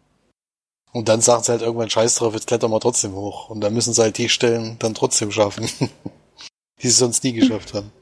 Und 0.92 1.08
dann 1.08 1.20
sagen 1.20 1.42
sie 1.42 1.52
halt 1.52 1.62
irgendwann 1.62 1.90
Scheiß 1.90 2.16
drauf, 2.16 2.34
jetzt 2.34 2.46
klettern 2.46 2.70
wir 2.70 2.80
trotzdem 2.80 3.12
hoch. 3.12 3.50
Und 3.50 3.60
dann 3.60 3.74
müssen 3.74 3.92
sie 3.92 4.02
halt 4.02 4.16
die 4.18 4.28
Stellen 4.28 4.76
dann 4.78 4.94
trotzdem 4.94 5.30
schaffen, 5.30 5.68
die 6.82 6.88
sie 6.88 6.90
sonst 6.90 7.22
nie 7.24 7.32
geschafft 7.32 7.74
haben. 7.74 7.92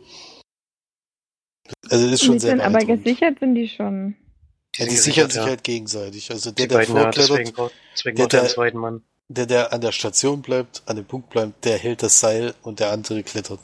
Also 1.90 2.04
das 2.04 2.14
ist 2.14 2.24
schon 2.24 2.34
Die 2.34 2.40
sehr 2.40 2.50
sind 2.50 2.60
aber 2.60 2.78
gesichert 2.84 3.38
sind 3.40 3.54
die 3.56 3.68
schon. 3.68 4.16
Ja, 4.76 4.84
die 4.86 4.96
sichern 4.96 5.30
sich 5.30 5.40
ja. 5.40 5.46
halt 5.46 5.64
gegenseitig. 5.64 6.30
Also 6.30 6.50
der, 6.52 6.66
Die 6.66 6.68
der 6.68 6.82
vorklettert, 6.86 7.16
deswegen, 7.30 7.52
braucht- 7.52 7.72
deswegen 7.94 8.16
der- 8.16 8.24
er 8.24 8.28
der- 8.28 8.48
zweiten 8.48 8.78
Mann. 8.78 9.02
der, 9.28 9.46
der 9.46 9.72
an 9.72 9.80
der 9.80 9.92
Station 9.92 10.42
bleibt, 10.42 10.82
an 10.86 10.96
dem 10.96 11.06
Punkt 11.06 11.30
bleibt, 11.30 11.64
der 11.64 11.78
hält 11.78 12.02
das 12.02 12.20
Seil 12.20 12.54
und 12.62 12.78
der 12.78 12.92
andere 12.92 13.22
klettert. 13.22 13.60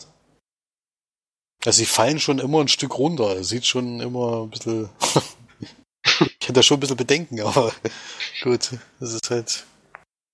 Also 1.65 1.79
sie 1.79 1.87
fallen 1.87 2.19
schon 2.19 2.39
immer 2.41 2.61
ein 2.61 2.69
Stück 2.69 2.99
runter. 2.99 3.37
Es 3.37 3.51
sieht 3.51 3.67
schon 3.67 4.01
immer 4.01 4.43
ein 4.45 4.51
bisschen. 4.51 4.89
ich 6.05 6.49
hätte 6.49 6.55
da 6.55 6.63
schon 6.63 6.79
ein 6.79 6.81
bisschen 6.81 6.97
Bedenken, 6.97 7.41
aber 7.41 7.73
gut, 8.43 8.71
das 9.01 9.13
ist 9.13 9.31
halt. 9.31 9.65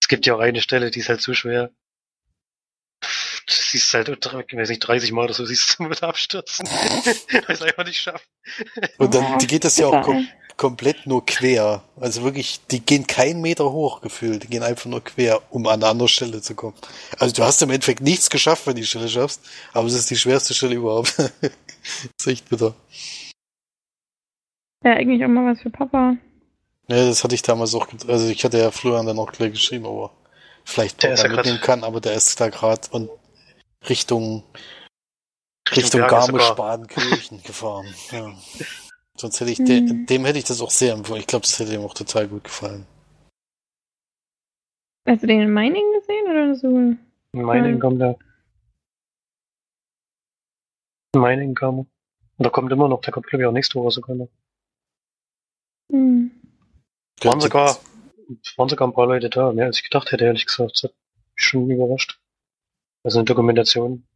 Es 0.01 0.09
gibt 0.09 0.27
ja 0.27 0.35
auch 0.35 0.41
eine 0.41 0.61
Stelle, 0.61 0.91
die 0.91 1.01
ist 1.01 1.09
halt 1.09 1.21
zu 1.21 1.35
schwer. 1.35 1.71
Du 3.01 3.55
siehst 3.55 3.93
halt, 3.95 4.09
ich 4.09 4.57
weiß 4.57 4.69
nicht, 4.69 4.81
30 4.81 5.13
Mal 5.13 5.25
oder 5.25 5.35
so 5.35 5.45
siehst 5.45 5.77
du 5.79 5.85
mit 5.85 6.03
abstürzen. 6.03 6.67
Weil 6.67 7.45
es 7.49 7.63
einfach 7.63 7.85
nicht 7.85 8.01
schafft. 8.01 8.29
Und 8.99 9.15
dann 9.15 9.39
die 9.39 9.47
geht 9.47 9.65
das 9.65 9.77
ja 9.77 9.87
auch 9.87 10.03
kom 10.03 10.29
komplett 10.59 11.07
nur 11.07 11.25
quer. 11.25 11.85
Also 11.97 12.25
wirklich, 12.25 12.61
die 12.71 12.81
gehen 12.81 13.07
keinen 13.07 13.41
Meter 13.41 13.71
hoch 13.73 14.01
gefühlt. 14.03 14.43
Die 14.43 14.49
gehen 14.49 14.65
einfach 14.65 14.87
nur 14.87 15.03
quer, 15.03 15.41
um 15.51 15.67
an 15.69 15.75
eine 15.75 15.87
andere 15.87 16.09
Stelle 16.09 16.43
zu 16.43 16.55
kommen. 16.55 16.75
Also 17.17 17.33
du 17.33 17.45
hast 17.45 17.63
im 17.63 17.71
Endeffekt 17.71 18.01
nichts 18.01 18.29
geschafft, 18.29 18.67
wenn 18.67 18.75
du 18.75 18.81
die 18.81 18.87
Stelle 18.87 19.09
schaffst, 19.09 19.41
aber 19.73 19.87
es 19.87 19.95
ist 19.95 20.11
die 20.11 20.17
schwerste 20.17 20.53
Stelle 20.53 20.75
überhaupt. 20.75 21.17
das 21.41 21.53
ist 22.19 22.27
echt 22.27 22.49
bitter. 22.51 22.75
Ja, 24.85 24.93
eigentlich 24.93 25.25
auch 25.25 25.29
mal 25.29 25.53
was 25.53 25.61
für 25.61 25.71
Papa. 25.71 26.17
Ja, 26.89 27.07
das 27.07 27.25
hatte 27.25 27.35
ich 27.35 27.43
damals 27.43 27.75
auch, 27.75 27.87
also 28.07 28.29
ich 28.29 28.45
hatte 28.45 28.59
ja 28.59 28.71
Florian 28.71 29.07
dann 29.07 29.19
auch 29.19 29.33
gleich 29.33 29.53
geschrieben, 29.53 29.87
aber 29.87 30.13
vielleicht 30.65 31.03
Der 31.03 31.11
Papa 31.11 31.23
ja 31.23 31.29
grad- 31.29 31.37
mitnehmen 31.37 31.61
kann, 31.61 31.85
aber 31.85 32.01
der 32.01 32.15
ist 32.15 32.41
da 32.41 32.49
gerade 32.49 32.89
und 32.93 33.11
Richtung 33.89 34.43
Richtung 35.71 36.01
sogar. 36.03 36.09
Garmisch-Badenkirchen 36.09 37.43
gefahren. 37.43 37.87
Ja. 38.11 38.33
Sonst 39.17 39.41
hätte 39.41 39.51
ich 39.51 39.59
de 39.59 39.81
Mhm. 39.83 40.07
dem 40.07 40.25
hätte 40.25 40.39
ich 40.39 40.45
das 40.45 40.61
auch 40.63 40.71
sehr 40.71 40.95
empfohlen. 40.95 41.21
Ich 41.21 41.27
glaube, 41.27 41.43
das 41.43 41.59
hätte 41.59 41.75
ihm 41.75 41.83
auch 41.83 41.93
total 41.95 42.29
gut 42.29 42.45
gefallen. 42.45 42.87
Hast 45.07 45.23
du 45.23 45.27
den 45.27 45.41
in 45.41 45.53
Mining 45.53 45.85
gesehen 45.99 46.25
oder 46.31 46.55
so? 46.55 46.69
In 46.69 46.99
Mining 47.33 47.75
Mhm. 47.75 47.81
kommt 47.81 48.01
der. 48.01 48.17
In 51.15 51.21
Mining 51.21 51.55
kam 51.55 51.79
er. 51.81 51.81
Und 51.81 52.45
der 52.45 52.51
kommt 52.51 52.71
immer 52.73 52.89
noch, 52.89 53.01
der 53.01 53.13
kommt 53.13 53.27
glaube 53.27 53.43
ich 53.43 53.47
auch 53.49 53.53
nächste 53.53 53.75
Woche 53.81 53.91
sogar 53.91 54.15
noch. 54.17 54.29
Hm. 55.91 56.31
Waren 57.23 57.41
sogar, 57.41 57.79
waren 58.57 58.69
sogar 58.69 58.89
ein 58.89 58.95
paar 58.95 59.07
Leute 59.07 59.31
da, 59.31 59.53
mehr 59.53 59.67
als 59.67 59.79
ich 59.79 59.85
gedacht 59.85 60.13
hätte, 60.13 60.25
ehrlich 60.25 60.47
gesagt. 60.47 60.73
Das 60.75 60.83
hat 60.85 60.95
mich 61.35 61.45
schon 61.45 61.71
überrascht. 61.71 62.21
Also 63.05 63.19
eine 63.19 63.27
Dokumentation 63.27 64.07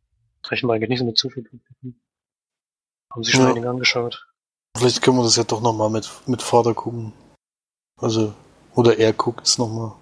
rechnen 0.47 0.69
wir 0.69 0.75
eigentlich 0.75 0.91
nicht 0.91 0.99
so 0.99 1.05
mit 1.05 1.17
zu 1.19 1.31
viel 1.31 1.45
Publikum. 1.45 2.01
Haben 3.13 3.25
sich 3.25 3.35
schon 3.35 3.45
Ja. 3.45 3.51
einige 3.51 3.71
angeschaut. 3.71 4.27
Vielleicht 4.77 5.03
können 5.03 5.19
wir 5.19 5.25
das 5.25 5.37
ja 5.37 5.45
doch 5.45 5.61
nochmal 5.61 5.91
mit, 5.91 6.11
mit 6.27 6.43
Vater 6.43 6.75
gucken. 6.75 7.13
Also, 8.01 8.35
oder 8.75 8.99
er 8.99 9.13
guckt 9.13 9.47
es 9.47 9.59
nochmal. 9.59 9.95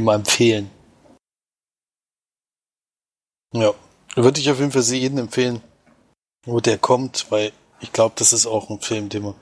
Mal 0.00 0.16
empfehlen. 0.16 0.70
Ja, 3.52 3.74
würde 4.14 4.40
ich 4.40 4.50
auf 4.50 4.58
jeden 4.58 4.70
Fall 4.70 4.82
sie 4.82 4.98
jedem 4.98 5.18
empfehlen, 5.18 5.60
wo 6.46 6.60
der 6.60 6.78
kommt, 6.78 7.30
weil 7.30 7.52
ich 7.80 7.92
glaube, 7.92 8.14
das 8.16 8.32
ist 8.32 8.46
auch 8.46 8.70
ein 8.70 8.80
Film, 8.80 9.08
den 9.08 9.22
man 9.24 9.34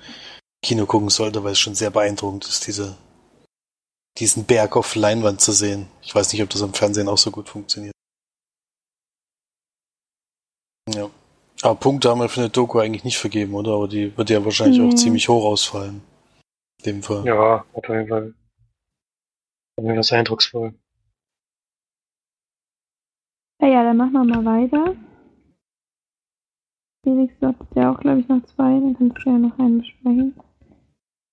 Kino 0.65 0.87
gucken 0.87 1.09
sollte, 1.09 1.45
weil 1.45 1.53
es 1.53 1.59
schon 1.59 1.75
sehr 1.75 1.91
beeindruckend 1.91 2.47
ist, 2.47 2.67
diese, 2.67 2.97
diesen 4.19 4.45
Berg 4.45 4.77
auf 4.77 4.95
Leinwand 4.97 5.41
zu 5.41 5.53
sehen. 5.53 5.89
Ich 6.03 6.15
weiß 6.15 6.33
nicht, 6.33 6.43
ob 6.43 6.51
das 6.51 6.63
am 6.63 6.75
Fernsehen 6.75 7.09
auch 7.09 7.19
so 7.19 7.31
gut 7.31 7.49
funktioniert. 7.49 7.95
Ja. 10.93 11.11
Aber 11.63 11.75
Punkte 11.75 12.09
haben 12.11 12.21
wir 12.21 12.29
für 12.29 12.41
eine 12.41 12.51
Doku 12.51 12.79
eigentlich 12.79 13.05
nicht 13.05 13.19
vergeben, 13.19 13.55
oder? 13.55 13.73
Aber 13.73 13.89
die 13.89 14.17
wird 14.17 14.31
ja 14.31 14.45
wahrscheinlich 14.45 14.81
auch 14.81 14.89
Nee. 14.89 14.95
ziemlich 14.97 15.29
hoch 15.29 15.45
ausfallen. 15.45 16.03
In 16.79 16.85
dem 16.85 17.03
Fall. 17.03 17.25
Ja, 17.27 17.65
auf 17.73 17.89
jeden 17.89 18.09
Fall. 18.09 18.35
Auf 19.77 19.85
jeden 19.85 19.95
Fall 19.95 20.03
sehr 20.03 20.19
eindrucksvoll. 20.19 20.75
Ja, 23.61 23.69
ja, 23.69 23.83
dann 23.83 23.97
machen 23.97 24.13
wir 24.13 24.25
mal 24.25 24.45
weiter. 24.45 24.97
Felix, 27.05 27.35
du 27.41 27.49
hattest 27.49 27.75
ja 27.75 27.93
auch, 27.93 27.99
glaube 28.01 28.21
ich, 28.21 28.29
noch 28.29 28.45
zwei, 28.47 28.79
dann 28.79 28.97
kannst 28.97 29.19
du 29.25 29.31
ja 29.31 29.39
noch 29.39 29.59
einen 29.59 29.81
besprechen. 29.81 30.41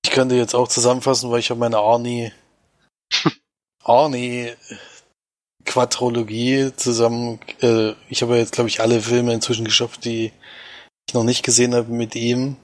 Ich 0.05 0.11
könnte 0.11 0.35
jetzt 0.35 0.53
auch 0.53 0.67
zusammenfassen, 0.67 1.31
weil 1.31 1.39
ich 1.39 1.49
habe 1.49 1.59
meine 1.59 1.79
Arnie 1.79 2.31
Arnie 3.83 4.53
Quadrologie 5.65 6.71
zusammen. 6.75 7.39
Äh, 7.59 7.93
ich 8.07 8.21
habe 8.21 8.35
ja 8.35 8.41
jetzt, 8.41 8.51
glaube 8.51 8.69
ich, 8.69 8.81
alle 8.81 9.01
Filme 9.01 9.33
inzwischen 9.33 9.65
geschafft, 9.65 10.05
die 10.05 10.31
ich 11.07 11.15
noch 11.15 11.23
nicht 11.23 11.41
gesehen 11.41 11.73
habe 11.73 11.91
mit 11.91 12.13
ihm. 12.13 12.57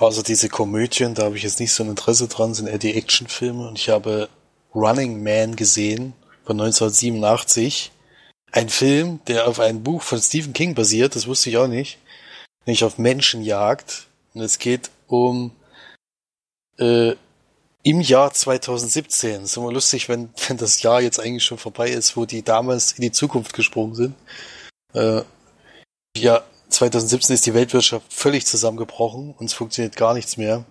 Außer 0.00 0.24
diese 0.24 0.48
Komödien, 0.48 1.14
da 1.14 1.26
habe 1.26 1.36
ich 1.36 1.44
jetzt 1.44 1.60
nicht 1.60 1.72
so 1.72 1.84
ein 1.84 1.90
Interesse 1.90 2.26
dran, 2.26 2.54
sind 2.54 2.66
eher 2.66 2.78
die 2.78 2.96
Actionfilme. 2.96 3.68
Und 3.68 3.78
ich 3.78 3.88
habe 3.88 4.28
Running 4.74 5.22
Man 5.22 5.54
gesehen 5.54 6.12
von 6.44 6.60
1987. 6.60 7.92
Ein 8.50 8.68
Film, 8.68 9.20
der 9.28 9.46
auf 9.46 9.60
einem 9.60 9.84
Buch 9.84 10.02
von 10.02 10.20
Stephen 10.20 10.54
King 10.54 10.74
basiert, 10.74 11.14
das 11.14 11.28
wusste 11.28 11.50
ich 11.50 11.58
auch 11.58 11.68
nicht. 11.68 11.98
Nämlich 12.66 12.82
auf 12.82 12.98
Menschenjagd. 12.98 14.08
Und 14.34 14.40
es 14.40 14.58
geht 14.58 14.90
um 15.06 15.52
äh, 16.78 17.14
im 17.82 18.00
Jahr 18.00 18.32
2017. 18.32 19.44
Ist 19.44 19.56
immer 19.56 19.72
lustig, 19.72 20.08
wenn, 20.08 20.30
wenn 20.48 20.56
das 20.56 20.82
Jahr 20.82 21.00
jetzt 21.00 21.20
eigentlich 21.20 21.44
schon 21.44 21.58
vorbei 21.58 21.90
ist, 21.90 22.16
wo 22.16 22.24
die 22.24 22.42
damals 22.42 22.92
in 22.92 23.02
die 23.02 23.12
Zukunft 23.12 23.52
gesprungen 23.54 23.94
sind. 23.94 24.14
Äh, 24.94 25.22
ja, 26.16 26.42
2017 26.68 27.34
ist 27.34 27.46
die 27.46 27.54
Weltwirtschaft 27.54 28.12
völlig 28.12 28.46
zusammengebrochen 28.46 29.34
und 29.38 29.46
es 29.46 29.54
funktioniert 29.54 29.96
gar 29.96 30.14
nichts 30.14 30.36
mehr. 30.36 30.64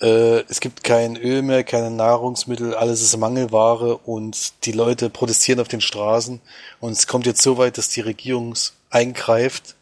Äh, 0.00 0.44
es 0.48 0.60
gibt 0.60 0.82
kein 0.84 1.16
Öl 1.16 1.42
mehr, 1.42 1.64
keine 1.64 1.90
Nahrungsmittel, 1.90 2.74
alles 2.74 3.02
ist 3.02 3.16
Mangelware 3.16 3.98
und 3.98 4.64
die 4.64 4.72
Leute 4.72 5.10
protestieren 5.10 5.60
auf 5.60 5.68
den 5.68 5.80
Straßen 5.80 6.40
und 6.80 6.92
es 6.92 7.06
kommt 7.06 7.26
jetzt 7.26 7.42
so 7.42 7.58
weit, 7.58 7.78
dass 7.78 7.88
die 7.88 8.00
Regierung 8.00 8.54
eingreift 8.88 9.76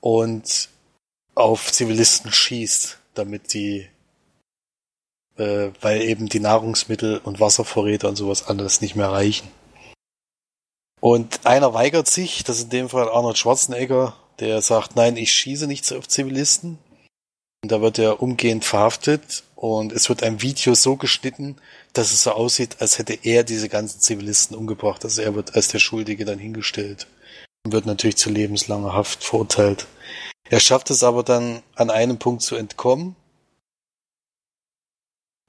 und 0.00 0.68
auf 1.34 1.70
Zivilisten 1.72 2.32
schießt, 2.32 2.98
damit 3.14 3.54
die 3.54 3.88
äh, 5.38 5.70
weil 5.80 6.02
eben 6.02 6.28
die 6.28 6.40
Nahrungsmittel 6.40 7.18
und 7.18 7.40
Wasservorräte 7.40 8.08
und 8.08 8.16
sowas 8.16 8.46
alles 8.46 8.80
nicht 8.80 8.96
mehr 8.96 9.10
reichen. 9.10 9.48
Und 11.00 11.46
einer 11.46 11.74
weigert 11.74 12.08
sich, 12.08 12.42
das 12.44 12.58
ist 12.58 12.64
in 12.64 12.70
dem 12.70 12.88
Fall 12.88 13.08
Arnold 13.08 13.38
Schwarzenegger, 13.38 14.16
der 14.40 14.62
sagt, 14.62 14.96
nein, 14.96 15.16
ich 15.16 15.32
schieße 15.32 15.66
nicht 15.66 15.92
auf 15.92 16.08
Zivilisten. 16.08 16.78
Und 17.62 17.72
da 17.72 17.80
wird 17.80 17.98
er 17.98 18.22
umgehend 18.22 18.64
verhaftet 18.64 19.42
und 19.56 19.92
es 19.92 20.08
wird 20.08 20.22
ein 20.22 20.42
Video 20.42 20.74
so 20.74 20.96
geschnitten, 20.96 21.56
dass 21.92 22.12
es 22.12 22.22
so 22.22 22.32
aussieht, 22.32 22.76
als 22.80 22.98
hätte 22.98 23.18
er 23.22 23.42
diese 23.42 23.68
ganzen 23.68 24.00
Zivilisten 24.00 24.56
umgebracht. 24.56 25.04
Also 25.04 25.22
er 25.22 25.34
wird 25.34 25.56
als 25.56 25.68
der 25.68 25.80
Schuldige 25.80 26.24
dann 26.24 26.38
hingestellt 26.38 27.08
und 27.64 27.72
wird 27.72 27.86
natürlich 27.86 28.16
zu 28.16 28.30
lebenslanger 28.30 28.92
Haft 28.92 29.24
verurteilt. 29.24 29.86
Er 30.50 30.60
schafft 30.60 30.90
es 30.90 31.02
aber 31.02 31.24
dann 31.24 31.62
an 31.74 31.90
einem 31.90 32.18
Punkt 32.18 32.42
zu 32.42 32.54
entkommen 32.54 33.16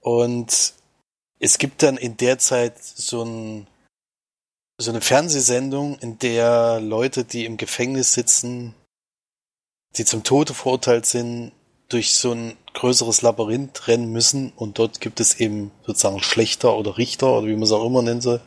und 0.01 0.73
es 1.39 1.57
gibt 1.57 1.83
dann 1.83 1.97
in 1.97 2.17
der 2.17 2.37
Zeit 2.37 2.81
so, 2.83 3.23
ein, 3.23 3.67
so 4.77 4.91
eine 4.91 5.01
Fernsehsendung, 5.01 5.97
in 5.99 6.19
der 6.19 6.79
Leute, 6.81 7.23
die 7.23 7.45
im 7.45 7.57
Gefängnis 7.57 8.13
sitzen, 8.13 8.75
die 9.97 10.05
zum 10.05 10.23
Tode 10.23 10.53
verurteilt 10.53 11.05
sind, 11.05 11.51
durch 11.87 12.13
so 12.13 12.33
ein 12.33 12.55
größeres 12.73 13.23
Labyrinth 13.23 13.87
rennen 13.87 14.11
müssen 14.11 14.53
und 14.55 14.77
dort 14.77 15.01
gibt 15.01 15.19
es 15.19 15.39
eben 15.39 15.71
sozusagen 15.85 16.21
Schlechter 16.21 16.77
oder 16.77 16.97
Richter 16.97 17.33
oder 17.33 17.47
wie 17.47 17.53
man 17.53 17.63
es 17.63 17.71
auch 17.71 17.85
immer 17.85 18.03
nennen 18.03 18.21
soll, 18.21 18.41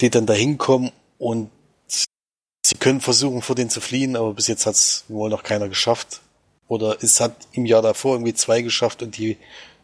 die 0.00 0.10
dann 0.10 0.24
da 0.26 0.32
hinkommen 0.32 0.90
und 1.18 1.50
sie 1.86 2.76
können 2.76 3.02
versuchen, 3.02 3.42
vor 3.42 3.54
denen 3.54 3.68
zu 3.68 3.82
fliehen, 3.82 4.16
aber 4.16 4.32
bis 4.32 4.48
jetzt 4.48 4.64
hat 4.64 4.74
es 4.74 5.04
wohl 5.08 5.28
noch 5.28 5.42
keiner 5.42 5.68
geschafft. 5.68 6.22
Oder 6.68 7.02
es 7.02 7.20
hat 7.20 7.48
im 7.52 7.66
Jahr 7.66 7.82
davor 7.82 8.14
irgendwie 8.14 8.34
zwei 8.34 8.62
geschafft 8.62 9.02
und 9.02 9.16
die 9.16 9.36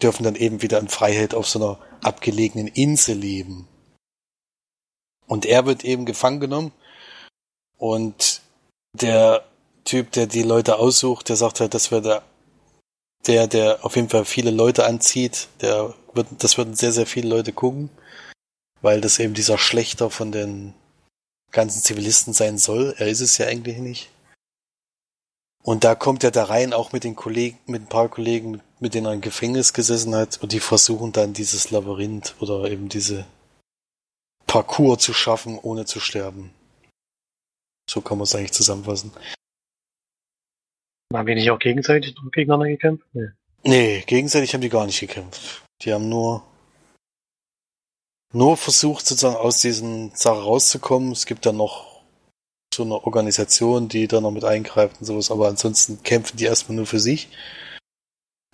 dürfen 0.03 0.25
dann 0.25 0.35
eben 0.35 0.63
wieder 0.63 0.79
in 0.79 0.89
Freiheit 0.89 1.35
auf 1.35 1.47
so 1.47 1.59
einer 1.59 1.79
abgelegenen 2.03 2.69
Insel 2.69 3.17
leben. 3.17 3.69
Und 5.27 5.47
er 5.47 5.67
wird 5.67 5.85
eben 5.85 6.07
gefangen 6.07 6.41
genommen 6.41 6.73
und 7.77 8.41
der 8.93 9.45
Typ, 9.85 10.13
der 10.13 10.27
die 10.27 10.43
Leute 10.43 10.77
aussucht, 10.77 11.29
der 11.29 11.37
sagt 11.37 11.61
halt, 11.61 11.75
das 11.75 11.91
wird 11.91 12.05
der, 12.05 12.23
der, 13.27 13.47
der 13.47 13.85
auf 13.85 13.97
jeden 13.97 14.09
Fall 14.09 14.25
viele 14.25 14.51
Leute 14.51 14.87
anzieht, 14.87 15.49
der 15.61 15.95
wird, 16.15 16.29
das 16.39 16.59
würden 16.59 16.75
sehr, 16.75 16.93
sehr 16.93 17.07
viele 17.07 17.29
Leute 17.29 17.53
gucken, 17.53 17.91
weil 18.83 19.01
das 19.01 19.19
eben 19.19 19.35
dieser 19.35 19.59
Schlechter 19.59 20.11
von 20.11 20.33
den 20.33 20.75
ganzen 21.53 21.83
Zivilisten 21.83 22.33
sein 22.33 22.59
soll. 22.59 22.95
Er 22.99 23.09
ist 23.09 23.21
es 23.21 23.39
ja 23.39 23.47
eigentlich 23.47 23.79
nicht. 23.79 24.11
Und 25.63 25.85
da 25.85 25.95
kommt 25.95 26.25
er 26.25 26.31
da 26.31 26.45
rein, 26.45 26.73
auch 26.73 26.93
mit 26.93 27.05
den 27.05 27.17
Kollegen, 27.17 27.59
mit 27.67 27.83
ein 27.83 27.89
paar 27.89 28.09
Kollegen, 28.09 28.63
mit 28.79 28.95
denen 28.95 29.07
er 29.07 29.13
im 29.13 29.21
Gefängnis 29.21 29.73
gesessen 29.73 30.15
hat, 30.15 30.43
und 30.43 30.53
die 30.53 30.61
versuchen 30.61 31.13
dann 31.13 31.35
dieses 31.35 31.71
Labyrinth 31.71 32.35
oder 32.41 32.71
eben 32.71 32.89
diese 32.89 33.27
Parcours 34.47 35.03
zu 35.03 35.13
schaffen, 35.13 35.59
ohne 35.59 35.85
zu 35.85 36.01
sterben. 36.01 36.51
So 37.89 38.01
kann 38.01 38.19
man 38.19 38.25
es 38.25 38.35
eigentlich 38.35 38.53
zusammenfassen. 38.53 39.13
Haben 41.13 41.27
wir 41.27 41.35
nicht 41.35 41.51
auch 41.51 41.59
gegenseitig 41.59 42.15
noch 42.15 42.31
gegeneinander 42.31 42.69
gekämpft? 42.69 43.05
Nee. 43.13 43.29
Nee, 43.63 44.05
gegenseitig 44.07 44.55
haben 44.55 44.61
die 44.61 44.69
gar 44.69 44.87
nicht 44.87 45.01
gekämpft. 45.01 45.63
Die 45.83 45.93
haben 45.93 46.09
nur 46.09 46.43
nur 48.33 48.57
versucht, 48.57 49.07
sozusagen 49.07 49.37
aus 49.37 49.61
diesen 49.61 50.15
Sachen 50.15 50.43
rauszukommen. 50.43 51.13
Es 51.13 51.27
gibt 51.27 51.47
dann 51.47 51.57
noch 51.57 51.90
so 52.75 52.85
eine 52.85 52.95
Organisation, 52.95 53.89
die 53.89 54.07
da 54.07 54.21
noch 54.21 54.31
mit 54.31 54.45
eingreift 54.45 55.01
und 55.01 55.07
sowas, 55.07 55.31
aber 55.31 55.49
ansonsten 55.49 56.03
kämpfen 56.03 56.37
die 56.37 56.45
erstmal 56.45 56.77
nur 56.77 56.87
für 56.87 57.01
sich 57.01 57.29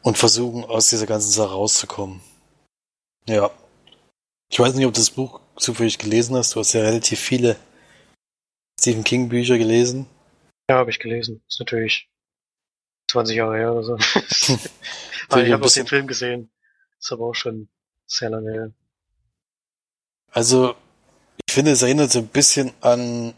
und 0.02 0.16
versuchen, 0.16 0.64
aus 0.64 0.88
dieser 0.88 1.06
ganzen 1.06 1.30
Sache 1.30 1.52
rauszukommen. 1.52 2.20
Ja. 3.28 3.50
Ich 4.48 4.58
weiß 4.58 4.74
nicht, 4.74 4.86
ob 4.86 4.94
du 4.94 5.00
das 5.00 5.10
Buch 5.10 5.40
zufällig 5.56 5.98
gelesen 5.98 6.36
hast. 6.36 6.54
Du 6.54 6.60
hast 6.60 6.72
ja 6.72 6.82
relativ 6.82 7.18
viele 7.18 7.56
Stephen 8.78 9.04
King 9.04 9.28
Bücher 9.28 9.58
gelesen. 9.58 10.06
Ja, 10.70 10.76
habe 10.76 10.90
ich 10.90 10.98
gelesen. 10.98 11.42
Ist 11.48 11.60
natürlich 11.60 12.08
20 13.10 13.36
Jahre 13.36 13.56
her 13.56 13.72
oder 13.72 13.82
so. 13.82 13.92
aber 13.94 14.02
Natürlich 15.30 15.48
ich 15.48 15.52
habe 15.52 15.64
auch 15.64 15.72
den 15.72 15.86
Film 15.86 16.06
gesehen. 16.06 16.50
Ist 16.98 17.12
aber 17.12 17.26
auch 17.26 17.34
schon 17.34 17.68
sehr 18.06 18.30
lange 18.30 18.52
her. 18.52 18.72
Also, 20.30 20.74
ich 21.48 21.54
finde, 21.54 21.72
es 21.72 21.82
erinnert 21.82 22.12
so 22.12 22.20
ein 22.20 22.28
bisschen 22.28 22.72
an 22.80 23.34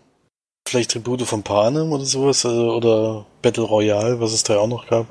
vielleicht 0.68 0.92
Tribute 0.92 1.22
von 1.22 1.42
Panem 1.42 1.92
oder 1.92 2.04
sowas, 2.04 2.44
also, 2.44 2.72
oder 2.74 3.26
Battle 3.42 3.64
Royale, 3.64 4.20
was 4.20 4.32
es 4.32 4.42
da 4.42 4.54
ja 4.54 4.60
auch 4.60 4.68
noch 4.68 4.88
gab. 4.88 5.06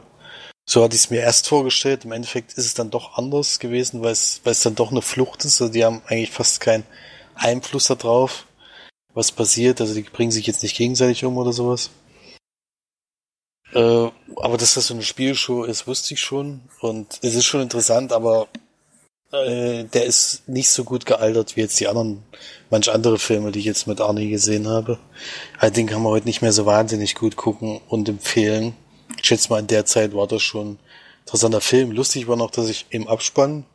So 0.69 0.83
hatte 0.83 0.95
ich 0.95 1.03
es 1.03 1.09
mir 1.09 1.21
erst 1.21 1.47
vorgestellt. 1.47 2.03
Im 2.03 2.11
Endeffekt 2.11 2.53
ist 2.53 2.65
es 2.65 2.73
dann 2.73 2.89
doch 2.89 3.17
anders 3.17 3.59
gewesen, 3.59 4.01
weil 4.01 4.11
es, 4.11 4.41
dann 4.63 4.75
doch 4.75 4.91
eine 4.91 5.01
Flucht 5.01 5.45
ist. 5.45 5.61
Also 5.61 5.71
die 5.71 5.85
haben 5.85 6.01
eigentlich 6.07 6.31
fast 6.31 6.59
keinen 6.59 6.83
Einfluss 7.35 7.87
darauf, 7.87 8.45
was 9.13 9.31
passiert. 9.31 9.79
Also 9.79 9.93
die 9.93 10.01
bringen 10.01 10.31
sich 10.31 10.45
jetzt 10.45 10.63
nicht 10.63 10.75
gegenseitig 10.75 11.23
um 11.23 11.37
oder 11.37 11.53
sowas. 11.53 11.89
Äh, 13.73 14.09
aber 14.35 14.57
dass 14.57 14.73
das 14.73 14.87
so 14.87 14.93
eine 14.93 15.03
Spielshow 15.03 15.63
ist, 15.63 15.87
wusste 15.87 16.13
ich 16.13 16.19
schon. 16.19 16.61
Und 16.81 17.19
es 17.21 17.35
ist 17.35 17.45
schon 17.45 17.61
interessant, 17.61 18.11
aber 18.11 18.49
äh, 19.31 19.83
der 19.83 20.05
ist 20.05 20.47
nicht 20.47 20.69
so 20.69 20.83
gut 20.83 21.05
gealtert 21.05 21.55
wie 21.55 21.61
jetzt 21.61 21.79
die 21.79 21.87
anderen, 21.87 22.23
manch 22.69 22.91
andere 22.91 23.19
Filme, 23.19 23.51
die 23.51 23.59
ich 23.59 23.65
jetzt 23.65 23.87
mit 23.87 24.01
Arnie 24.01 24.29
gesehen 24.29 24.67
habe. 24.67 24.99
Den 25.61 25.87
kann 25.87 26.01
man 26.01 26.11
heute 26.11 26.27
nicht 26.27 26.41
mehr 26.41 26.53
so 26.53 26.65
wahnsinnig 26.65 27.15
gut 27.15 27.35
gucken 27.35 27.81
und 27.87 28.09
empfehlen. 28.09 28.73
Ich 29.19 29.27
schätze 29.27 29.49
mal, 29.49 29.59
in 29.59 29.67
der 29.67 29.85
Zeit 29.85 30.13
war 30.13 30.27
das 30.27 30.41
schon 30.41 30.71
ein 30.71 30.79
interessanter 31.21 31.61
Film. 31.61 31.91
Lustig 31.91 32.27
war 32.27 32.35
noch, 32.35 32.51
dass 32.51 32.69
ich 32.69 32.85
im 32.89 33.07
Abspann 33.07 33.65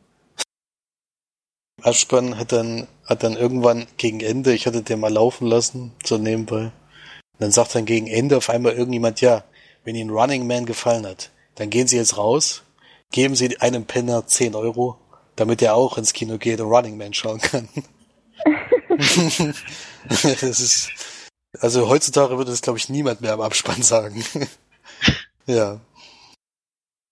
Abspann 1.83 2.39
hat 2.39 2.53
dann, 2.53 2.87
hat 3.07 3.25
dann 3.25 3.37
irgendwann 3.37 3.87
gegen 3.97 4.21
Ende, 4.21 4.53
ich 4.55 4.67
hatte 4.67 4.83
den 4.83 5.01
mal 5.01 5.13
laufen 5.13 5.49
lassen, 5.49 5.93
so 6.05 6.17
nebenbei. 6.17 6.65
Und 6.67 7.41
dann 7.41 7.51
sagt 7.51 7.75
dann 7.75 7.87
gegen 7.87 8.07
Ende 8.07 8.37
auf 8.37 8.51
einmal 8.51 8.73
irgendjemand, 8.73 9.21
ja, 9.21 9.45
wenn 9.85 9.97
Ihnen 9.97 10.11
Running 10.11 10.47
Man 10.47 10.65
gefallen 10.65 11.07
hat, 11.07 11.31
dann 11.57 11.71
gehen 11.71 11.89
Sie 11.89 11.97
jetzt 11.97 12.17
raus, 12.17 12.63
geben 13.11 13.35
Sie 13.35 13.59
einem 13.61 13.85
Penner 13.85 14.27
10 14.27 14.55
Euro, 14.55 14.97
damit 15.37 15.63
er 15.63 15.75
auch 15.75 15.99
ins 15.99 16.13
Kino 16.13 16.39
geht 16.39 16.61
und 16.61 16.69
Running 16.69 16.97
Man 16.97 17.15
schauen 17.15 17.41
kann. 17.41 17.69
das 20.09 20.61
ist, 20.61 20.91
also 21.61 21.89
heutzutage 21.89 22.37
würde 22.37 22.51
das, 22.51 22.63
glaube 22.63 22.79
ich, 22.79 22.89
niemand 22.89 23.21
mehr 23.21 23.33
am 23.35 23.41
Abspann 23.41 23.83
sagen. 23.83 24.25
ja. 25.47 25.81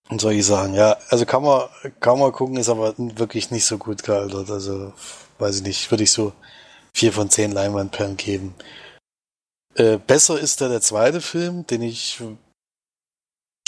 Und 0.08 0.20
soll 0.20 0.32
ich 0.32 0.44
sagen, 0.44 0.74
ja, 0.74 0.96
also 1.08 1.24
kann 1.24 1.42
man, 1.42 1.68
kann 2.00 2.18
man 2.18 2.32
gucken, 2.32 2.56
ist 2.56 2.68
aber 2.68 2.94
wirklich 2.96 3.50
nicht 3.52 3.64
so 3.64 3.78
gut 3.78 4.02
gealtert. 4.02 4.50
Also, 4.50 4.92
weiß 5.38 5.58
ich 5.58 5.62
nicht, 5.62 5.90
würde 5.90 6.02
ich 6.02 6.10
so 6.10 6.32
vier 6.92 7.12
von 7.12 7.30
zehn 7.30 7.52
Leinwandperlen 7.52 8.16
geben. 8.16 8.54
Äh, 9.74 9.98
besser 9.98 10.38
ist 10.40 10.60
da 10.60 10.68
der 10.68 10.80
zweite 10.80 11.20
Film, 11.20 11.64
den 11.66 11.82
ich 11.82 12.20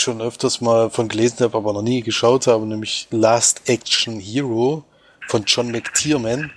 schon 0.01 0.21
öfters 0.21 0.61
mal 0.61 0.89
von 0.89 1.07
gelesen 1.07 1.39
habe, 1.39 1.57
aber 1.57 1.73
noch 1.73 1.81
nie 1.81 2.01
geschaut 2.01 2.47
habe, 2.47 2.65
nämlich 2.65 3.07
Last 3.11 3.69
Action 3.69 4.19
Hero 4.19 4.83
von 5.27 5.45
John 5.45 5.71
McTiernan. 5.71 6.51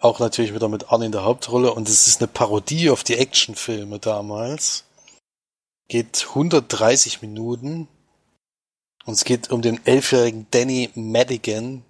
Auch 0.00 0.20
natürlich 0.20 0.54
wieder 0.54 0.68
mit 0.68 0.92
Arne 0.92 1.06
in 1.06 1.12
der 1.12 1.24
Hauptrolle 1.24 1.72
und 1.72 1.88
es 1.88 2.06
ist 2.06 2.20
eine 2.20 2.28
Parodie 2.28 2.90
auf 2.90 3.02
die 3.02 3.16
Actionfilme 3.16 3.98
damals. 3.98 4.84
Geht 5.88 6.26
130 6.28 7.22
Minuten 7.22 7.88
und 9.04 9.14
es 9.14 9.24
geht 9.24 9.50
um 9.50 9.62
den 9.62 9.84
elfjährigen 9.86 10.46
Danny 10.50 10.90
Madigan, 10.94 11.84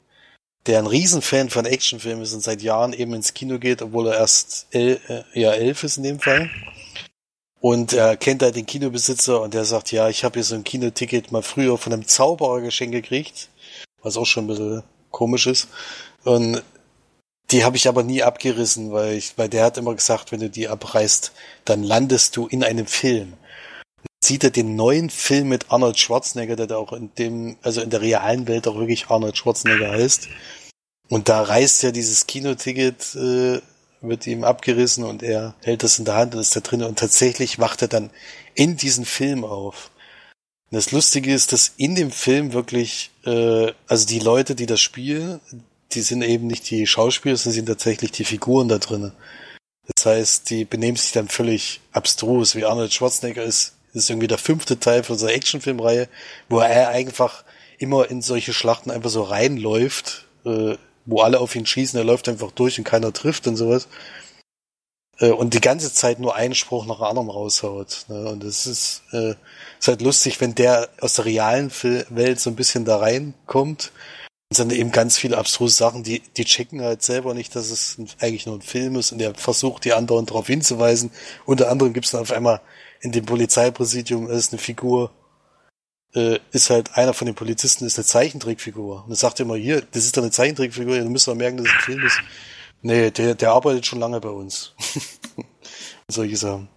der 0.66 0.78
ein 0.78 0.86
Riesenfan 0.86 1.51
von 1.51 1.66
Actionfilmen 1.66 2.22
ist 2.22 2.32
und 2.32 2.42
seit 2.42 2.62
Jahren 2.62 2.92
eben 2.92 3.14
ins 3.14 3.34
Kino 3.34 3.59
geht, 3.59 3.82
obwohl 3.82 4.09
er 4.09 4.18
erst 4.18 4.66
el 4.70 5.01
äh, 5.09 5.40
ja, 5.40 5.53
elf 5.53 5.82
ist 5.82 5.97
in 5.97 6.05
dem 6.05 6.20
Fall. 6.20 6.51
Und 7.61 7.93
er 7.93 8.17
kennt 8.17 8.43
halt 8.43 8.57
den 8.57 8.67
Kinobesitzer 8.67 9.41
und 9.41 9.55
der 9.55 9.65
sagt, 9.65 9.91
ja, 9.91 10.09
ich 10.09 10.25
habe 10.25 10.35
hier 10.35 10.45
so 10.45 10.55
ein 10.55 10.65
Kinoticket 10.65 11.33
mal 11.33 11.43
früher 11.43 11.79
von 11.79 11.93
einem 11.93 12.07
Zauberer 12.07 12.61
geschenkt 12.61 12.95
gekriegt, 12.95 13.49
was 14.03 14.17
auch 14.17 14.27
schon 14.27 14.45
ein 14.45 14.49
bisschen 14.49 14.83
komisch 15.11 15.47
ist. 15.47 15.69
Und 16.25 16.63
die 17.51 17.65
habe 17.65 17.77
ich 17.77 17.89
aber 17.89 18.03
nie 18.03 18.23
abgerissen, 18.23 18.93
weil 18.93 19.15
ich, 19.15 19.39
weil 19.39 19.49
der 19.49 19.65
hat 19.65 19.79
immer 19.79 19.95
gesagt, 19.95 20.33
wenn 20.33 20.41
du 20.41 20.51
die 20.51 20.69
abreißt, 20.69 21.33
dann 21.65 21.83
landest 21.83 22.37
du 22.37 22.47
in 22.47 22.63
einem 22.63 22.87
Film 22.87 23.35
sieht 24.27 24.45
er 24.45 24.51
den 24.51 24.77
neuen 24.77 25.11
Film 25.11 25.49
mit 25.49 25.71
Arnold 25.71 25.99
Schwarzenegger, 25.99 26.57
der 26.57 26.67
da 26.67 26.77
auch 26.77 26.93
in 26.93 27.15
dem, 27.15 27.57
also 27.63 27.81
in 27.81 27.91
der 27.91 28.01
realen 28.01 28.49
Welt 28.49 28.67
auch 28.67 28.77
wirklich 28.77 29.09
Arnold 29.09 29.37
Schwarzenegger 29.37 29.91
heißt. 29.93 30.29
Und 31.09 31.29
da 31.29 31.43
reißt 31.43 31.85
ja 31.85 31.93
dieses 31.93 32.27
Kinoticket, 32.27 33.15
äh, 33.15 33.61
wird 34.01 34.26
ihm 34.26 34.44
abgerissen 34.44 35.05
und 35.05 35.22
er 35.22 35.55
hält 35.62 35.82
das 35.82 35.99
in 35.99 36.05
der 36.05 36.16
Hand 36.16 36.34
und 36.34 36.40
ist 36.40 36.57
da 36.57 36.61
drin 36.61 36.82
und 36.82 36.99
tatsächlich 36.99 37.59
wacht 37.59 37.82
er 37.82 37.88
dann 37.88 38.11
in 38.55 38.76
diesen 38.76 39.05
Film 39.05 39.44
auf. 39.44 39.90
Und 40.70 40.76
das 40.76 40.92
Lustige 40.92 41.32
ist, 41.32 41.53
dass 41.53 41.72
in 41.76 41.94
dem 41.94 42.11
Film 42.11 42.53
wirklich, 42.53 43.11
äh, 43.24 43.72
also 43.86 44.07
die 44.07 44.18
Leute, 44.18 44.55
die 44.55 44.66
das 44.66 44.80
spielen, 44.80 45.40
die 45.92 46.03
sind 46.03 46.22
eben 46.22 46.47
nicht 46.47 46.68
die 46.70 46.86
Schauspieler, 46.86 47.36
sondern 47.36 47.55
sind 47.55 47.66
tatsächlich 47.66 48.12
die 48.12 48.24
Figuren 48.24 48.68
da 48.68 48.78
drin. 48.78 49.12
Das 49.94 50.07
heißt, 50.07 50.51
die 50.51 50.64
benehmen 50.64 50.97
sich 50.97 51.12
dann 51.12 51.28
völlig 51.28 51.80
abstrus, 51.92 52.57
wie 52.57 52.64
Arnold 52.64 52.92
Schwarzenegger 52.92 53.44
ist 53.44 53.76
das 53.97 54.05
ist 54.05 54.11
irgendwie 54.11 54.26
der 54.26 54.36
fünfte 54.36 54.78
Teil 54.78 55.03
von 55.05 55.14
unserer 55.14 55.32
Actionfilmreihe, 55.32 56.11
wo 56.51 56.59
er 56.59 56.90
einfach 56.90 57.44
immer 57.78 58.11
in 58.11 58.20
solche 58.20 58.53
Schlachten 58.53 58.90
einfach 58.90 59.09
so 59.09 59.22
reinläuft, 59.22 60.26
äh, 60.44 60.76
wo 61.07 61.21
alle 61.21 61.41
auf 61.41 61.55
ihn 61.55 61.67
schießen, 61.67 61.99
er 61.99 62.05
läuft 62.05 62.29
einfach 62.29 62.51
durch 62.51 62.79
und 62.79 62.85
keiner 62.85 63.13
trifft 63.13 63.47
und 63.47 63.57
sowas. 63.57 63.89
Äh, 65.19 65.31
und 65.31 65.55
die 65.55 65.61
ganze 65.61 65.93
Zeit 65.93 66.19
nur 66.19 66.35
einen 66.35 66.55
Spruch 66.55 66.87
nach 66.87 66.97
dem 66.99 67.05
anderen 67.05 67.31
raushaut. 67.31 68.07
Ne? 68.09 68.29
Und 68.29 68.45
das 68.45 68.67
ist, 68.67 69.03
äh, 69.13 69.35
ist 69.79 69.89
halt 69.89 70.03
lustig, 70.03 70.41
wenn 70.41 70.55
der 70.55 70.89
aus 71.01 71.15
der 71.15 71.25
realen 71.25 71.71
Welt 72.11 72.41
so 72.41 72.51
ein 72.51 72.57
bisschen 72.57 72.85
da 72.85 72.99
reinkommt. 72.99 73.93
Und 74.49 74.57
sind 74.57 74.73
eben 74.73 74.93
ganz 74.93 75.19
viele 75.19 75.39
abstruse 75.39 75.75
Sachen, 75.75 76.05
die, 76.05 76.21
die 76.37 76.45
checken 76.45 76.81
halt 76.81 77.03
selber 77.03 77.35
nicht, 77.35 77.57
dass 77.57 77.71
es 77.71 77.97
eigentlich 78.21 78.47
nur 78.47 78.57
ein 78.57 78.63
Film 78.63 78.95
ist 78.95 79.11
und 79.11 79.21
er 79.21 79.35
versucht, 79.35 79.85
die 79.85 79.93
anderen 79.93 80.25
darauf 80.27 80.47
hinzuweisen. 80.47 81.11
Unter 81.47 81.69
anderem 81.69 81.93
gibt 81.93 82.07
es 82.07 82.13
dann 82.13 82.21
auf 82.21 82.31
einmal 82.31 82.61
in 83.01 83.11
dem 83.11 83.27
Polizeipräsidium 83.27 84.31
ist 84.31 84.53
eine 84.53 84.61
Figur, 84.61 85.11
äh, 86.17 86.41
ist 86.51 86.71
halt 86.71 86.97
einer 86.97 87.14
von 87.14 87.27
den 87.27 87.35
Polizisten, 87.35 87.85
ist 87.85 87.99
eine 87.99 88.05
Zeichentrickfigur. 88.05 89.05
Und 89.05 89.11
er 89.11 89.17
sagt 89.17 89.39
immer, 89.39 89.57
hier, 89.57 89.83
das 89.93 90.05
ist 90.05 90.17
doch 90.17 90.23
eine 90.23 90.33
Zeichentrickfigur, 90.33 90.99
du 90.99 91.09
müsst 91.11 91.29
doch 91.29 91.35
merken, 91.35 91.59
dass 91.59 91.67
es 91.67 91.73
ein 91.73 91.81
Film 91.81 92.05
ist. 92.05 92.21
Nee, 92.83 93.11
der, 93.11 93.35
der 93.35 93.53
arbeitet 93.53 93.87
schon 93.87 94.01
lange 94.01 94.21
bei 94.21 94.31
uns. 94.31 94.73
solche 96.11 96.37
Sachen. 96.37 96.69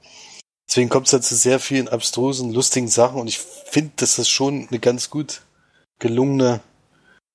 Deswegen 0.68 0.90
kommt 0.90 1.08
es 1.08 1.14
halt 1.14 1.24
zu 1.24 1.36
sehr 1.36 1.60
vielen 1.60 1.88
abstrusen, 1.88 2.54
lustigen 2.54 2.88
Sachen 2.88 3.20
und 3.20 3.28
ich 3.28 3.40
finde, 3.40 3.92
dass 3.96 4.18
das 4.18 4.30
schon 4.30 4.68
eine 4.70 4.80
ganz 4.80 5.10
gut 5.10 5.42
gelungene 6.00 6.62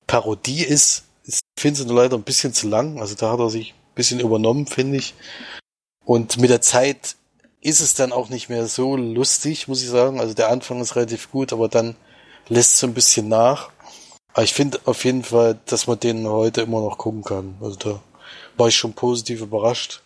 Parodie 0.07 0.63
ist. 0.63 1.05
Ich 1.25 1.41
finde 1.59 1.81
sie 1.81 1.87
nur 1.87 1.97
leider 1.97 2.17
ein 2.17 2.23
bisschen 2.23 2.53
zu 2.53 2.69
lang. 2.69 3.01
Also 3.01 3.15
da 3.15 3.33
hat 3.33 3.41
er 3.41 3.51
sich 3.51 3.73
ein 3.73 3.95
bisschen 3.95 4.21
übernommen, 4.21 4.67
finde 4.67 4.99
ich. 4.99 5.15
Und 6.05 6.37
mit 6.37 6.51
der 6.51 6.61
Zeit 6.61 7.17
ist 7.65 7.81
es 7.81 7.95
dann 7.95 8.13
auch 8.13 8.29
nicht 8.29 8.51
mehr 8.51 8.67
so 8.67 8.95
lustig, 8.95 9.69
muss 9.69 9.83
ich 9.83 9.89
sagen. 9.89 10.21
Also 10.21 10.35
der 10.35 10.51
Anfang 10.51 10.81
ist 10.83 10.97
relativ 10.97 11.31
gut, 11.31 11.53
aber 11.53 11.69
dann 11.69 11.97
lässt 12.49 12.75
es 12.75 12.81
so 12.81 12.87
ein 12.87 12.95
bisschen 12.95 13.29
nach. 13.29 13.71
Aber 14.35 14.43
ich 14.43 14.53
finde 14.53 14.81
auf 14.85 15.05
jeden 15.05 15.25
Fall, 15.25 15.59
dass 15.65 15.87
man 15.87 15.99
den 15.99 16.29
heute 16.29 16.61
immer 16.61 16.81
noch 16.81 16.99
gucken 16.99 17.25
kann. 17.25 17.57
Also 17.63 17.77
da 17.77 18.03
war 18.59 18.69
ich 18.69 18.77
schon 18.77 18.93
positiv 18.93 19.41
überrascht. 19.41 20.03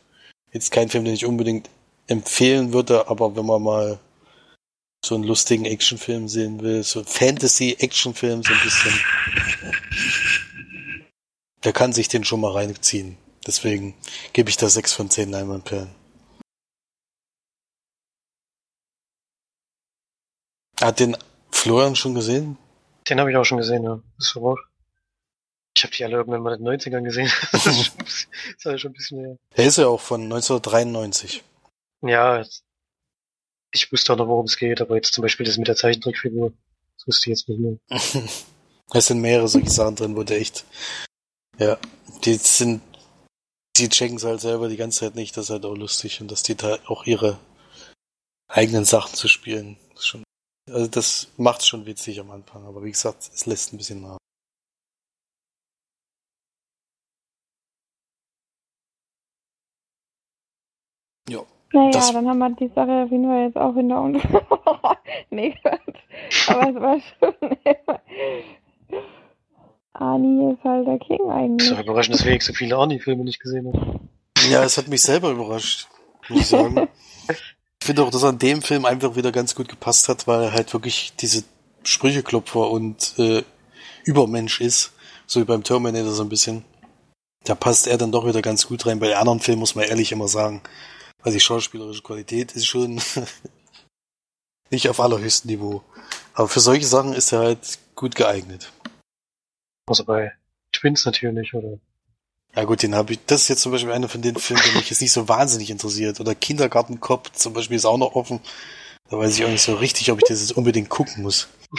Jetzt 0.53 0.71
kein 0.71 0.89
Film, 0.89 1.05
den 1.05 1.15
ich 1.15 1.27
unbedingt 1.27 1.69
empfehlen 2.07 2.73
würde, 2.73 3.09
aber 3.09 3.35
wenn 3.35 3.47
man 3.47 3.63
mal 3.63 3.99
so 5.05 5.17
einen 5.17 5.25
lustigen 5.25 5.65
Actionfilm 5.65 6.29
sehen 6.29 6.61
will, 6.61 6.85
so 6.85 7.03
Fantasy-Actionfilm 7.03 8.45
so 8.45 8.53
ein 8.53 8.61
bisschen, 8.63 9.01
der 11.65 11.73
kann 11.73 11.93
sich 11.93 12.09
den 12.09 12.25
schon 12.25 12.41
mal 12.41 12.53
reinziehen. 12.53 13.19
Deswegen 13.47 13.95
gebe 14.33 14.49
ich 14.49 14.57
da 14.57 14.69
sechs 14.69 14.93
von 14.93 15.11
zehn 15.11 15.31
Leinwandperlen. 15.31 15.98
Hat 20.81 21.01
den 21.01 21.17
Florian 21.51 21.97
schon 21.97 22.15
gesehen? 22.15 22.57
Den 23.09 23.19
habe 23.19 23.31
ich 23.31 23.37
auch 23.37 23.45
schon 23.45 23.59
gesehen, 23.59 23.83
ja. 23.85 24.01
War 24.35 24.53
auch. 24.53 24.59
Ich 25.77 25.85
habe 25.85 25.95
die 25.95 26.05
alle 26.05 26.17
irgendwann 26.17 26.43
mal 26.43 26.55
in 26.55 26.65
den 26.65 26.81
90ern 26.81 27.03
gesehen. 27.03 27.31
das 27.53 27.67
ist 27.67 27.85
schon, 27.85 27.99
das 27.99 28.27
ist 28.57 28.65
ja 28.65 28.79
schon 28.79 28.91
ein 28.91 28.95
bisschen 28.95 29.23
mehr. 29.23 29.37
Er 29.55 29.67
ist 29.67 29.79
ja 29.79 29.87
auch 29.87 30.01
von 30.01 30.23
1993. 30.23 31.43
Ja, 32.03 32.45
ich 33.73 33.93
wusste 33.93 34.13
auch 34.13 34.17
noch, 34.17 34.29
worum 34.29 34.47
es 34.47 34.57
geht, 34.57 34.81
aber 34.81 34.97
jetzt 34.97 35.13
zum 35.13 35.23
Beispiel 35.23 35.47
das 35.47 35.59
mit 35.59 35.69
der 35.69 35.77
Zeichentrickfigur, 35.77 36.53
das 36.97 37.07
wusste 37.07 37.31
ich 37.31 37.39
jetzt 37.39 37.49
nicht 37.49 37.61
mehr. 37.61 37.79
es 38.93 39.07
sind 39.07 39.21
mehrere 39.21 39.49
solche 39.49 39.71
Sachen 39.71 39.97
drin, 39.97 40.17
wo 40.17 40.23
der 40.23 40.41
echt, 40.41 40.65
ja, 41.59 41.79
die 42.25 42.35
sind, 42.35 42.83
die 43.77 43.89
checken 43.89 44.17
es 44.17 44.25
halt 44.25 44.41
selber 44.41 44.69
die 44.69 44.77
ganze 44.77 45.01
Zeit 45.01 45.17
nicht, 45.17 45.37
das 45.37 45.47
ist 45.47 45.51
halt 45.51 45.65
auch 45.65 45.77
lustig 45.77 46.21
und 46.21 46.31
dass 46.31 46.43
die 46.43 46.55
da 46.55 46.79
auch 46.87 47.05
ihre 47.05 47.39
eigenen 48.49 48.85
Sachen 48.85 49.15
zu 49.15 49.29
spielen, 49.29 49.77
das 49.91 50.01
ist 50.01 50.07
schon 50.07 50.25
also 50.73 50.87
das 50.89 51.29
macht 51.37 51.67
schon 51.67 51.87
witzig 51.87 52.21
am 52.21 52.31
Anfang, 52.31 52.67
aber 52.67 52.83
wie 52.85 52.91
gesagt, 52.91 53.31
es 53.33 53.47
lässt 53.47 53.73
ein 53.73 53.77
bisschen 53.77 54.03
nach. 54.03 54.19
Ja. 61.29 61.43
Naja, 61.73 61.91
das 61.91 62.13
dann 62.13 62.27
haben 62.29 62.39
wir 62.39 62.51
die 62.51 62.71
Sache 62.75 63.05
auf 63.05 63.11
jeden 63.11 63.27
Fall 63.27 63.45
jetzt 63.45 63.57
auch 63.57 63.75
hinter 63.75 64.01
uns. 64.01 64.23
nee, 65.31 65.55
aber 66.49 66.69
es 66.69 66.75
war 66.77 67.01
schon. 67.01 67.35
Arnie 69.93 70.53
ist 70.53 70.65
halt 70.65 70.87
der 70.87 70.99
King 70.99 71.31
eigentlich. 71.31 71.69
Das 71.69 71.79
ist 71.79 71.85
überraschend, 71.85 72.15
dass 72.15 72.25
wir 72.25 72.33
nicht 72.33 72.45
so 72.45 72.53
viele 72.53 72.77
Arnie-Filme 72.77 73.25
nicht 73.25 73.41
gesehen 73.41 73.73
haben. 73.73 74.09
Ja, 74.51 74.63
es 74.63 74.79
hat 74.79 74.89
mich 74.89 75.03
selber 75.03 75.31
überrascht, 75.31 75.89
muss 76.29 76.41
ich 76.41 76.47
sagen. 76.47 76.89
Ich 77.89 77.91
finde 77.91 78.03
auch, 78.03 78.11
dass 78.11 78.23
in 78.23 78.39
dem 78.39 78.61
Film 78.61 78.85
einfach 78.85 79.17
wieder 79.17 79.33
ganz 79.33 79.55
gut 79.55 79.67
gepasst 79.67 80.11
hat, 80.11 80.27
weil 80.27 80.43
er 80.43 80.53
halt 80.53 80.75
wirklich 80.75 81.15
diese 81.21 81.43
Sprücheklopfer 81.85 82.71
und 82.71 83.19
äh, 83.19 83.43
Übermensch 84.05 84.61
ist, 84.61 84.93
so 85.27 85.41
wie 85.41 85.47
beim 85.47 85.65
Terminator 85.65 86.13
so 86.13 86.23
ein 86.23 86.29
bisschen. 86.29 86.67
Da 87.45 87.55
passt 87.55 87.87
er 87.87 87.97
dann 87.97 88.13
doch 88.13 88.27
wieder 88.27 88.43
ganz 88.43 88.67
gut 88.67 88.85
rein. 88.85 88.99
Bei 88.99 89.17
anderen 89.17 89.41
Filmen 89.41 89.61
muss 89.61 89.75
man 89.75 89.87
ehrlich 89.87 90.13
immer 90.13 90.29
sagen, 90.29 90.61
weil 91.23 91.33
die 91.33 91.41
schauspielerische 91.41 92.03
Qualität 92.03 92.53
ist 92.53 92.67
schon 92.67 93.01
nicht 94.71 94.91
auf 94.91 95.01
allerhöchstem 95.01 95.51
Niveau. 95.51 95.83
Aber 96.35 96.49
für 96.49 96.61
solche 96.61 96.87
Sachen 96.87 97.15
ist 97.15 97.33
er 97.33 97.39
halt 97.39 97.79
gut 97.95 98.15
geeignet. 98.15 98.71
Also 99.87 100.05
bei 100.05 100.35
Twins 100.73 101.07
natürlich, 101.07 101.55
oder? 101.55 101.79
Ja 102.57 102.65
gut, 102.65 102.83
den 102.83 102.95
habe 102.95 103.13
ich. 103.13 103.21
Das 103.27 103.43
ist 103.43 103.49
jetzt 103.49 103.63
zum 103.63 103.73
Beispiel 103.73 103.93
einer 103.93 104.09
von 104.09 104.23
den 104.23 104.37
Filmen, 104.37 104.63
der 104.65 104.75
mich 104.75 104.91
jetzt 104.91 105.01
nicht 105.01 105.13
so 105.13 105.29
wahnsinnig 105.29 105.71
interessiert. 105.71 106.19
Oder 106.21 106.35
Kindergartenkopf 106.35 107.33
zum 107.33 107.53
Beispiel 107.53 107.77
ist 107.77 107.85
auch 107.85 107.99
noch 107.99 108.15
offen. 108.15 108.41
Da 109.11 109.19
weiß 109.19 109.37
ich 109.37 109.45
auch 109.45 109.51
nicht 109.51 109.63
so 109.63 109.77
richtig, 109.77 110.11
ob 110.11 110.19
ich 110.19 110.29
das 110.29 110.41
jetzt 110.41 110.57
unbedingt 110.57 110.89
gucken 110.89 111.23
muss. 111.23 111.49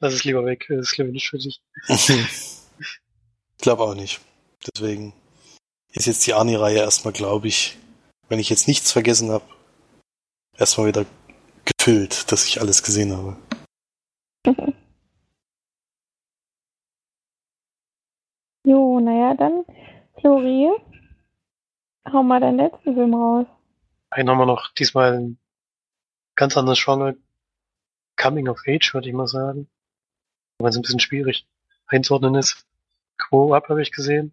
Lass 0.00 0.14
es 0.14 0.24
lieber 0.24 0.44
weg. 0.44 0.66
Das 0.68 0.88
ist, 0.88 0.92
glaube 0.94 1.10
ich, 1.10 1.14
nicht 1.14 1.28
für 1.28 1.38
dich. 1.38 1.60
ich 1.88 3.58
glaube 3.58 3.82
auch 3.82 3.94
nicht. 3.94 4.20
Deswegen 4.74 5.12
ist 5.92 6.06
jetzt 6.06 6.26
die 6.26 6.34
Arnie-Reihe 6.34 6.78
erstmal, 6.78 7.12
glaube 7.12 7.48
ich, 7.48 7.76
wenn 8.28 8.38
ich 8.38 8.48
jetzt 8.48 8.68
nichts 8.68 8.92
vergessen 8.92 9.30
habe, 9.30 9.44
erstmal 10.56 10.86
wieder 10.86 11.04
gefüllt, 11.64 12.30
dass 12.32 12.46
ich 12.46 12.60
alles 12.60 12.82
gesehen 12.82 13.12
habe. 13.12 13.36
Jo, 18.64 19.00
naja, 19.00 19.34
dann, 19.34 19.64
Flori, 20.20 20.70
hau 22.12 22.22
mal 22.22 22.40
deinen 22.40 22.58
letzten 22.58 22.94
Film 22.94 23.14
raus. 23.14 23.46
Einen 24.10 24.30
haben 24.30 24.38
wir 24.38 24.46
noch, 24.46 24.72
diesmal 24.74 25.14
ein 25.14 25.38
ganz 26.36 26.56
anderes 26.56 26.82
Genre. 26.84 27.16
Coming 28.16 28.48
of 28.48 28.60
Age, 28.66 28.94
würde 28.94 29.08
ich 29.08 29.14
mal 29.14 29.26
sagen. 29.26 29.68
Weil 30.58 30.70
es 30.70 30.76
ein 30.76 30.82
bisschen 30.82 31.00
schwierig 31.00 31.48
einzuordnen 31.86 32.36
ist. 32.36 32.66
Quo 33.18 33.52
Up 33.52 33.68
habe 33.68 33.82
ich 33.82 33.90
gesehen. 33.90 34.32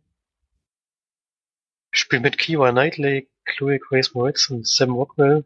Ich 1.91 2.01
spiele 2.01 2.21
mit 2.21 2.37
Kiwa 2.37 2.71
Knightley, 2.71 3.29
Chloe 3.45 3.79
Grace 3.79 4.13
Moritz 4.13 4.49
und 4.51 4.67
Sam 4.67 4.91
Rockwell. 4.91 5.43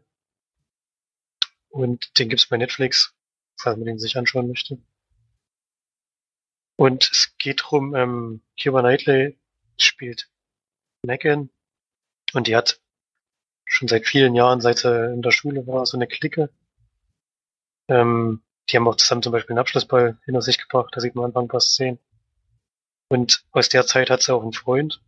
Und 1.70 2.18
den 2.18 2.28
gibt's 2.28 2.46
bei 2.46 2.58
Netflix, 2.58 3.14
falls 3.56 3.78
man 3.78 3.86
den 3.86 3.98
sich 3.98 4.18
anschauen 4.18 4.48
möchte. 4.48 4.78
Und 6.76 7.10
es 7.10 7.34
geht 7.38 7.62
drum, 7.64 7.94
ähm, 7.94 8.42
Keira 8.60 8.80
Knightley 8.80 9.38
spielt 9.78 10.28
Megan 11.02 11.50
und 12.32 12.46
die 12.46 12.56
hat 12.56 12.80
schon 13.64 13.88
seit 13.88 14.06
vielen 14.06 14.34
Jahren, 14.34 14.60
seit 14.60 14.78
sie 14.78 15.12
in 15.12 15.22
der 15.22 15.30
Schule 15.30 15.66
war, 15.66 15.86
so 15.86 15.96
eine 15.96 16.06
Clique. 16.06 16.50
Ähm, 17.88 18.42
die 18.68 18.76
haben 18.76 18.88
auch 18.88 18.96
zusammen 18.96 19.22
zum 19.22 19.32
Beispiel 19.32 19.52
einen 19.52 19.60
Abschlussball 19.60 20.18
hinter 20.24 20.42
sich 20.42 20.58
gebracht, 20.58 20.90
da 20.92 21.00
sieht 21.00 21.14
man 21.14 21.24
am 21.24 21.28
Anfang 21.30 21.50
fast 21.50 21.74
sehen. 21.74 21.98
Und 23.08 23.44
aus 23.52 23.68
der 23.68 23.86
Zeit 23.86 24.10
hat 24.10 24.22
sie 24.22 24.34
auch 24.34 24.42
einen 24.42 24.52
Freund, 24.52 25.02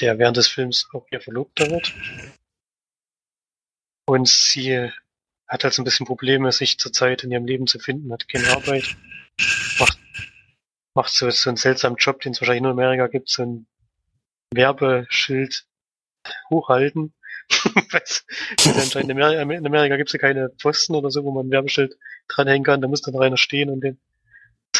der 0.00 0.18
während 0.18 0.36
des 0.36 0.48
Films 0.48 0.88
auch 0.92 1.06
ihr 1.10 1.20
Verlobter 1.20 1.70
wird. 1.70 1.92
Und 4.06 4.28
sie 4.28 4.90
hat 5.46 5.64
halt 5.64 5.74
so 5.74 5.82
ein 5.82 5.84
bisschen 5.84 6.06
Probleme, 6.06 6.52
sich 6.52 6.78
zurzeit 6.78 7.24
in 7.24 7.32
ihrem 7.32 7.44
Leben 7.44 7.66
zu 7.66 7.78
finden, 7.78 8.12
hat 8.12 8.28
keine 8.28 8.48
Arbeit, 8.50 8.96
macht 9.78 9.99
macht 10.94 11.12
so, 11.12 11.30
so 11.30 11.50
einen 11.50 11.56
seltsamen 11.56 11.96
Job, 11.96 12.20
den 12.20 12.32
es 12.32 12.40
wahrscheinlich 12.40 12.62
nur 12.62 12.72
in 12.72 12.78
Amerika 12.78 13.06
gibt, 13.06 13.28
so 13.28 13.42
ein 13.42 13.66
Werbeschild 14.52 15.66
hochhalten. 16.50 17.14
anscheinend 17.92 19.10
in 19.10 19.10
Amerika, 19.12 19.42
in 19.42 19.66
Amerika 19.66 19.96
gibt 19.96 20.08
es 20.08 20.12
ja 20.12 20.18
keine 20.18 20.50
Pfosten 20.50 20.94
oder 20.94 21.10
so, 21.10 21.24
wo 21.24 21.32
man 21.32 21.46
ein 21.46 21.50
Werbeschild 21.50 21.96
dranhängen 22.28 22.64
kann. 22.64 22.80
Da 22.80 22.88
muss 22.88 23.02
dann 23.02 23.16
einer 23.18 23.36
stehen 23.36 23.70
und 23.70 23.80
den 23.80 24.00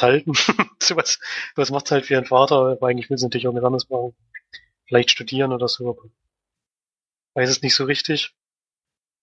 halten. 0.01 0.33
so 0.81 0.97
was, 0.97 1.19
was 1.57 1.71
macht 1.71 1.91
halt 1.91 2.07
für 2.07 2.15
ihren 2.15 2.25
Vater, 2.25 2.57
aber 2.57 2.87
eigentlich 2.87 3.11
will 3.11 3.19
sie 3.19 3.27
natürlich 3.27 3.49
auch 3.49 3.53
nicht 3.53 3.65
anders 3.65 3.89
machen. 3.89 4.15
Vielleicht 4.87 5.11
studieren 5.11 5.53
oder 5.53 5.69
so, 5.69 5.91
aber 5.91 6.09
weiß 7.35 7.51
es 7.51 7.63
nicht 7.63 7.75
so 7.75 7.85
richtig. 7.85 8.35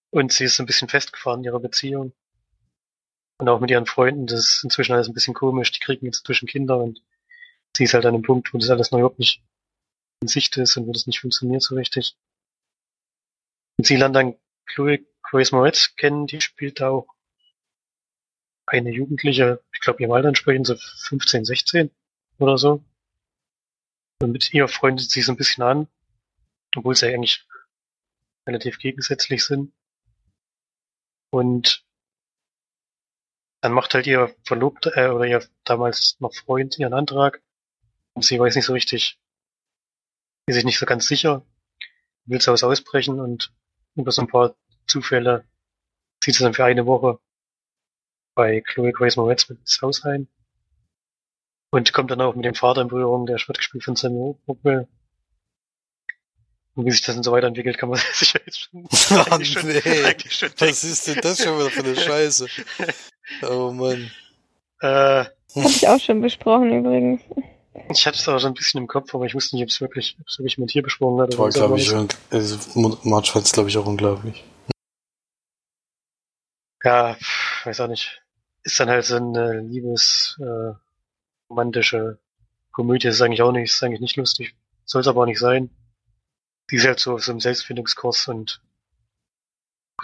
Und 0.10 0.32
sie 0.32 0.46
ist 0.46 0.60
ein 0.60 0.66
bisschen 0.66 0.88
festgefahren 0.88 1.42
in 1.42 1.46
ihrer 1.46 1.60
Beziehung. 1.60 2.14
Und 3.40 3.50
auch 3.50 3.60
mit 3.60 3.70
ihren 3.70 3.86
Freunden, 3.86 4.26
das 4.26 4.40
ist 4.40 4.64
inzwischen 4.64 4.94
alles 4.94 5.08
ein 5.08 5.14
bisschen 5.14 5.34
komisch, 5.34 5.72
die 5.72 5.80
kriegen 5.80 6.06
jetzt 6.06 6.26
zwischen 6.26 6.48
Kinder 6.48 6.78
und 6.78 7.04
sie 7.76 7.84
ist 7.84 7.94
halt 7.94 8.06
an 8.06 8.16
einem 8.16 8.24
Punkt, 8.24 8.54
wo 8.54 8.58
das 8.58 8.70
alles 8.70 8.92
noch 8.92 9.00
überhaupt 9.00 9.20
nicht 9.20 9.44
in 10.22 10.28
Sicht 10.28 10.58
ist 10.58 10.76
und 10.78 10.88
wo 10.88 10.92
das 10.92 11.06
nicht 11.06 11.20
funktioniert 11.20 11.62
so 11.62 11.76
richtig. 11.76 12.16
Und 13.78 13.86
sie 13.86 13.96
lernt 13.96 14.16
dann 14.16 14.36
Chloe 14.66 15.06
Grace 15.22 15.52
Moretz 15.52 15.96
kennen, 15.96 16.26
die 16.26 16.42
spielt 16.42 16.80
da 16.80 16.90
auch 16.90 17.08
eine 18.66 18.92
Jugendliche, 18.92 19.64
ich 19.74 19.80
glaube 19.80 20.02
ihr 20.02 20.10
Alter 20.10 20.30
entsprechend 20.30 20.68
so 20.68 20.76
15, 20.76 21.46
16 21.46 21.92
oder 22.40 22.58
so. 22.58 22.84
Und 24.20 24.32
mit 24.32 24.54
ihr 24.54 24.68
freundet 24.68 25.12
sie 25.12 25.22
so 25.22 25.32
ein 25.32 25.38
bisschen 25.38 25.64
an, 25.64 25.88
obwohl 26.76 26.96
sie 26.96 27.08
eigentlich 27.08 27.46
relativ 28.48 28.80
gegensätzlich 28.80 29.46
sind. 29.46 29.74
Und 31.30 31.87
dann 33.62 33.74
macht 33.74 33.94
halt 33.94 34.08
ihr 34.08 34.36
Verlobter 34.44 34.96
äh, 34.96 35.10
oder 35.10 35.26
ihr 35.26 35.44
damals 35.64 36.18
noch 36.20 36.34
Freund 36.34 36.78
ihren 36.78 36.94
Antrag 36.94 37.42
und 38.14 38.24
sie 38.24 38.40
weiß 38.40 38.56
nicht 38.56 38.66
so 38.66 38.74
richtig, 38.74 39.20
ist 40.48 40.56
sich 40.56 40.66
nicht 40.66 40.80
so 40.80 40.86
ganz 40.86 41.08
sicher, 41.08 41.46
will 42.26 42.42
zu 42.42 42.52
Hause 42.52 42.68
ausbrechen 42.68 43.20
und 43.20 43.54
über 43.96 44.12
so 44.12 44.22
ein 44.22 44.28
paar 44.28 44.56
Zufälle 44.86 45.46
zieht 46.22 46.36
sie 46.36 46.44
dann 46.44 46.54
für 46.54 46.66
eine 46.66 46.86
Woche 46.86 47.20
bei 48.36 48.62
Chloe 48.62 48.92
Grace 48.92 49.18
Moretz 49.18 49.50
mit 49.50 49.60
ins 49.60 49.82
Haus 49.82 50.04
ein 50.06 50.28
und 51.72 51.92
kommt 51.94 52.12
dann 52.12 52.22
auch 52.22 52.36
mit 52.36 52.46
dem 52.46 52.56
Vater 52.56 52.82
in 52.82 52.88
Berührung, 52.88 53.26
der 53.26 53.38
wird 53.38 53.58
gespielt 53.58 53.84
von 53.84 53.96
Samuel 53.96 54.36
Rockwell. 54.48 54.88
Und 56.76 56.86
wie 56.86 56.92
sich 56.92 57.02
das 57.02 57.16
dann 57.16 57.24
so 57.24 57.32
weiterentwickelt, 57.32 57.78
kann 57.78 57.90
man 57.90 58.00
sich 58.14 58.34
jetzt 58.34 58.62
schon, 58.62 58.86
oh, 58.86 59.32
eigentlich 59.32 59.54
schon, 59.54 59.68
nee. 59.68 60.04
eigentlich 60.06 60.34
schon 60.34 60.50
Was 60.60 60.84
ist 60.84 61.08
denn 61.08 61.20
das 61.22 61.44
schon 61.44 61.58
wieder 61.58 61.72
für 61.72 61.84
eine 61.84 61.96
Scheiße? 62.00 62.48
Oh 63.44 63.72
Mann. 63.72 64.12
Äh, 64.82 65.26
Hab 65.26 65.32
ich 65.56 65.88
auch 65.88 66.00
schon 66.00 66.22
besprochen 66.22 66.72
übrigens. 66.72 67.22
Ich 67.90 68.06
hatte 68.06 68.18
es 68.18 68.28
aber 68.28 68.40
so 68.40 68.48
ein 68.48 68.54
bisschen 68.54 68.82
im 68.82 68.88
Kopf, 68.88 69.14
aber 69.14 69.26
ich 69.26 69.36
wusste 69.36 69.56
nicht, 69.56 69.64
ob 69.64 69.70
es 69.70 69.82
wirklich, 69.82 70.18
ob 70.20 70.28
es 70.28 70.40
wirklich 70.40 70.58
mit 70.58 70.72
hier 70.72 70.84
besprochen 70.84 71.22
hat. 71.22 71.38
War, 71.38 71.50
glaube 71.50 71.78
ich, 71.78 71.94
also, 72.32 72.58
March 73.04 73.32
fand 73.32 73.46
es, 73.46 73.52
glaube 73.52 73.70
ich, 73.70 73.78
auch 73.78 73.86
unglaublich. 73.86 74.44
Ja, 76.84 77.18
weiß 77.64 77.82
auch 77.82 77.88
nicht. 77.88 78.22
Ist 78.64 78.80
dann 78.80 78.90
halt 78.90 79.06
so 79.06 79.16
eine 79.16 79.62
liebes, 79.62 80.38
äh, 80.42 80.74
romantische 81.50 82.20
Komödie. 82.72 83.08
ist 83.08 83.22
eigentlich 83.22 83.42
auch 83.42 83.52
nicht, 83.52 83.72
ist 83.72 83.84
eigentlich 83.84 84.02
nicht 84.02 84.18
lustig. 84.18 84.56
Soll 84.86 85.02
es 85.02 85.08
aber 85.08 85.22
auch 85.22 85.26
nicht 85.26 85.40
sein. 85.40 85.70
Die 86.70 86.76
ist 86.76 86.86
halt 86.86 87.00
so 87.00 87.14
auf 87.14 87.24
so 87.24 87.32
einem 87.32 87.40
Selbstfindungskurs 87.40 88.28
und 88.28 88.62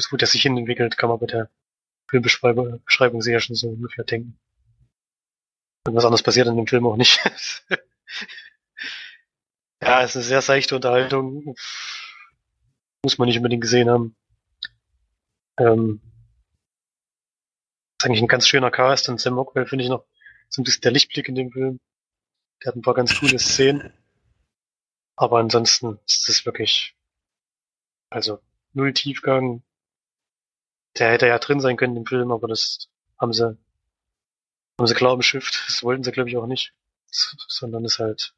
wo 0.09 0.17
der 0.17 0.27
sich 0.27 0.41
hin 0.41 0.57
entwickelt, 0.57 0.97
kann 0.97 1.09
man 1.09 1.19
Filmbeschreibung 2.13 3.21
sehr 3.21 3.39
schon 3.39 3.55
so 3.55 3.69
ungefähr 3.69 4.03
denken. 4.03 4.37
Und 5.87 5.95
was 5.95 6.05
anderes 6.05 6.21
passiert 6.21 6.47
in 6.47 6.55
dem 6.55 6.67
Film 6.67 6.85
auch 6.85 6.95
nicht. 6.95 7.19
ja, 9.81 10.03
es 10.03 10.11
ist 10.11 10.17
eine 10.17 10.25
sehr 10.25 10.41
seichte 10.43 10.75
Unterhaltung. 10.75 11.55
Muss 13.03 13.17
man 13.17 13.27
nicht 13.27 13.37
unbedingt 13.37 13.61
gesehen 13.61 13.89
haben. 13.89 14.15
Ähm, 15.57 16.01
ist 17.99 18.05
eigentlich 18.05 18.21
ein 18.21 18.27
ganz 18.27 18.47
schöner 18.47 18.69
Cast 18.69 19.09
und 19.09 19.19
Sam 19.19 19.33
Rockwell 19.33 19.65
finde 19.65 19.83
ich 19.83 19.89
noch 19.89 20.05
so 20.49 20.61
ein 20.61 20.65
bisschen 20.65 20.81
der 20.81 20.91
Lichtblick 20.91 21.27
in 21.27 21.35
dem 21.35 21.51
Film. 21.51 21.79
Der 22.61 22.69
hat 22.69 22.75
ein 22.75 22.83
paar 22.83 22.93
ganz 22.93 23.19
coole 23.19 23.39
Szenen. 23.39 23.91
Aber 25.15 25.39
ansonsten 25.39 25.99
ist 26.05 26.29
es 26.29 26.45
wirklich, 26.45 26.95
also 28.09 28.39
null 28.73 28.93
Tiefgang. 28.93 29.63
Der 30.97 31.11
hätte 31.11 31.27
ja 31.27 31.39
drin 31.39 31.59
sein 31.59 31.77
können 31.77 31.97
im 31.97 32.05
Film, 32.05 32.31
aber 32.31 32.47
das 32.47 32.89
haben 33.19 33.33
sie, 33.33 33.57
haben 34.79 34.87
sie 34.87 34.93
klar 34.93 35.13
umschifft. 35.13 35.63
Das 35.67 35.83
wollten 35.83 36.03
sie, 36.03 36.11
glaube 36.11 36.29
ich, 36.29 36.37
auch 36.37 36.45
nicht. 36.45 36.73
Sondern 37.07 37.85
ist 37.85 37.99
halt 37.99 38.33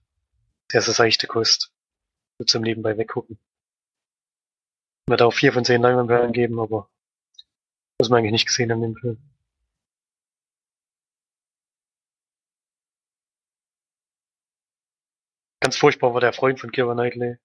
sehr, 0.72 0.82
sehr 0.82 0.94
seichte 0.94 1.28
Kost. 1.28 1.72
Nur 2.40 2.48
zum 2.48 2.62
Nebenbei 2.64 2.98
weggucken. 2.98 3.40
Wird 5.08 5.22
auch 5.22 5.34
vier 5.34 5.54
von 5.54 5.66
zehn 5.66 5.82
Leinwandperlen 5.82 6.34
geben, 6.34 6.60
aber 6.60 6.90
muss 8.00 8.10
man 8.10 8.20
eigentlich 8.20 8.32
nicht 8.32 8.48
gesehen 8.48 8.72
haben 8.72 8.84
im 8.84 8.96
Film. 8.96 9.18
Ganz 15.62 15.78
furchtbar 15.78 16.14
war 16.14 16.22
der 16.22 16.34
Freund 16.34 16.60
von 16.60 16.72
Kira 16.72 16.94
Knightley. 16.94 17.38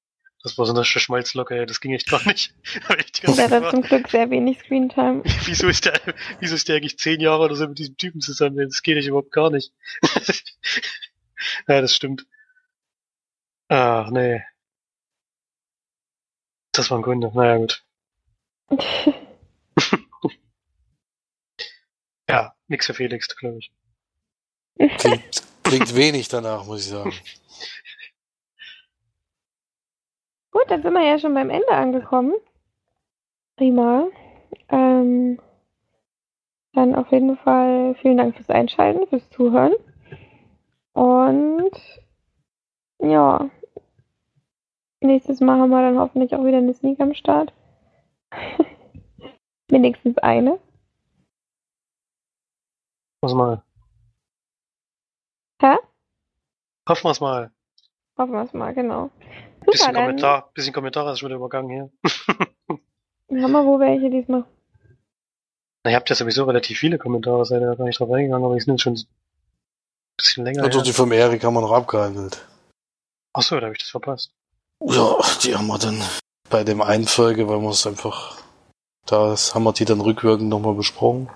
Das 0.43 0.57
war 0.57 0.65
so 0.65 0.73
eine 0.73 0.85
Schmalzlocke, 0.85 1.67
das 1.67 1.81
ging 1.81 1.93
echt 1.93 2.09
gar 2.09 2.27
nicht. 2.27 2.55
der 3.37 3.51
hat 3.51 3.71
zum 3.71 3.83
Glück 3.83 4.09
sehr 4.09 4.31
wenig 4.31 4.59
Screentime. 4.61 5.23
wieso 5.45 5.69
ist 5.69 5.85
der, 5.85 6.01
wieso 6.39 6.55
ist 6.55 6.69
der 6.69 6.77
eigentlich 6.77 6.99
zehn 6.99 7.21
Jahre 7.21 7.45
oder 7.45 7.57
so 7.57 7.69
mit 7.69 7.79
diesem 7.79 7.97
Typen 7.99 8.21
zusammen? 8.21 8.57
Das 8.57 8.83
geht 8.83 8.97
nicht 8.97 9.09
überhaupt 9.09 9.33
gar 9.33 9.51
nicht. 9.51 9.73
ja, 11.69 11.81
das 11.81 11.95
stimmt. 11.95 12.27
Ach, 13.69 14.11
nee. 14.11 14.43
Das 16.73 16.91
war 16.91 16.99
ein 16.99 17.03
Kunde. 17.03 17.31
Naja, 17.35 17.59
gut. 17.59 17.85
ja, 22.29 22.55
nix 22.69 22.87
für 22.87 22.95
Felix, 22.95 23.29
glaube 23.37 23.59
ich. 23.59 23.73
Klingt, 24.99 25.43
Klingt 25.71 25.95
wenig 25.95 26.27
danach, 26.27 26.65
muss 26.65 26.81
ich 26.81 26.89
sagen. 26.89 27.13
Gut, 30.51 30.65
dann 30.69 30.83
sind 30.83 30.93
wir 30.93 31.05
ja 31.05 31.19
schon 31.19 31.35
beim 31.35 31.51
Ende 31.51 31.71
angekommen. 31.71 32.35
Prima. 33.57 34.09
Ähm, 34.69 35.41
dann 36.73 36.95
auf 36.95 37.11
jeden 37.13 37.37
Fall 37.37 37.95
vielen 37.97 38.17
Dank 38.17 38.37
fürs 38.37 38.51
Einschalten, 38.51 39.07
fürs 39.07 39.29
Zuhören. 39.31 39.75
Und 40.93 41.77
ja, 42.99 43.51
nächstes 45.01 45.41
Mal 45.41 45.59
haben 45.59 45.71
wir 45.71 45.83
dann 45.83 45.99
hoffentlich 45.99 46.35
auch 46.35 46.45
wieder 46.45 46.59
eine 46.59 46.75
Sneak 46.75 47.01
am 47.01 47.15
Start. 47.15 47.53
Wenigstens 49.69 50.19
eine. 50.19 50.59
Hoffen 53.23 53.39
wir 53.39 53.47
mal. 53.47 53.63
Hä? 55.61 55.77
Hoffen 56.89 57.05
wir 57.05 57.11
es 57.11 57.21
mal. 57.21 57.53
Hoffen 58.19 58.33
wir 58.33 58.43
es 58.43 58.53
mal, 58.53 58.75
genau. 58.75 59.11
Bisschen 59.71 59.87
Super, 59.87 59.93
dann 59.93 60.05
Kommentar, 60.07 60.51
bisschen 60.55 60.73
Kommentare 60.73 61.13
ist 61.13 61.21
schon 61.21 61.29
wieder 61.29 61.37
übergangen 61.37 61.71
hier. 61.71 61.91
haben 63.43 63.53
wir 63.53 63.65
wo 63.65 63.79
welche 63.79 64.11
diesmal. 64.11 64.45
Na, 65.85 65.91
ihr 65.91 65.97
habt 65.97 66.11
ja 66.11 66.17
sowieso 66.17 66.45
relativ 66.45 66.79
viele 66.79 66.99
Kommentare, 66.99 67.45
seid 67.47 67.63
ihr 67.63 67.69
ja 67.69 67.75
gar 67.75 67.85
nicht 67.85 68.01
drauf 68.01 68.11
eingegangen, 68.11 68.45
aber 68.45 68.55
die 68.55 68.61
sind 68.61 68.75
jetzt 68.75 68.83
schon 68.83 68.95
ein 68.95 69.07
bisschen 70.17 70.45
länger. 70.45 70.65
Also 70.65 70.79
her. 70.79 70.85
die 70.85 70.93
vom 70.93 71.13
Erik 71.13 71.45
haben 71.45 71.55
wir 71.55 71.61
noch 71.61 71.73
abgehandelt. 71.73 72.47
Achso, 73.33 73.57
da 73.57 73.67
habe 73.67 73.75
ich 73.75 73.83
das 73.83 73.91
verpasst. 73.91 74.33
Ja, 74.85 75.17
die 75.43 75.55
haben 75.55 75.67
wir 75.69 75.79
dann 75.79 76.03
bei 76.49 76.65
dem 76.65 76.83
einen 76.83 77.07
Folge, 77.07 77.49
weil 77.49 77.61
wir 77.61 77.71
es 77.71 77.87
einfach, 77.87 78.43
da 79.07 79.37
haben 79.55 79.63
wir 79.63 79.73
die 79.73 79.85
dann 79.85 80.01
rückwirkend 80.01 80.49
nochmal 80.49 80.75
besprochen. 80.75 81.31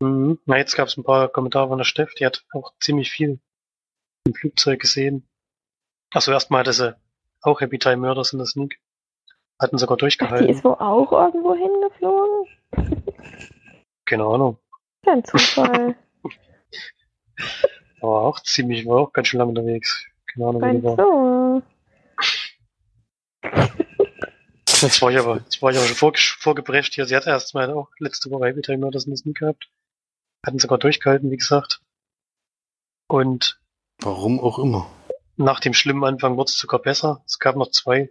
Mhm. 0.00 0.38
Na, 0.46 0.56
jetzt 0.56 0.76
gab 0.76 0.88
es 0.88 0.96
ein 0.96 1.04
paar 1.04 1.28
Kommentare 1.28 1.68
von 1.68 1.78
der 1.78 1.84
Steff, 1.84 2.14
die 2.14 2.26
hat 2.26 2.44
auch 2.52 2.72
ziemlich 2.80 3.10
viel 3.10 3.38
im 4.26 4.34
Flugzeug 4.34 4.80
gesehen. 4.80 5.27
Achso, 6.12 6.32
erstmal 6.32 6.60
hatte 6.60 6.72
sie 6.72 6.96
auch 7.42 7.60
Happy 7.60 7.78
Time 7.78 7.98
Murders 7.98 8.32
in 8.32 8.38
der 8.38 8.46
Sneak. 8.46 8.80
Hatten 9.60 9.78
sogar 9.78 9.94
Ach, 9.94 9.98
die 9.98 10.02
durchgehalten. 10.02 10.48
ist 10.48 10.64
wohl 10.64 10.74
auch 10.74 11.12
irgendwo 11.12 11.54
hingeflogen? 11.54 12.46
Keine 14.06 14.24
Ahnung. 14.24 14.58
Kein 15.04 15.24
Zufall. 15.24 15.96
Aber 18.00 18.22
auch 18.22 18.40
ziemlich, 18.40 18.86
war 18.86 19.00
auch 19.00 19.12
ganz 19.12 19.28
schön 19.28 19.38
lange 19.38 19.50
unterwegs. 19.50 20.06
Keine 20.32 20.46
Ahnung, 20.46 20.60
wie 20.62 20.66
Mein 20.66 20.76
die 20.76 20.84
war. 20.84 20.96
so. 20.96 21.62
Jetzt 24.80 25.02
war 25.02 25.10
ich 25.10 25.18
aber, 25.18 25.38
jetzt 25.38 25.60
war 25.60 25.72
ich 25.72 25.76
aber 25.76 25.86
schon 25.88 25.96
vor, 25.96 26.12
vorgeprescht 26.16 26.94
hier. 26.94 27.04
Sie 27.06 27.16
hat 27.16 27.26
erst 27.26 27.54
mal 27.54 27.72
auch 27.72 27.88
letzte 27.98 28.30
Woche 28.30 28.46
Happy 28.46 28.62
Time 28.62 28.78
Murders 28.78 29.06
in 29.06 29.10
der 29.10 29.16
Sneak 29.16 29.38
gehabt. 29.38 29.68
Hatten 30.46 30.60
sogar 30.60 30.78
durchgehalten, 30.78 31.32
wie 31.32 31.36
gesagt. 31.36 31.80
Und 33.08 33.60
Warum 34.00 34.38
auch 34.38 34.60
immer. 34.60 34.88
Nach 35.38 35.60
dem 35.60 35.72
schlimmen 35.72 36.04
Anfang 36.04 36.36
wurde 36.36 36.50
es 36.50 36.58
sogar 36.58 36.80
besser. 36.80 37.22
Es 37.26 37.38
gab 37.38 37.56
noch 37.56 37.70
zwei 37.70 38.10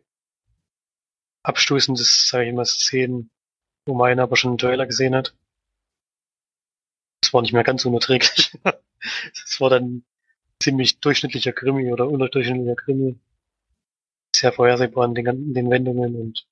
abstoßende, 1.43 2.01
sag 2.03 2.45
ich 2.45 2.53
mal, 2.53 2.65
Szenen, 2.65 3.29
wo 3.85 3.95
man 3.95 4.11
einen 4.11 4.19
aber 4.19 4.35
schon 4.35 4.51
einen 4.51 4.57
Trailer 4.57 4.85
gesehen 4.85 5.15
hat. 5.15 5.35
Es 7.23 7.33
war 7.33 7.41
nicht 7.41 7.53
mehr 7.53 7.63
ganz 7.63 7.85
unerträglich. 7.85 8.57
Es 9.31 9.61
war 9.61 9.69
dann 9.69 10.03
ziemlich 10.61 10.99
durchschnittlicher 10.99 11.53
Krimi 11.53 11.93
oder 11.93 12.07
unterdurchschnittlicher 12.07 12.75
Krimi. 12.75 13.19
Sehr 14.35 14.51
vorhersehbar 14.51 15.05
in 15.05 15.13
den, 15.13 15.53
den 15.53 15.69
Wendungen 15.69 16.15
und 16.15 16.47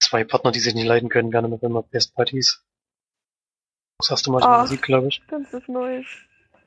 zwei 0.00 0.22
Partner, 0.22 0.52
die 0.52 0.60
sich 0.60 0.74
nicht 0.74 0.86
leiden 0.86 1.08
können, 1.08 1.32
werden 1.32 1.50
noch 1.50 1.62
immer 1.62 1.82
Best 1.82 2.14
Buddies. 2.14 2.64
Das 3.98 4.10
erste 4.10 4.30
Mal 4.30 4.42
in 4.42 4.60
Musik, 4.60 4.82
glaube 4.82 5.08
ich. 5.08 5.20
Das 5.28 5.52
ist 5.52 5.68
Neues. 5.68 6.06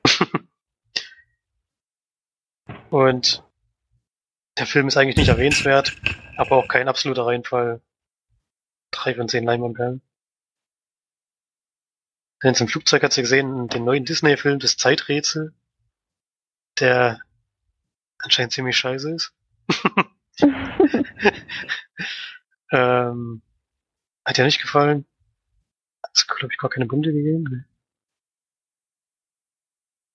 Und 2.90 3.44
der 4.58 4.66
Film 4.66 4.88
ist 4.88 4.98
eigentlich 4.98 5.18
nicht 5.18 5.30
erwähnenswert, 5.30 5.96
aber 6.38 6.58
auch 6.58 6.68
kein 6.68 6.88
absoluter 6.88 7.26
Reinfall. 7.26 7.82
Drei 8.92 9.14
von 9.14 9.30
zehn 9.30 9.46
Leinwandperlen. 9.46 10.02
Denn 12.44 12.56
im 12.56 12.68
Flugzeug 12.68 13.04
hat 13.04 13.14
sie 13.14 13.22
gesehen, 13.22 13.68
den 13.68 13.84
neuen 13.84 14.06
Disney-Film, 14.06 14.60
das 14.60 14.78
Zeiträtsel, 14.78 15.54
der 16.80 17.22
anscheinend 18.18 18.54
ziemlich 18.54 18.78
scheiße 18.78 19.14
ist. 19.14 19.34
ähm, 22.72 23.42
hat 24.26 24.38
dir 24.38 24.46
nicht 24.46 24.62
gefallen? 24.62 25.06
Hat 26.02 26.28
glaube 26.28 26.54
ich, 26.54 26.58
gar 26.58 26.70
keine 26.70 26.86
Punkte 26.88 27.12
gegeben. 27.12 27.66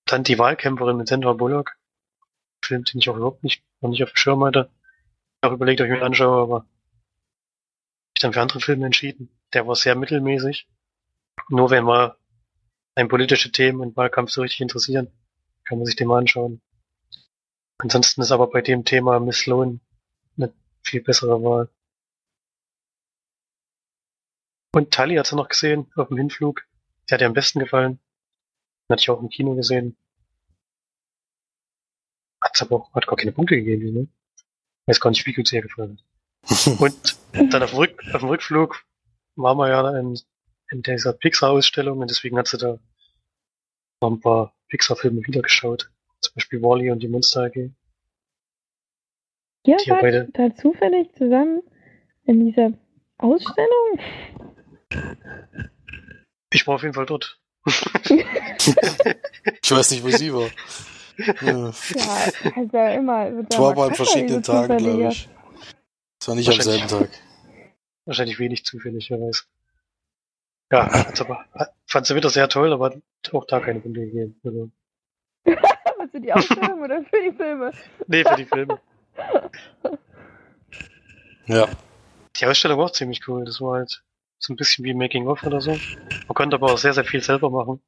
Dann 0.05 0.23
die 0.23 0.37
Wahlkämpferin 0.37 0.97
mit 0.97 1.07
Sandra 1.07 1.33
Bullock. 1.33 1.77
Film, 2.65 2.83
den 2.83 2.99
ich 2.99 3.09
auch 3.09 3.15
überhaupt 3.15 3.43
nicht, 3.43 3.63
noch 3.81 3.89
nicht 3.89 4.03
auf 4.03 4.11
dem 4.11 4.17
Schirm 4.17 4.43
hatte. 4.43 4.69
Ich 5.41 5.45
habe 5.45 5.55
überlegt, 5.55 5.81
ob 5.81 5.87
ich 5.87 5.93
mir 5.93 6.01
anschaue, 6.03 6.41
aber 6.41 6.65
ich 8.15 8.21
dann 8.21 8.33
für 8.33 8.41
andere 8.41 8.61
Filme 8.61 8.85
entschieden. 8.85 9.29
Der 9.53 9.67
war 9.67 9.75
sehr 9.75 9.95
mittelmäßig. 9.95 10.67
Nur 11.49 11.69
wenn 11.69 11.83
mal 11.83 12.17
ein 12.95 13.09
politische 13.09 13.51
Themen 13.51 13.81
und 13.81 13.95
Wahlkampf 13.97 14.31
so 14.31 14.41
richtig 14.41 14.61
interessieren, 14.61 15.11
kann 15.65 15.77
man 15.77 15.85
sich 15.85 15.95
den 15.95 16.07
mal 16.07 16.19
anschauen. 16.19 16.61
Ansonsten 17.77 18.21
ist 18.21 18.31
aber 18.31 18.49
bei 18.49 18.61
dem 18.61 18.85
Thema 18.85 19.19
Miss 19.19 19.39
Sloan 19.39 19.81
eine 20.37 20.53
viel 20.83 21.01
bessere 21.01 21.43
Wahl. 21.43 21.69
Und 24.73 24.93
Tully 24.93 25.15
hat 25.15 25.27
sie 25.27 25.35
noch 25.35 25.49
gesehen 25.49 25.91
auf 25.95 26.07
dem 26.07 26.17
Hinflug. 26.17 26.65
Der 27.09 27.15
hat 27.15 27.21
ihr 27.21 27.27
am 27.27 27.33
besten 27.33 27.59
gefallen. 27.59 27.99
Den 28.87 28.93
hatte 28.93 29.01
ich 29.01 29.09
auch 29.09 29.21
im 29.21 29.29
Kino 29.29 29.55
gesehen. 29.55 29.97
Hat's 32.45 32.61
aber 32.61 32.75
auch, 32.75 32.93
hat 32.93 33.07
gar 33.07 33.15
keine 33.17 33.31
Punkte 33.31 33.55
gegeben, 33.55 33.91
ne? 33.93 34.07
Weiß 34.85 34.99
gar 35.01 35.09
nicht, 35.09 35.25
wie 35.25 35.33
gut 35.33 35.47
sie 35.47 35.55
ihr 35.55 35.63
gefallen 35.63 35.97
hat. 35.97 36.79
Und 36.79 37.17
dann 37.53 37.63
auf 37.63 37.71
dem, 37.71 37.79
Rück, 37.79 37.99
auf 38.13 38.21
dem 38.21 38.29
Rückflug 38.29 38.85
waren 39.35 39.57
wir 39.57 39.67
ja 39.67 39.97
in, 39.99 40.17
in 40.69 40.83
dieser 40.83 41.13
Pixar-Ausstellung 41.13 41.97
und 41.99 42.09
deswegen 42.09 42.37
hat 42.37 42.47
sie 42.47 42.59
da 42.59 42.77
noch 44.01 44.11
ein 44.11 44.21
paar 44.21 44.53
Pixar-Filme 44.69 45.25
wieder 45.25 45.41
geschaut. 45.41 45.89
Zum 46.21 46.35
Beispiel 46.35 46.61
Wally 46.61 46.91
und 46.91 46.99
die 46.99 47.07
Monster 47.07 47.45
AG. 47.45 47.55
Ihr 47.55 47.71
haben 49.75 49.89
wart 49.89 50.01
beide- 50.01 50.27
da 50.33 50.55
zufällig 50.55 51.11
zusammen 51.17 51.63
in 52.25 52.45
dieser 52.45 52.73
Ausstellung? 53.17 53.99
Ich 56.53 56.67
war 56.67 56.75
auf 56.75 56.83
jeden 56.83 56.93
Fall 56.93 57.07
dort. 57.07 57.39
Ich 59.63 59.71
weiß 59.71 59.91
nicht, 59.91 60.03
wo 60.03 60.09
sie 60.09 60.33
war. 60.33 60.49
Ja. 61.17 61.27
Ja, 61.41 61.71
also 62.55 62.77
immer. 62.77 63.27
ja 63.29 63.59
war 63.59 63.71
aber 63.71 63.85
an 63.85 63.95
verschiedenen 63.95 64.43
Tagen, 64.43 64.77
glaube 64.77 65.07
ich. 65.09 65.29
Es 66.19 66.27
war 66.27 66.35
nicht 66.35 66.49
am 66.49 66.59
selben. 66.61 66.87
Tag. 66.87 67.09
Wahrscheinlich 68.05 68.37
wenig 68.39 68.65
zufällig, 68.65 69.09
wer 69.09 69.19
weiß. 69.21 69.47
Ja, 70.71 70.91
hat's 70.91 71.21
aber, 71.21 71.45
hat- 71.53 71.73
fand 71.85 72.05
sie 72.07 72.15
wieder 72.15 72.29
sehr 72.29 72.49
toll, 72.49 72.73
aber 72.73 72.95
auch 73.31 73.45
da 73.45 73.59
keine 73.59 73.79
Punkte 73.79 74.01
gegeben. 74.01 74.39
Also, 74.43 74.69
Was 75.97 76.11
für 76.11 76.19
die 76.19 76.33
Ausstellung 76.33 76.81
oder 76.81 77.03
für 77.03 77.21
die 77.21 77.35
Filme? 77.35 77.71
nee, 78.07 78.23
für 78.23 78.35
die 78.35 78.45
Filme. 78.45 78.79
Ja. 81.45 81.67
Die 82.37 82.45
Ausstellung 82.45 82.77
war 82.79 82.85
auch 82.85 82.91
ziemlich 82.91 83.27
cool. 83.27 83.45
Das 83.45 83.61
war 83.61 83.75
halt 83.77 84.03
so 84.39 84.51
ein 84.53 84.57
bisschen 84.57 84.83
wie 84.85 84.93
Making 84.93 85.27
of 85.27 85.43
oder 85.43 85.61
so. 85.61 85.71
Man 85.71 86.33
konnte 86.33 86.55
aber 86.55 86.73
auch 86.73 86.77
sehr, 86.77 86.93
sehr 86.93 87.05
viel 87.05 87.21
selber 87.21 87.49
machen. 87.49 87.81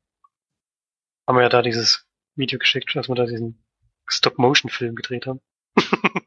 Haben 1.27 1.35
wir 1.37 1.43
ja 1.43 1.49
da 1.49 1.61
dieses 1.61 2.06
Video 2.37 2.59
geschickt, 2.59 2.95
als 2.95 3.09
wir 3.09 3.15
da 3.15 3.25
diesen 3.25 3.61
Stop-Motion-Film 4.07 4.95
gedreht 4.95 5.25
haben. 5.27 5.41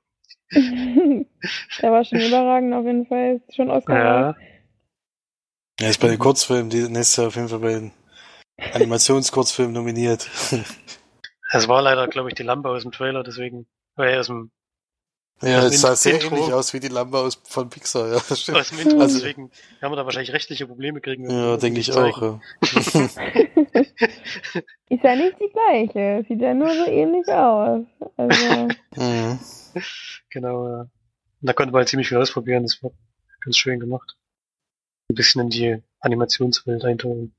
Der 0.53 1.93
war 1.93 2.05
schon 2.05 2.21
überragend 2.21 2.75
auf 2.75 2.85
jeden 2.85 3.07
Fall. 3.07 3.41
Ist 3.49 3.57
schon 3.57 3.71
Oscar. 3.71 3.97
Ja, 3.99 4.37
Er 5.81 5.91
ist 5.91 6.01
bei 6.01 6.09
den 6.09 6.19
Kurzfilmen 6.19 6.71
die 6.71 6.89
nächstes 6.89 7.17
Jahr 7.17 7.29
auf 7.29 7.37
jeden 7.37 7.49
Fall 7.49 7.61
bei 7.61 7.73
den 7.75 7.93
Animationskurzfilmen 8.75 9.73
nominiert. 9.73 10.29
es 11.53 11.69
war 11.69 11.83
leider, 11.83 12.09
glaube 12.09 12.29
ich, 12.29 12.35
die 12.35 12.43
Lampe 12.43 12.69
aus 12.69 12.83
dem 12.83 12.93
Trailer, 12.93 13.23
deswegen, 13.23 13.67
äh, 13.97 14.19
aus 14.19 14.27
dem, 14.27 14.51
Ja, 15.41 15.65
es 15.65 15.81
sah 15.81 15.91
Intro- 15.91 15.97
sehr 15.97 16.15
Intro. 16.21 16.37
ähnlich 16.37 16.53
aus 16.53 16.75
wie 16.75 16.81
die 16.81 16.89
Lampe 16.89 17.17
aus, 17.19 17.41
von 17.49 17.71
Pixar, 17.71 18.09
ja. 18.09 18.21
das 18.29 18.43
stimmt. 18.43 18.59
aus 18.59 18.69
dem 18.71 18.81
Intro, 18.81 19.01
Also- 19.01 19.19
deswegen 19.19 19.51
haben 19.81 19.93
wir 19.93 19.97
da 19.97 20.05
wahrscheinlich 20.05 20.33
rechtliche 20.33 20.67
Probleme 20.67 21.01
kriegen. 21.01 21.31
Ja, 21.31 21.57
denke 21.57 21.81
ich 21.81 21.91
zeigen. 21.93 22.13
auch, 22.13 22.23
ja. 22.23 22.41
Ist 24.89 25.05
ja 25.05 25.15
nicht 25.15 25.39
die 25.41 25.49
gleiche. 25.51 26.25
Sieht 26.29 26.41
ja 26.41 26.55
nur 26.55 26.71
so 26.73 26.87
ähnlich 26.87 27.27
aus. 27.29 27.85
Also, 28.17 28.69
Mhm. 28.97 29.39
Genau, 30.31 30.69
ja. 30.69 30.87
Da 31.43 31.53
konnte 31.53 31.73
man 31.73 31.81
halt 31.81 31.89
ziemlich 31.89 32.09
viel 32.09 32.19
ausprobieren, 32.19 32.65
das 32.65 32.83
war 32.83 32.91
ganz 33.41 33.57
schön 33.57 33.81
gemacht. 33.81 34.17
Ein 35.09 35.15
bisschen 35.15 35.43
in 35.43 35.51
die 35.51 35.83
Animationswelt 36.01 36.85
eintauchen. 36.85 37.35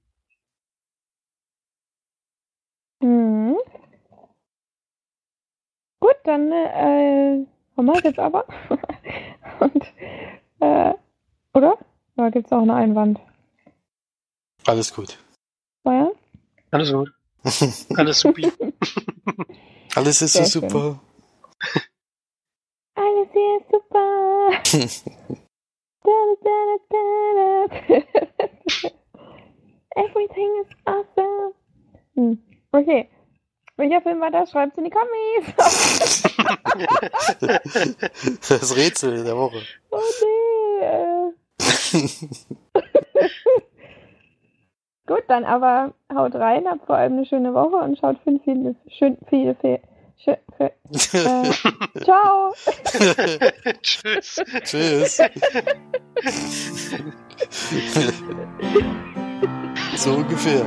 mhm. 3.00 3.58
Gut, 6.00 6.16
dann 6.24 6.52
äh, 6.52 7.46
haben 7.78 7.86
wir 7.86 7.94
es 7.96 8.04
jetzt 8.04 8.20
aber. 8.20 8.46
Und, 9.60 9.94
äh, 10.60 10.94
oder? 11.54 11.78
Da 12.16 12.30
gibt 12.30 12.48
es 12.48 12.52
auch 12.52 12.62
eine 12.62 12.76
Einwand. 12.76 13.20
Alles 14.66 14.94
gut. 14.94 15.18
Bayern? 15.84 16.12
Alles 16.72 16.92
gut. 16.92 17.12
Alles 17.98 18.20
supi. 18.20 18.52
Alles 19.96 20.22
ist 20.22 20.34
so 20.34 20.44
Sehr 20.44 20.62
schön. 20.62 20.70
super. 20.70 21.00
Alles 22.96 23.28
hier 23.34 23.58
ist 23.60 23.70
super. 23.72 24.50
da, 26.04 26.12
da, 26.44 26.56
da, 26.90 27.02
da, 27.36 27.68
da. 27.68 28.02
Everything 29.96 30.52
is 30.62 30.70
awesome. 30.86 31.54
Hm. 32.16 32.38
Okay. 32.72 33.10
Welcher 33.78 34.02
Film 34.02 34.20
war 34.22 34.32
das? 34.32 34.52
Schreibt's 34.52 34.78
in 34.78 34.84
die 34.86 34.90
Kommis. 34.92 35.54
Das 38.50 38.76
Rätsel 38.76 39.24
der 39.24 39.36
Woche. 39.36 39.62
oh 39.90 40.00
nee. 40.22 41.34
Gut, 45.12 45.24
dann 45.28 45.44
aber 45.44 45.94
haut 46.16 46.34
rein, 46.36 46.64
habt 46.70 46.86
vor 46.86 46.96
allem 46.96 47.18
eine 47.18 47.26
schöne 47.26 47.54
Woche 47.54 47.84
und 47.84 47.98
schaut 47.98 48.16
viele, 48.24 48.40
viele, 48.46 48.76
schön, 48.98 49.18
viele, 49.28 49.58
viele, 49.60 49.82
schön, 50.18 50.38
für, 50.56 50.72
äh, 51.18 51.52
ciao. 52.06 52.54
Tschüss. 53.82 54.42
Tschüss. 54.64 55.18
so 59.98 60.14
ungefähr. 60.14 60.64